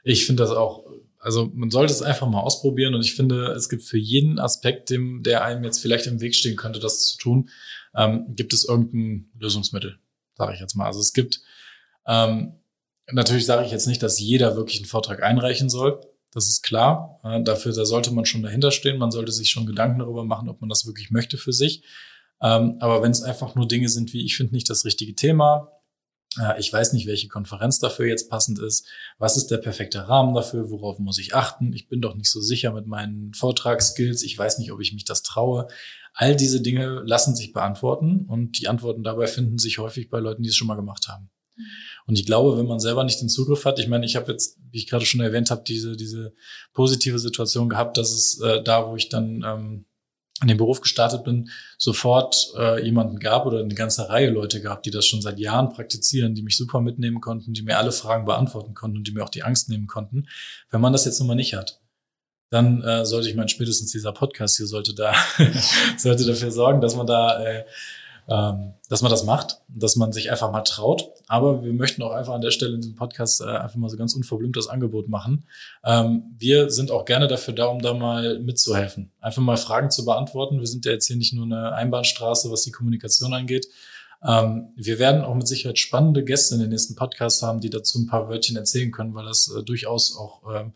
Ich 0.03 0.25
finde 0.25 0.43
das 0.43 0.51
auch 0.51 0.85
also 1.19 1.51
man 1.55 1.71
sollte 1.71 1.91
es 1.91 2.03
einfach 2.03 2.29
mal 2.29 2.41
ausprobieren 2.41 2.93
und 2.93 3.01
ich 3.01 3.15
finde, 3.15 3.47
es 3.53 3.67
gibt 3.67 3.81
für 3.81 3.97
jeden 3.97 4.37
Aspekt, 4.37 4.91
dem, 4.91 5.23
der 5.23 5.43
einem 5.43 5.63
jetzt 5.63 5.79
vielleicht 5.79 6.05
im 6.05 6.21
Weg 6.21 6.35
stehen 6.35 6.55
könnte, 6.55 6.79
das 6.79 7.07
zu 7.07 7.17
tun, 7.17 7.49
ähm, 7.95 8.27
gibt 8.35 8.53
es 8.53 8.63
irgendein 8.63 9.31
Lösungsmittel 9.39 9.97
sage 10.35 10.53
ich 10.53 10.59
jetzt 10.59 10.75
mal. 10.75 10.85
Also 10.85 10.99
es 10.99 11.13
gibt, 11.13 11.41
ähm, 12.07 12.53
natürlich 13.11 13.45
sage 13.45 13.65
ich 13.65 13.71
jetzt 13.71 13.87
nicht, 13.87 14.03
dass 14.03 14.19
jeder 14.19 14.55
wirklich 14.55 14.77
einen 14.77 14.87
Vortrag 14.87 15.23
einreichen 15.23 15.69
soll. 15.69 16.01
Das 16.31 16.49
ist 16.49 16.63
klar. 16.63 17.19
Äh, 17.23 17.43
dafür, 17.43 17.73
da 17.73 17.85
sollte 17.85 18.11
man 18.11 18.25
schon 18.25 18.43
dahinter 18.43 18.71
stehen. 18.71 18.97
Man 18.97 19.11
sollte 19.11 19.31
sich 19.31 19.49
schon 19.49 19.65
Gedanken 19.65 19.99
darüber 19.99 20.23
machen, 20.23 20.49
ob 20.49 20.61
man 20.61 20.69
das 20.69 20.85
wirklich 20.85 21.11
möchte 21.11 21.37
für 21.37 21.53
sich. 21.53 21.83
Ähm, 22.41 22.77
aber 22.79 23.01
wenn 23.01 23.11
es 23.11 23.23
einfach 23.23 23.55
nur 23.55 23.67
Dinge 23.67 23.89
sind 23.89 24.13
wie, 24.13 24.25
ich 24.25 24.35
finde 24.35 24.53
nicht 24.53 24.69
das 24.69 24.83
richtige 24.83 25.15
Thema, 25.15 25.71
äh, 26.39 26.59
ich 26.59 26.71
weiß 26.71 26.93
nicht, 26.93 27.07
welche 27.07 27.27
Konferenz 27.27 27.79
dafür 27.79 28.05
jetzt 28.05 28.29
passend 28.29 28.59
ist. 28.59 28.87
Was 29.17 29.37
ist 29.37 29.47
der 29.47 29.57
perfekte 29.57 30.07
Rahmen 30.07 30.35
dafür? 30.35 30.69
Worauf 30.69 30.99
muss 30.99 31.17
ich 31.17 31.35
achten? 31.35 31.73
Ich 31.73 31.87
bin 31.87 32.01
doch 32.01 32.15
nicht 32.15 32.29
so 32.29 32.41
sicher 32.41 32.73
mit 32.73 32.87
meinen 32.87 33.33
Vortragsskills. 33.33 34.23
Ich 34.23 34.37
weiß 34.37 34.59
nicht, 34.59 34.71
ob 34.71 34.81
ich 34.81 34.93
mich 34.93 35.05
das 35.05 35.23
traue. 35.23 35.67
All 36.15 36.35
diese 36.35 36.61
Dinge 36.61 37.03
lassen 37.05 37.35
sich 37.35 37.53
beantworten 37.53 38.25
und 38.27 38.59
die 38.59 38.67
Antworten 38.67 39.03
dabei 39.03 39.27
finden 39.27 39.57
sich 39.57 39.77
häufig 39.77 40.09
bei 40.09 40.19
Leuten, 40.19 40.43
die 40.43 40.49
es 40.49 40.55
schon 40.55 40.67
mal 40.67 40.75
gemacht 40.75 41.07
haben. 41.07 41.29
Mhm. 41.55 41.63
Und 42.07 42.19
ich 42.19 42.25
glaube, 42.25 42.57
wenn 42.57 42.67
man 42.67 42.79
selber 42.79 43.03
nicht 43.03 43.21
den 43.21 43.29
Zugriff 43.29 43.65
hat, 43.65 43.79
ich 43.79 43.87
meine, 43.87 44.05
ich 44.05 44.15
habe 44.15 44.31
jetzt, 44.31 44.57
wie 44.71 44.77
ich 44.77 44.87
gerade 44.87 45.05
schon 45.05 45.21
erwähnt 45.21 45.51
habe, 45.51 45.63
diese, 45.65 45.97
diese 45.97 46.33
positive 46.73 47.19
Situation 47.19 47.69
gehabt, 47.69 47.97
dass 47.97 48.11
es 48.11 48.39
äh, 48.41 48.63
da, 48.63 48.87
wo 48.87 48.95
ich 48.95 49.09
dann 49.09 49.43
ähm, 49.45 49.85
in 50.41 50.49
den 50.49 50.57
Beruf 50.57 50.81
gestartet 50.81 51.23
bin, 51.23 51.49
sofort 51.77 52.51
äh, 52.57 52.83
jemanden 52.83 53.19
gab 53.19 53.45
oder 53.45 53.59
eine 53.59 53.73
ganze 53.73 54.09
Reihe 54.09 54.29
Leute 54.29 54.61
gab, 54.61 54.83
die 54.83 54.91
das 54.91 55.05
schon 55.05 55.21
seit 55.21 55.39
Jahren 55.39 55.69
praktizieren, 55.69 56.35
die 56.35 56.43
mich 56.43 56.57
super 56.57 56.81
mitnehmen 56.81 57.21
konnten, 57.21 57.53
die 57.53 57.61
mir 57.61 57.77
alle 57.77 57.93
Fragen 57.93 58.25
beantworten 58.25 58.73
konnten 58.73 58.97
und 58.97 59.07
die 59.07 59.13
mir 59.13 59.23
auch 59.23 59.29
die 59.29 59.43
Angst 59.43 59.69
nehmen 59.69 59.87
konnten. 59.87 60.27
Wenn 60.69 60.81
man 60.81 60.91
das 60.93 61.05
jetzt 61.05 61.19
nun 61.19 61.29
mal 61.29 61.35
nicht 61.35 61.55
hat, 61.55 61.81
dann 62.49 62.81
äh, 62.83 63.05
sollte 63.05 63.29
ich 63.29 63.35
meine, 63.35 63.49
spätestens 63.49 63.91
dieser 63.91 64.11
Podcast 64.11 64.57
hier 64.57 64.67
sollte 64.67 64.93
da, 64.93 65.13
sollte 65.97 66.25
dafür 66.25 66.51
sorgen, 66.51 66.81
dass 66.81 66.95
man 66.95 67.07
da, 67.07 67.43
äh, 67.43 67.65
ähm, 68.27 68.73
dass 68.89 69.01
man 69.01 69.11
das 69.11 69.23
macht, 69.23 69.61
dass 69.67 69.95
man 69.95 70.11
sich 70.11 70.31
einfach 70.31 70.51
mal 70.51 70.61
traut. 70.61 71.09
Aber 71.27 71.63
wir 71.63 71.73
möchten 71.73 72.01
auch 72.01 72.11
einfach 72.11 72.33
an 72.33 72.41
der 72.41 72.51
Stelle 72.51 72.73
in 72.73 72.81
diesem 72.81 72.95
Podcast 72.95 73.41
äh, 73.41 73.45
einfach 73.45 73.75
mal 73.75 73.89
so 73.89 73.97
ganz 73.97 74.15
unverblümt 74.15 74.55
das 74.55 74.67
Angebot 74.67 75.09
machen. 75.09 75.45
Ähm, 75.83 76.35
wir 76.37 76.69
sind 76.69 76.91
auch 76.91 77.05
gerne 77.05 77.27
dafür 77.27 77.53
da, 77.53 77.65
um 77.65 77.81
da 77.81 77.93
mal 77.93 78.39
mitzuhelfen. 78.39 79.11
Einfach 79.21 79.41
mal 79.41 79.57
Fragen 79.57 79.91
zu 79.91 80.05
beantworten. 80.05 80.59
Wir 80.59 80.67
sind 80.67 80.85
ja 80.85 80.91
jetzt 80.91 81.07
hier 81.07 81.17
nicht 81.17 81.33
nur 81.33 81.45
eine 81.45 81.73
Einbahnstraße, 81.73 82.51
was 82.51 82.63
die 82.63 82.71
Kommunikation 82.71 83.33
angeht. 83.33 83.67
Ähm, 84.27 84.73
wir 84.75 84.99
werden 84.99 85.23
auch 85.23 85.35
mit 85.35 85.47
Sicherheit 85.47 85.77
spannende 85.77 86.23
Gäste 86.23 86.55
in 86.55 86.61
den 86.61 86.69
nächsten 86.69 86.95
Podcasts 86.95 87.41
haben, 87.41 87.59
die 87.59 87.69
dazu 87.69 87.99
ein 87.99 88.07
paar 88.07 88.27
Wörtchen 88.29 88.57
erzählen 88.57 88.91
können, 88.91 89.13
weil 89.13 89.25
das 89.25 89.53
äh, 89.55 89.63
durchaus 89.63 90.17
auch 90.17 90.41
ähm, 90.53 90.73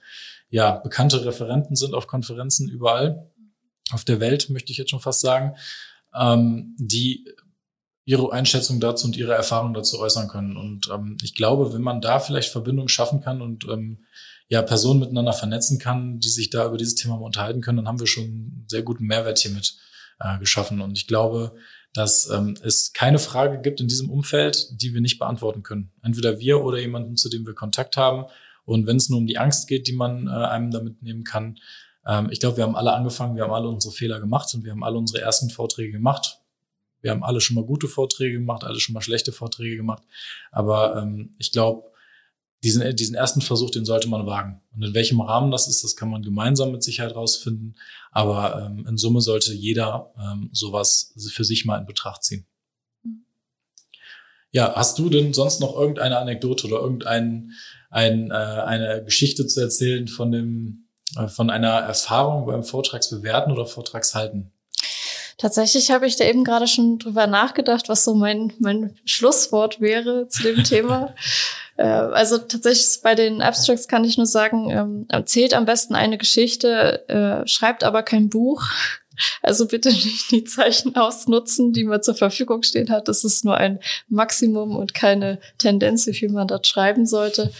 ja, 0.49 0.71
bekannte 0.71 1.25
Referenten 1.25 1.75
sind 1.75 1.93
auf 1.93 2.07
Konferenzen 2.07 2.69
überall 2.69 3.29
auf 3.91 4.03
der 4.03 4.19
Welt, 4.19 4.49
möchte 4.49 4.71
ich 4.71 4.77
jetzt 4.77 4.91
schon 4.91 4.99
fast 4.99 5.21
sagen, 5.21 5.55
ähm, 6.13 6.75
die 6.77 7.25
ihre 8.05 8.31
Einschätzung 8.31 8.79
dazu 8.79 9.05
und 9.05 9.17
ihre 9.17 9.33
Erfahrung 9.33 9.73
dazu 9.73 9.99
äußern 9.99 10.27
können. 10.27 10.57
Und 10.57 10.89
ähm, 10.91 11.17
ich 11.21 11.35
glaube, 11.35 11.73
wenn 11.73 11.81
man 11.81 12.01
da 12.01 12.19
vielleicht 12.19 12.51
Verbindungen 12.51 12.89
schaffen 12.89 13.21
kann 13.21 13.41
und 13.41 13.67
ähm, 13.69 14.05
ja, 14.47 14.63
Personen 14.63 14.99
miteinander 14.99 15.33
vernetzen 15.33 15.77
kann, 15.77 16.19
die 16.19 16.29
sich 16.29 16.49
da 16.49 16.65
über 16.65 16.77
dieses 16.77 16.95
Thema 16.95 17.21
unterhalten 17.21 17.61
können, 17.61 17.77
dann 17.77 17.87
haben 17.87 17.99
wir 17.99 18.07
schon 18.07 18.23
einen 18.23 18.65
sehr 18.67 18.81
guten 18.81 19.05
Mehrwert 19.05 19.37
hiermit 19.37 19.77
äh, 20.19 20.39
geschaffen. 20.39 20.81
Und 20.81 20.97
ich 20.97 21.05
glaube, 21.05 21.55
dass 21.93 22.29
ähm, 22.29 22.55
es 22.63 22.93
keine 22.93 23.19
Frage 23.19 23.61
gibt 23.61 23.81
in 23.81 23.87
diesem 23.87 24.09
Umfeld, 24.09 24.69
die 24.81 24.93
wir 24.93 25.01
nicht 25.01 25.19
beantworten 25.19 25.63
können. 25.63 25.91
Entweder 26.03 26.39
wir 26.39 26.63
oder 26.63 26.79
jemanden, 26.79 27.17
zu 27.17 27.29
dem 27.29 27.45
wir 27.45 27.55
Kontakt 27.55 27.97
haben, 27.97 28.25
und 28.65 28.85
wenn 28.85 28.97
es 28.97 29.09
nur 29.09 29.17
um 29.17 29.25
die 29.25 29.39
Angst 29.39 29.67
geht, 29.67 29.87
die 29.87 29.93
man 29.93 30.27
äh, 30.27 30.29
einem 30.29 30.69
damit 30.69 31.01
nehmen 31.01 31.23
kann, 31.23 31.57
ähm, 32.05 32.29
ich 32.29 32.39
glaube, 32.39 32.57
wir 32.57 32.63
haben 32.63 32.75
alle 32.75 32.93
angefangen, 32.93 33.35
wir 33.35 33.43
haben 33.43 33.53
alle 33.53 33.67
unsere 33.67 33.93
Fehler 33.93 34.19
gemacht 34.19 34.53
und 34.53 34.63
wir 34.63 34.71
haben 34.71 34.83
alle 34.83 34.97
unsere 34.97 35.21
ersten 35.23 35.49
Vorträge 35.49 35.91
gemacht. 35.91 36.39
Wir 37.01 37.11
haben 37.11 37.23
alle 37.23 37.41
schon 37.41 37.55
mal 37.55 37.65
gute 37.65 37.87
Vorträge 37.87 38.33
gemacht, 38.33 38.63
alle 38.63 38.79
schon 38.79 38.93
mal 38.93 39.01
schlechte 39.01 39.31
Vorträge 39.31 39.75
gemacht. 39.75 40.03
Aber 40.51 40.97
ähm, 40.97 41.33
ich 41.39 41.51
glaube, 41.51 41.88
diesen, 42.63 42.95
diesen 42.95 43.15
ersten 43.15 43.41
Versuch, 43.41 43.69
den 43.69 43.85
sollte 43.85 44.09
man 44.09 44.25
wagen. 44.25 44.61
Und 44.75 44.83
in 44.83 44.93
welchem 44.93 45.21
Rahmen 45.21 45.51
das 45.51 45.67
ist, 45.67 45.83
das 45.83 45.95
kann 45.95 46.09
man 46.09 46.21
gemeinsam 46.21 46.71
mit 46.71 46.83
Sicherheit 46.83 47.15
rausfinden. 47.15 47.75
Aber 48.11 48.65
ähm, 48.65 48.85
in 48.87 48.97
Summe 48.97 49.21
sollte 49.21 49.53
jeder 49.53 50.13
ähm, 50.19 50.49
sowas 50.51 51.13
für 51.31 51.45
sich 51.45 51.65
mal 51.65 51.77
in 51.77 51.85
Betracht 51.85 52.23
ziehen. 52.23 52.45
Ja, 54.51 54.73
hast 54.75 54.97
du 54.97 55.09
denn 55.09 55.33
sonst 55.33 55.59
noch 55.61 55.75
irgendeine 55.75 56.17
Anekdote 56.17 56.67
oder 56.67 56.77
irgendein 56.77 57.51
ein, 57.91 58.31
äh, 58.31 58.33
eine 58.33 59.03
Geschichte 59.03 59.45
zu 59.47 59.61
erzählen 59.61 60.07
von 60.07 60.31
dem 60.31 60.89
äh, 61.17 61.27
von 61.27 61.49
einer 61.49 61.69
Erfahrung 61.69 62.45
beim 62.45 62.63
Vortragsbewerten 62.63 63.51
oder 63.51 63.65
Vortragshalten? 63.65 64.51
Tatsächlich 65.37 65.89
habe 65.89 66.05
ich 66.05 66.17
da 66.17 66.25
eben 66.25 66.43
gerade 66.43 66.67
schon 66.67 66.99
drüber 66.99 67.25
nachgedacht, 67.25 67.87
was 67.87 68.03
so 68.03 68.13
mein, 68.13 68.51
mein 68.59 68.97
Schlusswort 69.05 69.79
wäre 69.79 70.27
zu 70.27 70.43
dem 70.43 70.63
Thema. 70.63 71.15
Äh, 71.79 71.83
also 71.85 72.37
tatsächlich 72.37 73.01
bei 73.01 73.15
den 73.15 73.41
Abstracts 73.41 73.87
kann 73.87 74.03
ich 74.03 74.17
nur 74.17 74.25
sagen, 74.25 74.69
ähm, 74.69 75.05
erzählt 75.07 75.53
am 75.53 75.63
besten 75.63 75.95
eine 75.95 76.17
Geschichte, 76.17 77.07
äh, 77.07 77.47
schreibt 77.47 77.85
aber 77.85 78.03
kein 78.03 78.29
Buch. 78.29 78.63
Also 79.41 79.67
bitte 79.67 79.89
nicht 79.89 80.31
die 80.31 80.45
Zeichen 80.45 80.95
ausnutzen, 80.95 81.73
die 81.73 81.83
man 81.83 82.01
zur 82.01 82.15
Verfügung 82.15 82.63
stehen 82.63 82.89
hat. 82.89 83.09
Das 83.09 83.25
ist 83.25 83.43
nur 83.43 83.57
ein 83.57 83.81
Maximum 84.07 84.77
und 84.77 84.93
keine 84.93 85.39
Tendenz, 85.57 86.07
wie 86.07 86.13
viel 86.13 86.29
man 86.29 86.47
dort 86.47 86.65
schreiben 86.65 87.05
sollte. 87.05 87.51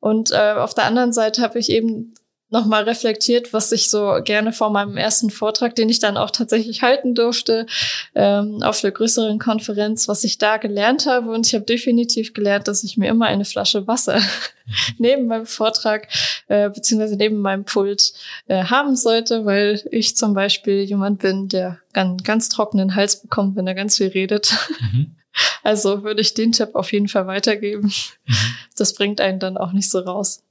Und 0.00 0.30
äh, 0.30 0.54
auf 0.54 0.72
der 0.72 0.86
anderen 0.86 1.12
Seite 1.12 1.42
habe 1.42 1.58
ich 1.58 1.68
eben 1.68 2.14
nochmal 2.50 2.84
reflektiert, 2.84 3.52
was 3.52 3.72
ich 3.72 3.90
so 3.90 4.20
gerne 4.24 4.52
vor 4.52 4.70
meinem 4.70 4.96
ersten 4.96 5.30
Vortrag, 5.30 5.74
den 5.74 5.88
ich 5.88 5.98
dann 5.98 6.16
auch 6.16 6.30
tatsächlich 6.30 6.82
halten 6.82 7.14
durfte, 7.14 7.66
ähm, 8.14 8.62
auf 8.62 8.80
der 8.80 8.90
größeren 8.90 9.38
Konferenz, 9.38 10.08
was 10.08 10.24
ich 10.24 10.38
da 10.38 10.56
gelernt 10.56 11.06
habe. 11.06 11.30
Und 11.30 11.46
ich 11.46 11.54
habe 11.54 11.64
definitiv 11.64 12.32
gelernt, 12.32 12.66
dass 12.66 12.84
ich 12.84 12.96
mir 12.96 13.08
immer 13.08 13.26
eine 13.26 13.44
Flasche 13.44 13.86
Wasser 13.86 14.20
neben 14.98 15.26
meinem 15.26 15.46
Vortrag 15.46 16.08
äh, 16.48 16.70
beziehungsweise 16.70 17.16
neben 17.16 17.38
meinem 17.38 17.64
Pult 17.64 18.14
äh, 18.46 18.64
haben 18.64 18.96
sollte, 18.96 19.44
weil 19.44 19.82
ich 19.90 20.16
zum 20.16 20.32
Beispiel 20.32 20.82
jemand 20.82 21.20
bin, 21.20 21.48
der 21.48 21.78
einen 21.92 22.16
ganz 22.18 22.48
trockenen 22.48 22.94
Hals 22.94 23.20
bekommt, 23.20 23.56
wenn 23.56 23.66
er 23.66 23.74
ganz 23.74 23.98
viel 23.98 24.08
redet. 24.08 24.56
Mhm. 24.80 25.14
Also 25.62 26.02
würde 26.02 26.20
ich 26.20 26.34
den 26.34 26.50
Tipp 26.50 26.70
auf 26.74 26.92
jeden 26.92 27.06
Fall 27.06 27.28
weitergeben. 27.28 27.92
Mhm. 28.26 28.34
Das 28.76 28.94
bringt 28.94 29.20
einen 29.20 29.38
dann 29.38 29.56
auch 29.56 29.70
nicht 29.72 29.88
so 29.88 30.00
raus. 30.00 30.42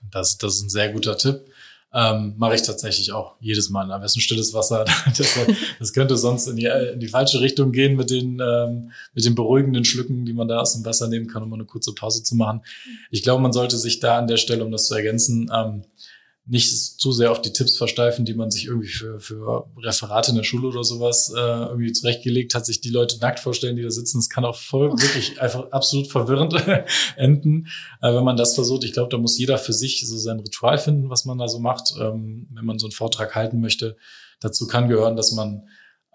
Das, 0.00 0.38
das 0.38 0.56
ist 0.56 0.62
ein 0.62 0.70
sehr 0.70 0.92
guter 0.92 1.16
Tipp. 1.16 1.44
Ähm, 1.92 2.34
Mache 2.36 2.54
ich 2.54 2.62
tatsächlich 2.62 3.12
auch 3.12 3.34
jedes 3.40 3.68
Mal. 3.68 3.90
Am 3.90 4.00
besten 4.00 4.20
stilles 4.20 4.54
Wasser. 4.54 4.84
Das, 5.16 5.36
das 5.78 5.92
könnte 5.92 6.16
sonst 6.16 6.46
in 6.46 6.56
die, 6.56 6.66
in 6.66 7.00
die 7.00 7.08
falsche 7.08 7.40
Richtung 7.40 7.72
gehen 7.72 7.96
mit 7.96 8.10
den, 8.10 8.40
ähm, 8.40 8.92
mit 9.12 9.24
den 9.24 9.34
beruhigenden 9.34 9.84
Schlücken, 9.84 10.24
die 10.24 10.32
man 10.32 10.46
da 10.46 10.60
aus 10.60 10.74
dem 10.74 10.84
Wasser 10.84 11.08
nehmen 11.08 11.26
kann, 11.26 11.42
um 11.42 11.52
eine 11.52 11.64
kurze 11.64 11.92
Pause 11.92 12.22
zu 12.22 12.36
machen. 12.36 12.62
Ich 13.10 13.22
glaube, 13.22 13.42
man 13.42 13.52
sollte 13.52 13.76
sich 13.76 13.98
da 13.98 14.18
an 14.18 14.28
der 14.28 14.36
Stelle, 14.36 14.64
um 14.64 14.70
das 14.70 14.86
zu 14.86 14.94
ergänzen, 14.94 15.50
ähm, 15.52 15.82
nicht 16.50 17.00
zu 17.00 17.12
sehr 17.12 17.30
auf 17.30 17.40
die 17.40 17.52
Tipps 17.52 17.76
versteifen, 17.76 18.24
die 18.24 18.34
man 18.34 18.50
sich 18.50 18.66
irgendwie 18.66 18.88
für, 18.88 19.20
für 19.20 19.66
Referate 19.78 20.32
in 20.32 20.36
der 20.36 20.42
Schule 20.42 20.66
oder 20.66 20.82
sowas 20.82 21.32
äh, 21.32 21.38
irgendwie 21.38 21.92
zurechtgelegt 21.92 22.56
hat, 22.56 22.66
sich 22.66 22.80
die 22.80 22.90
Leute 22.90 23.20
nackt 23.20 23.38
vorstellen, 23.38 23.76
die 23.76 23.84
da 23.84 23.90
sitzen. 23.90 24.18
Das 24.18 24.28
kann 24.28 24.44
auch 24.44 24.56
voll 24.56 24.90
wirklich 25.00 25.40
einfach 25.40 25.70
absolut 25.70 26.08
verwirrend 26.08 26.54
enden, 27.16 27.68
äh, 28.02 28.12
wenn 28.12 28.24
man 28.24 28.36
das 28.36 28.56
versucht. 28.56 28.82
Ich 28.82 28.92
glaube, 28.92 29.10
da 29.10 29.16
muss 29.16 29.38
jeder 29.38 29.58
für 29.58 29.72
sich 29.72 30.04
so 30.08 30.18
sein 30.18 30.40
Ritual 30.40 30.76
finden, 30.78 31.08
was 31.08 31.24
man 31.24 31.38
da 31.38 31.46
so 31.46 31.60
macht, 31.60 31.94
ähm, 32.00 32.48
wenn 32.52 32.64
man 32.64 32.80
so 32.80 32.88
einen 32.88 32.92
Vortrag 32.92 33.36
halten 33.36 33.60
möchte. 33.60 33.96
Dazu 34.40 34.66
kann 34.66 34.88
gehören, 34.88 35.14
dass 35.14 35.30
man 35.30 35.68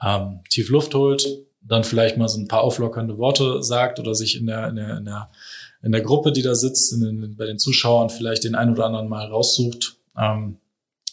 ähm, 0.04 0.42
tief 0.50 0.68
Luft 0.68 0.94
holt, 0.96 1.26
dann 1.62 1.86
vielleicht 1.86 2.18
mal 2.18 2.28
so 2.28 2.40
ein 2.40 2.50
paar 2.50 2.62
auflockernde 2.62 3.18
Worte 3.18 3.64
sagt 3.64 4.02
oder 4.02 4.14
sich 4.14 4.38
in 4.38 4.48
der, 4.48 4.68
in 4.68 4.76
der, 4.76 4.98
in 4.98 5.06
der, 5.06 5.32
in 5.82 5.94
der 5.94 6.02
Gruppe, 6.02 6.34
die 6.34 6.42
da 6.42 6.56
sitzt, 6.56 6.92
in 6.92 7.00
den, 7.00 7.38
bei 7.38 7.46
den 7.46 7.58
Zuschauern 7.58 8.10
vielleicht 8.10 8.44
den 8.44 8.56
ein 8.56 8.74
oder 8.74 8.86
anderen 8.86 9.08
mal 9.08 9.28
raussucht 9.28 9.96
ähm, 10.18 10.58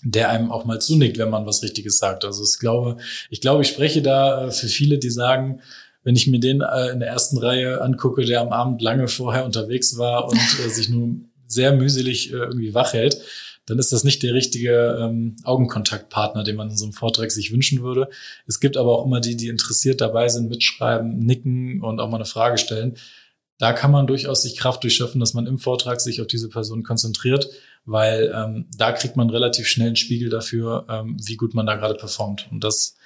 der 0.05 0.31
einem 0.31 0.51
auch 0.51 0.65
mal 0.65 0.81
zunickt, 0.81 1.19
wenn 1.19 1.31
man 1.31 1.47
was 1.47 1.63
Richtiges 1.63 1.99
sagt. 1.99 2.25
Also 2.25 2.43
ich 2.43 2.59
glaube, 2.59 2.97
ich 3.31 3.41
glaube, 3.41 3.63
ich 3.63 3.69
spreche 3.69 4.03
da 4.03 4.47
äh, 4.47 4.51
für 4.51 4.67
viele, 4.67 4.99
die 4.99 5.11
sagen, 5.11 5.61
wenn 6.05 6.17
ich 6.17 6.27
mir 6.27 6.41
den 6.41 6.61
äh, 6.61 6.89
in 6.89 7.01
der 7.01 7.09
ersten 7.09 7.39
Reihe 7.39 7.81
angucke, 7.81 8.25
der 8.25 8.41
am 8.41 8.53
Abend 8.53 8.83
lange 8.83 9.09
vorher 9.09 9.45
unterwegs 9.45 9.97
war 9.99 10.29
und 10.29 10.39
äh, 10.39 10.69
sich 10.69 10.89
nun 10.89 11.31
sehr 11.47 11.73
mühselig 11.73 12.33
äh, 12.33 12.37
irgendwie 12.37 12.75
wach 12.75 12.93
hält, 12.93 13.23
dann 13.67 13.79
ist 13.79 13.93
das 13.93 14.03
nicht 14.03 14.23
der 14.25 14.35
richtige 14.35 14.99
ähm, 15.01 15.37
Augenkontaktpartner, 15.45 16.43
den 16.43 16.57
man 16.57 16.71
in 16.71 16.77
so 16.77 16.85
einem 16.85 16.93
Vortrag 16.93 17.31
sich 17.31 17.53
wünschen 17.53 17.83
würde. 17.83 18.09
Es 18.47 18.59
gibt 18.59 18.77
aber 18.77 18.99
auch 18.99 19.07
immer 19.07 19.21
die, 19.21 19.37
die 19.37 19.49
interessiert 19.49 20.01
dabei 20.01 20.29
sind, 20.29 20.49
mitschreiben, 20.49 21.19
nicken 21.21 21.81
und 21.81 22.01
auch 22.01 22.09
mal 22.09 22.17
eine 22.17 22.25
Frage 22.25 22.59
stellen. 22.59 22.97
Da 23.63 23.73
kann 23.73 23.93
man 23.93 24.07
durchaus 24.07 24.43
sich 24.43 24.57
Kraft 24.57 24.83
durchschöpfen, 24.83 25.21
dass 25.21 25.35
man 25.35 25.47
im 25.47 25.59
Vortrag 25.59 26.01
sich 26.01 26.21
auf 26.21 26.27
diese 26.27 26.49
Person 26.49 26.83
konzentriert 26.83 27.49
weil 27.85 28.33
ähm, 28.35 28.69
da 28.77 28.93
kriegt 28.93 29.17
man 29.17 29.31
relativ 29.31 29.67
schnell 29.67 29.89
einen 29.89 29.97
Spiegel 29.97 30.31
dafür, 30.31 30.87
ähm, 30.89 31.17
wie 31.21 31.37
gut 31.37 31.55
man 31.55 31.67
da 31.67 31.77
gerade 31.77 31.95
performt. 31.95 32.49
Und 32.51 32.63
das 32.63 32.97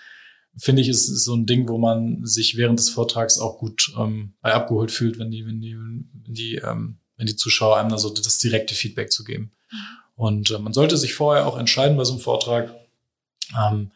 finde 0.57 0.83
ich 0.83 0.88
ist, 0.88 1.09
ist 1.09 1.25
so 1.25 1.35
ein 1.35 1.47
Ding, 1.47 1.69
wo 1.69 1.79
man 1.79 2.25
sich 2.25 2.57
während 2.57 2.79
des 2.79 2.90
Vortrags 2.90 3.38
auch 3.38 3.59
gut 3.59 3.92
ähm, 3.99 4.35
bei 4.40 4.53
abgeholt 4.53 4.90
fühlt, 4.90 5.19
wenn 5.19 5.31
die, 5.31 5.47
wenn 5.47 5.61
die, 5.61 5.77
wenn 5.77 6.35
die, 6.35 6.57
ähm, 6.57 6.99
wenn 7.16 7.27
die 7.27 7.37
Zuschauer 7.37 7.79
einem 7.79 7.90
da 7.90 7.99
so 7.99 8.11
das 8.11 8.38
direkte 8.38 8.75
Feedback 8.75 9.11
zu 9.12 9.25
geben. 9.25 9.53
Mhm. 9.71 9.79
Und 10.14 10.51
äh, 10.51 10.59
man 10.59 10.73
sollte 10.73 10.97
sich 10.97 11.14
vorher 11.14 11.47
auch 11.47 11.59
entscheiden 11.59 11.97
bei 11.97 12.05
so 12.05 12.12
einem 12.12 12.23
Vortrag, 12.23 12.75
ähm, 13.59 13.92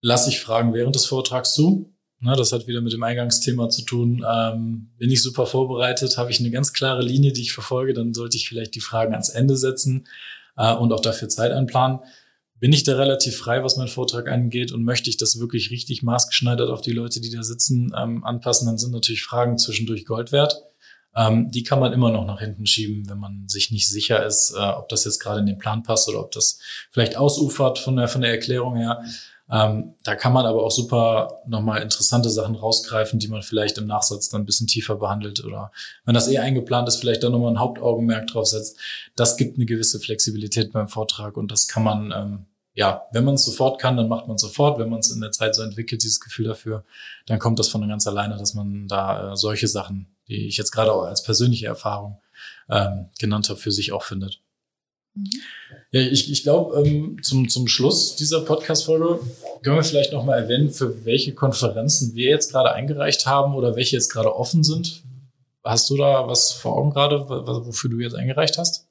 lasse 0.00 0.28
ich 0.28 0.40
Fragen 0.40 0.74
während 0.74 0.94
des 0.94 1.06
Vortrags 1.06 1.54
zu 1.54 1.93
Ne, 2.24 2.34
das 2.36 2.52
hat 2.52 2.66
wieder 2.66 2.80
mit 2.80 2.94
dem 2.94 3.02
Eingangsthema 3.02 3.68
zu 3.68 3.82
tun. 3.82 4.24
Ähm, 4.26 4.88
bin 4.96 5.10
ich 5.10 5.22
super 5.22 5.44
vorbereitet, 5.44 6.16
habe 6.16 6.30
ich 6.30 6.40
eine 6.40 6.50
ganz 6.50 6.72
klare 6.72 7.02
Linie, 7.02 7.34
die 7.34 7.42
ich 7.42 7.52
verfolge, 7.52 7.92
dann 7.92 8.14
sollte 8.14 8.38
ich 8.38 8.48
vielleicht 8.48 8.74
die 8.74 8.80
Fragen 8.80 9.12
ans 9.12 9.28
Ende 9.28 9.58
setzen 9.58 10.06
äh, 10.56 10.72
und 10.72 10.90
auch 10.94 11.02
dafür 11.02 11.28
Zeit 11.28 11.52
einplanen. 11.52 11.98
Bin 12.58 12.72
ich 12.72 12.82
da 12.82 12.96
relativ 12.96 13.36
frei, 13.36 13.62
was 13.62 13.76
meinen 13.76 13.88
Vortrag 13.88 14.26
angeht 14.28 14.72
und 14.72 14.84
möchte 14.84 15.10
ich 15.10 15.18
das 15.18 15.38
wirklich 15.38 15.70
richtig 15.70 16.02
maßgeschneidert 16.02 16.70
auf 16.70 16.80
die 16.80 16.92
Leute, 16.92 17.20
die 17.20 17.30
da 17.30 17.42
sitzen, 17.42 17.92
ähm, 17.94 18.24
anpassen, 18.24 18.68
dann 18.68 18.78
sind 18.78 18.92
natürlich 18.92 19.22
Fragen 19.22 19.58
zwischendurch 19.58 20.06
Gold 20.06 20.32
wert. 20.32 20.62
Ähm, 21.14 21.50
die 21.50 21.62
kann 21.62 21.78
man 21.78 21.92
immer 21.92 22.10
noch 22.10 22.24
nach 22.24 22.40
hinten 22.40 22.64
schieben, 22.64 23.06
wenn 23.06 23.18
man 23.18 23.46
sich 23.48 23.70
nicht 23.70 23.86
sicher 23.86 24.24
ist, 24.24 24.54
äh, 24.56 24.60
ob 24.60 24.88
das 24.88 25.04
jetzt 25.04 25.18
gerade 25.20 25.40
in 25.40 25.46
den 25.46 25.58
Plan 25.58 25.82
passt 25.82 26.08
oder 26.08 26.20
ob 26.20 26.32
das 26.32 26.58
vielleicht 26.90 27.18
ausufert 27.18 27.78
von 27.78 27.96
der, 27.96 28.08
von 28.08 28.22
der 28.22 28.30
Erklärung 28.30 28.76
her. 28.76 29.04
Ähm, 29.50 29.94
da 30.04 30.16
kann 30.16 30.32
man 30.32 30.46
aber 30.46 30.62
auch 30.62 30.70
super 30.70 31.42
nochmal 31.46 31.82
interessante 31.82 32.30
Sachen 32.30 32.54
rausgreifen, 32.54 33.18
die 33.18 33.28
man 33.28 33.42
vielleicht 33.42 33.76
im 33.76 33.86
Nachsatz 33.86 34.30
dann 34.30 34.42
ein 34.42 34.46
bisschen 34.46 34.66
tiefer 34.66 34.96
behandelt 34.96 35.44
oder 35.44 35.70
wenn 36.06 36.14
das 36.14 36.28
eh 36.28 36.38
eingeplant 36.38 36.88
ist, 36.88 36.96
vielleicht 36.96 37.22
dann 37.22 37.32
nochmal 37.32 37.52
ein 37.52 37.58
Hauptaugenmerk 37.58 38.26
drauf 38.28 38.46
setzt. 38.46 38.78
Das 39.16 39.36
gibt 39.36 39.56
eine 39.56 39.66
gewisse 39.66 40.00
Flexibilität 40.00 40.72
beim 40.72 40.88
Vortrag 40.88 41.36
und 41.36 41.50
das 41.50 41.68
kann 41.68 41.82
man, 41.82 42.12
ähm, 42.16 42.46
ja, 42.72 43.02
wenn 43.12 43.24
man 43.24 43.34
es 43.34 43.44
sofort 43.44 43.80
kann, 43.80 43.98
dann 43.98 44.08
macht 44.08 44.26
man 44.28 44.36
es 44.36 44.42
sofort. 44.42 44.78
Wenn 44.78 44.88
man 44.88 45.00
es 45.00 45.10
in 45.12 45.20
der 45.20 45.30
Zeit 45.30 45.54
so 45.54 45.62
entwickelt, 45.62 46.02
dieses 46.02 46.20
Gefühl 46.20 46.46
dafür, 46.46 46.84
dann 47.26 47.38
kommt 47.38 47.58
das 47.58 47.68
von 47.68 47.86
ganz 47.86 48.06
alleine, 48.06 48.38
dass 48.38 48.54
man 48.54 48.88
da 48.88 49.32
äh, 49.32 49.36
solche 49.36 49.68
Sachen, 49.68 50.16
die 50.26 50.46
ich 50.48 50.56
jetzt 50.56 50.72
gerade 50.72 50.92
auch 50.92 51.02
als 51.02 51.22
persönliche 51.22 51.66
Erfahrung 51.66 52.18
ähm, 52.70 53.10
genannt 53.18 53.50
habe, 53.50 53.60
für 53.60 53.70
sich 53.72 53.92
auch 53.92 54.02
findet. 54.02 54.40
Mhm. 55.14 55.30
Ja, 55.94 56.00
ich, 56.00 56.28
ich 56.28 56.42
glaube, 56.42 56.82
ähm, 56.84 57.22
zum, 57.22 57.48
zum 57.48 57.68
Schluss 57.68 58.16
dieser 58.16 58.40
Podcast-Folge 58.40 59.20
können 59.62 59.76
wir 59.76 59.84
vielleicht 59.84 60.12
nochmal 60.12 60.42
erwähnen, 60.42 60.70
für 60.70 61.04
welche 61.04 61.34
Konferenzen 61.34 62.16
wir 62.16 62.30
jetzt 62.30 62.50
gerade 62.50 62.72
eingereicht 62.72 63.26
haben 63.26 63.54
oder 63.54 63.76
welche 63.76 63.94
jetzt 63.94 64.08
gerade 64.08 64.34
offen 64.34 64.64
sind. 64.64 65.04
Hast 65.62 65.88
du 65.88 65.96
da 65.96 66.26
was 66.26 66.50
vor 66.50 66.76
Augen 66.76 66.90
gerade, 66.90 67.28
wofür 67.28 67.90
du 67.90 68.00
jetzt 68.00 68.16
eingereicht 68.16 68.58
hast? 68.58 68.88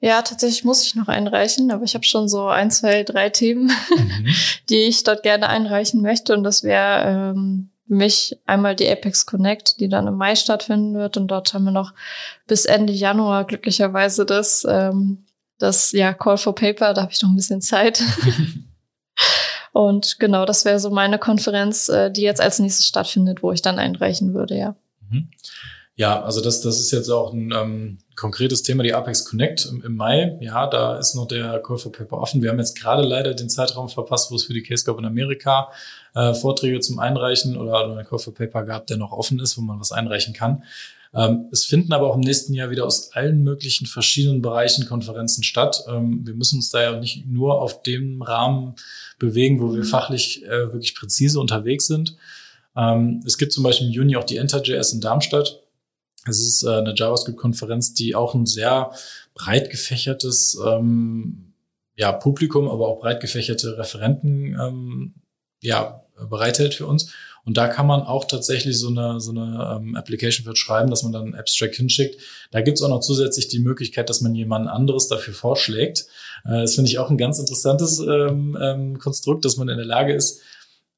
Ja, 0.00 0.22
tatsächlich 0.22 0.64
muss 0.64 0.86
ich 0.86 0.94
noch 0.94 1.08
einreichen, 1.08 1.70
aber 1.70 1.84
ich 1.84 1.94
habe 1.94 2.06
schon 2.06 2.26
so 2.26 2.46
ein, 2.46 2.70
zwei, 2.70 3.02
drei 3.02 3.28
Themen, 3.28 3.70
mhm. 3.94 4.28
die 4.70 4.84
ich 4.84 5.04
dort 5.04 5.24
gerne 5.24 5.50
einreichen 5.50 6.00
möchte. 6.00 6.32
Und 6.32 6.42
das 6.42 6.62
wäre 6.62 7.34
ähm, 7.34 7.68
für 7.86 7.96
mich 7.96 8.38
einmal 8.46 8.74
die 8.74 8.88
Apex 8.88 9.26
Connect, 9.26 9.78
die 9.78 9.90
dann 9.90 10.06
im 10.06 10.14
Mai 10.14 10.36
stattfinden 10.36 10.94
wird. 10.94 11.18
Und 11.18 11.28
dort 11.28 11.52
haben 11.52 11.64
wir 11.64 11.70
noch 11.70 11.92
bis 12.46 12.64
Ende 12.64 12.94
Januar 12.94 13.44
glücklicherweise 13.44 14.24
das 14.24 14.66
ähm, 14.66 15.23
das 15.58 15.92
ja 15.92 16.12
Call 16.12 16.38
for 16.38 16.54
Paper, 16.54 16.94
da 16.94 17.02
habe 17.02 17.12
ich 17.12 17.22
noch 17.22 17.30
ein 17.30 17.36
bisschen 17.36 17.60
Zeit. 17.60 18.02
Und 19.72 20.20
genau, 20.20 20.44
das 20.44 20.64
wäre 20.64 20.78
so 20.78 20.90
meine 20.90 21.18
Konferenz, 21.18 21.88
äh, 21.88 22.10
die 22.10 22.22
jetzt 22.22 22.40
als 22.40 22.60
nächstes 22.60 22.86
stattfindet, 22.86 23.42
wo 23.42 23.50
ich 23.50 23.60
dann 23.60 23.78
einreichen 23.78 24.32
würde, 24.32 24.56
ja. 24.56 24.76
Mhm. 25.10 25.28
Ja, 25.96 26.22
also 26.22 26.40
das, 26.40 26.60
das 26.60 26.80
ist 26.80 26.90
jetzt 26.90 27.08
auch 27.08 27.32
ein 27.32 27.52
ähm, 27.52 27.98
konkretes 28.16 28.64
Thema, 28.64 28.82
die 28.82 28.94
Apex 28.94 29.24
Connect 29.24 29.66
im, 29.66 29.82
im, 29.84 29.94
Mai. 29.94 30.36
Ja, 30.40 30.66
da 30.66 30.98
ist 30.98 31.14
noch 31.14 31.28
der 31.28 31.60
Call 31.60 31.78
for 31.78 31.92
Paper 31.92 32.18
offen. 32.18 32.42
Wir 32.42 32.50
haben 32.50 32.58
jetzt 32.58 32.80
gerade 32.80 33.02
leider 33.02 33.32
den 33.32 33.48
Zeitraum 33.48 33.88
verpasst, 33.88 34.32
wo 34.32 34.34
es 34.34 34.44
für 34.44 34.54
die 34.54 34.62
Case 34.62 34.84
Cup 34.84 34.98
in 34.98 35.04
Amerika 35.04 35.70
äh, 36.14 36.34
Vorträge 36.34 36.80
zum 36.80 36.98
Einreichen 36.98 37.56
oder, 37.56 37.84
oder 37.84 37.96
ein 37.96 38.06
Call 38.06 38.18
for 38.18 38.34
Paper 38.34 38.64
gab, 38.64 38.88
der 38.88 38.96
noch 38.96 39.12
offen 39.12 39.38
ist, 39.38 39.56
wo 39.56 39.62
man 39.62 39.78
was 39.78 39.92
einreichen 39.92 40.34
kann. 40.34 40.64
Ähm, 41.16 41.46
es 41.52 41.64
finden 41.64 41.92
aber 41.92 42.10
auch 42.10 42.16
im 42.16 42.22
nächsten 42.22 42.54
Jahr 42.54 42.70
wieder 42.70 42.84
aus 42.84 43.12
allen 43.12 43.44
möglichen 43.44 43.86
verschiedenen 43.86 44.42
Bereichen 44.42 44.86
Konferenzen 44.86 45.44
statt. 45.44 45.84
Ähm, 45.88 46.26
wir 46.26 46.34
müssen 46.34 46.56
uns 46.56 46.70
da 46.70 46.82
ja 46.82 46.98
nicht 46.98 47.26
nur 47.26 47.60
auf 47.60 47.82
dem 47.82 48.20
Rahmen 48.20 48.74
bewegen, 49.18 49.60
wo 49.60 49.72
wir 49.72 49.84
mhm. 49.84 49.88
fachlich 49.88 50.44
äh, 50.44 50.72
wirklich 50.72 50.94
präzise 50.94 51.38
unterwegs 51.38 51.86
sind. 51.86 52.16
Ähm, 52.76 53.22
es 53.24 53.38
gibt 53.38 53.52
zum 53.52 53.62
Beispiel 53.62 53.86
im 53.86 53.92
Juni 53.92 54.16
auch 54.16 54.24
die 54.24 54.38
Enter.js 54.38 54.92
in 54.92 55.00
Darmstadt. 55.00 55.62
Es 56.26 56.40
ist 56.40 56.64
äh, 56.64 56.70
eine 56.70 56.94
JavaScript-Konferenz, 56.96 57.94
die 57.94 58.16
auch 58.16 58.34
ein 58.34 58.46
sehr 58.46 58.90
breit 59.34 59.70
gefächertes 59.70 60.58
ja, 61.96 62.10
Publikum, 62.10 62.68
aber 62.68 62.88
auch 62.88 63.00
breit 63.00 63.20
gefächerte 63.20 63.78
Referenten 63.78 65.12
ja, 65.60 66.04
bereithält 66.28 66.74
für 66.74 66.86
uns. 66.86 67.12
Und 67.44 67.56
da 67.56 67.68
kann 67.68 67.86
man 67.86 68.02
auch 68.02 68.24
tatsächlich 68.24 68.78
so 68.78 68.88
eine, 68.88 69.20
so 69.20 69.30
eine 69.30 69.76
ähm, 69.76 69.96
Application 69.96 70.46
für 70.46 70.56
schreiben, 70.56 70.90
dass 70.90 71.02
man 71.02 71.12
dann 71.12 71.24
einen 71.24 71.34
Abstract 71.34 71.74
hinschickt. 71.74 72.20
Da 72.50 72.62
gibt 72.62 72.78
es 72.78 72.82
auch 72.82 72.88
noch 72.88 73.00
zusätzlich 73.00 73.48
die 73.48 73.58
Möglichkeit, 73.58 74.08
dass 74.08 74.20
man 74.22 74.34
jemand 74.34 74.68
anderes 74.68 75.08
dafür 75.08 75.34
vorschlägt. 75.34 76.06
Äh, 76.44 76.62
das 76.62 76.74
finde 76.74 76.90
ich 76.90 76.98
auch 76.98 77.10
ein 77.10 77.18
ganz 77.18 77.38
interessantes 77.38 77.98
ähm, 77.98 78.56
ähm, 78.60 78.98
Konstrukt, 78.98 79.44
dass 79.44 79.56
man 79.56 79.68
in 79.68 79.76
der 79.76 79.86
Lage 79.86 80.14
ist, 80.14 80.40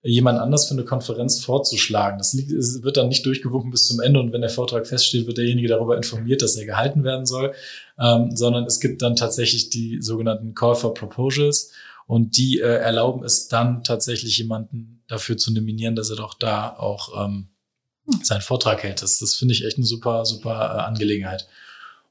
jemand 0.07 0.38
anders 0.38 0.68
für 0.68 0.74
eine 0.74 0.84
Konferenz 0.84 1.44
vorzuschlagen. 1.44 2.18
Das 2.18 2.32
liegt, 2.32 2.51
wird 2.51 2.97
dann 2.97 3.09
nicht 3.09 3.26
durchgewunken 3.26 3.70
bis 3.70 3.88
zum 3.88 4.01
Ende 4.01 4.20
und 4.20 4.32
wenn 4.32 4.40
der 4.40 4.51
Vortrag 4.51 4.86
feststeht, 4.86 5.26
wird 5.26 5.38
derjenige 5.38 5.68
darüber 5.68 5.97
informiert, 5.97 6.42
dass 6.42 6.57
er 6.57 6.64
gehalten 6.64 7.03
werden 7.03 7.26
soll, 7.26 7.53
ähm, 7.99 8.30
sondern 8.34 8.64
es 8.64 8.78
gibt 8.78 9.03
dann 9.03 9.16
tatsächlich 9.16 9.70
die 9.70 10.01
sogenannten 10.01 10.55
Call 10.55 10.76
for 10.76 10.94
Proposals 10.94 11.72
und 12.07 12.36
die 12.36 12.61
äh, 12.61 12.76
erlauben 12.76 13.24
es 13.24 13.48
dann 13.48 13.82
tatsächlich 13.82 14.38
jemanden 14.38 15.02
dafür 15.09 15.36
zu 15.36 15.52
nominieren, 15.52 15.96
dass 15.96 16.11
er 16.11 16.16
doch 16.16 16.34
da 16.34 16.70
auch 16.70 17.24
ähm, 17.24 17.48
seinen 18.22 18.42
Vortrag 18.42 18.82
hält. 18.82 19.02
Das, 19.02 19.18
das 19.18 19.34
finde 19.34 19.54
ich 19.54 19.64
echt 19.64 19.76
eine 19.76 19.86
super, 19.86 20.24
super 20.24 20.52
äh, 20.52 20.80
Angelegenheit. 20.82 21.48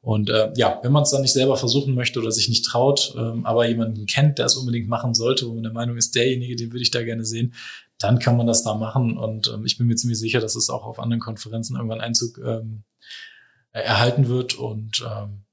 Und 0.02 0.30
äh, 0.30 0.52
ja, 0.56 0.80
wenn 0.84 0.92
man 0.92 1.04
es 1.04 1.10
dann 1.10 1.24
nicht 1.24 1.34
selber 1.34 1.58
versuchen 1.58 1.96
möchte 1.96 2.20
oder 2.20 2.32
sich 2.32 2.48
nicht 2.48 2.66
traut, 2.66 3.16
ähm, 3.18 3.46
aber 3.46 3.68
jemanden 3.68 4.06
kennt, 4.06 4.38
der 4.38 4.46
es 4.46 4.56
unbedingt 4.56 4.88
machen 4.88 5.16
sollte, 5.16 5.48
wo 5.48 5.54
man 5.54 5.64
der 5.64 5.72
Meinung 5.72 5.98
ist, 5.98 6.14
derjenige, 6.14 6.56
den 6.56 6.72
würde 6.72 6.84
ich 6.84 6.92
da 6.92 7.02
gerne 7.02 7.26
sehen, 7.26 7.56
dann 7.98 8.20
kann 8.20 8.38
man 8.38 8.46
das 8.46 8.64
da 8.64 8.76
machen. 8.76 9.18
Und 9.18 9.48
ähm, 9.48 9.66
ich 9.66 9.78
bin 9.78 9.88
mir 9.88 9.96
ziemlich 9.96 10.20
sicher, 10.20 10.42
dass 10.42 10.56
es 10.56 10.70
auch 10.70 10.86
auf 10.86 11.00
anderen 11.00 11.22
Konferenzen 11.22 11.76
irgendwann 11.76 12.02
Einzug 12.02 12.38
ähm, 12.38 12.84
erhalten 13.72 14.28
wird. 14.28 14.56
Und 14.56 15.04
ähm, 15.10 15.45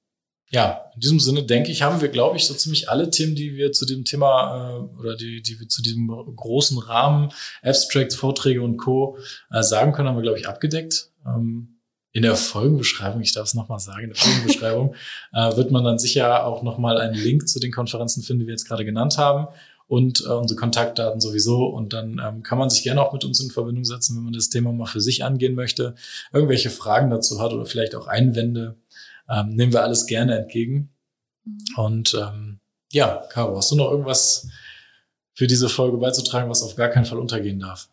ja, 0.53 0.91
in 0.95 1.01
diesem 1.01 1.19
Sinne 1.19 1.45
denke 1.45 1.73
ich, 1.73 1.83
haben 1.83 2.03
wir, 2.03 2.09
glaube 2.09 2.37
ich, 2.37 2.47
so 2.47 2.53
ziemlich 2.53 2.91
alle 2.91 3.11
Themen, 3.11 3.35
die 3.35 3.57
wir 3.57 3.73
zu 3.73 3.87
dem 3.87 4.05
Thema 4.05 4.77
äh, 4.77 5.01
oder 5.01 5.17
die, 5.17 5.41
die 5.43 5.59
wir 5.59 5.69
zu 5.69 5.81
diesem 5.81 6.09
großen 6.09 6.79
Rahmen, 6.79 7.31
Abstracts, 7.63 8.15
Vorträge 8.15 8.63
und 8.63 8.77
Co. 8.77 9.17
Äh, 9.51 9.63
sagen 9.63 9.93
können, 9.93 10.09
haben 10.09 10.17
wir, 10.17 10.23
glaube 10.23 10.39
ich, 10.39 10.47
abgedeckt. 10.47 11.09
Ähm, 11.27 11.79
in 12.13 12.23
der 12.23 12.37
Folgenbeschreibung, 12.37 13.23
ich 13.23 13.33
darf 13.33 13.47
es 13.47 13.55
nochmal 13.55 13.81
sagen, 13.81 14.03
in 14.03 14.09
der 14.11 14.19
Folgenbeschreibung 14.19 14.95
äh, 15.33 15.57
wird 15.57 15.71
man 15.71 15.85
dann 15.85 15.99
sicher 15.99 16.45
auch 16.47 16.63
nochmal 16.63 17.01
einen 17.01 17.15
Link 17.15 17.49
zu 17.49 17.59
den 17.59 17.73
Konferenzen 17.73 18.23
finden, 18.23 18.41
die 18.41 18.47
wir 18.49 18.53
jetzt 18.53 18.69
gerade 18.69 18.85
genannt 18.85 19.17
haben 19.17 19.49
und 19.89 20.23
äh, 20.27 20.29
unsere 20.29 20.61
Kontaktdaten 20.61 21.23
sowieso. 21.23 21.65
Und 21.65 21.95
dann 21.95 22.21
ähm, 22.23 22.43
kann 22.43 22.59
man 22.59 22.69
sich 22.69 22.83
gerne 22.83 23.01
auch 23.01 23.15
mit 23.15 23.25
uns 23.25 23.41
in 23.41 23.51
Verbindung 23.51 23.87
setzen, 23.87 24.17
wenn 24.17 24.25
man 24.25 24.35
das 24.35 24.51
Thema 24.51 24.73
mal 24.73 24.85
für 24.85 25.01
sich 25.01 25.25
angehen 25.25 25.55
möchte, 25.55 25.95
irgendwelche 26.31 26.69
Fragen 26.69 27.09
dazu 27.09 27.41
hat 27.41 27.55
oder 27.55 27.65
vielleicht 27.65 27.95
auch 27.95 28.07
Einwände. 28.07 28.77
Ähm, 29.33 29.55
nehmen 29.55 29.73
wir 29.73 29.83
alles 29.83 30.07
gerne 30.07 30.39
entgegen. 30.39 30.95
Mhm. 31.45 31.59
Und 31.77 32.15
ähm, 32.15 32.61
ja, 32.93 33.23
Caro, 33.31 33.57
hast 33.57 33.71
du 33.71 33.77
noch 33.77 33.91
irgendwas 33.91 34.49
für 35.35 35.47
diese 35.47 35.69
Folge 35.69 35.97
beizutragen, 35.97 36.51
was 36.51 36.63
auf 36.63 36.77
gar 36.77 36.89
keinen 36.89 37.07
Fall 37.07 37.19
untergehen 37.19 37.61
darf? 37.61 37.89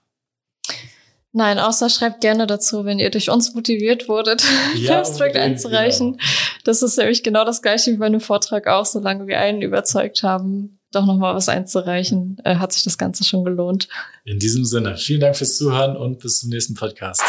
Nein, 1.31 1.59
außer 1.59 1.89
schreibt 1.89 2.21
gerne 2.21 2.47
dazu, 2.47 2.85
wenn 2.85 2.97
ihr 2.97 3.11
durch 3.11 3.29
uns 3.29 3.53
motiviert 3.53 4.09
wurdet, 4.09 4.43
ja, 4.75 4.99
Abstract 4.99 5.35
einzureichen. 5.35 6.13
Genau. 6.13 6.23
Das 6.63 6.81
ist 6.81 6.97
nämlich 6.97 7.23
genau 7.23 7.45
das 7.45 7.61
gleiche 7.61 7.91
wie 7.91 7.97
bei 7.97 8.07
einem 8.07 8.19
Vortrag 8.19 8.67
auch. 8.67 8.85
Solange 8.85 9.27
wir 9.27 9.39
einen 9.39 9.61
überzeugt 9.61 10.23
haben, 10.23 10.79
doch 10.91 11.05
nochmal 11.05 11.35
was 11.35 11.47
einzureichen, 11.47 12.37
äh, 12.43 12.55
hat 12.55 12.73
sich 12.73 12.83
das 12.83 12.97
Ganze 12.97 13.23
schon 13.23 13.45
gelohnt. 13.45 13.87
In 14.25 14.39
diesem 14.39 14.65
Sinne, 14.65 14.97
vielen 14.97 15.21
Dank 15.21 15.37
fürs 15.37 15.55
Zuhören 15.55 15.95
und 15.95 16.19
bis 16.19 16.39
zum 16.39 16.49
nächsten 16.49 16.73
Podcast. 16.73 17.21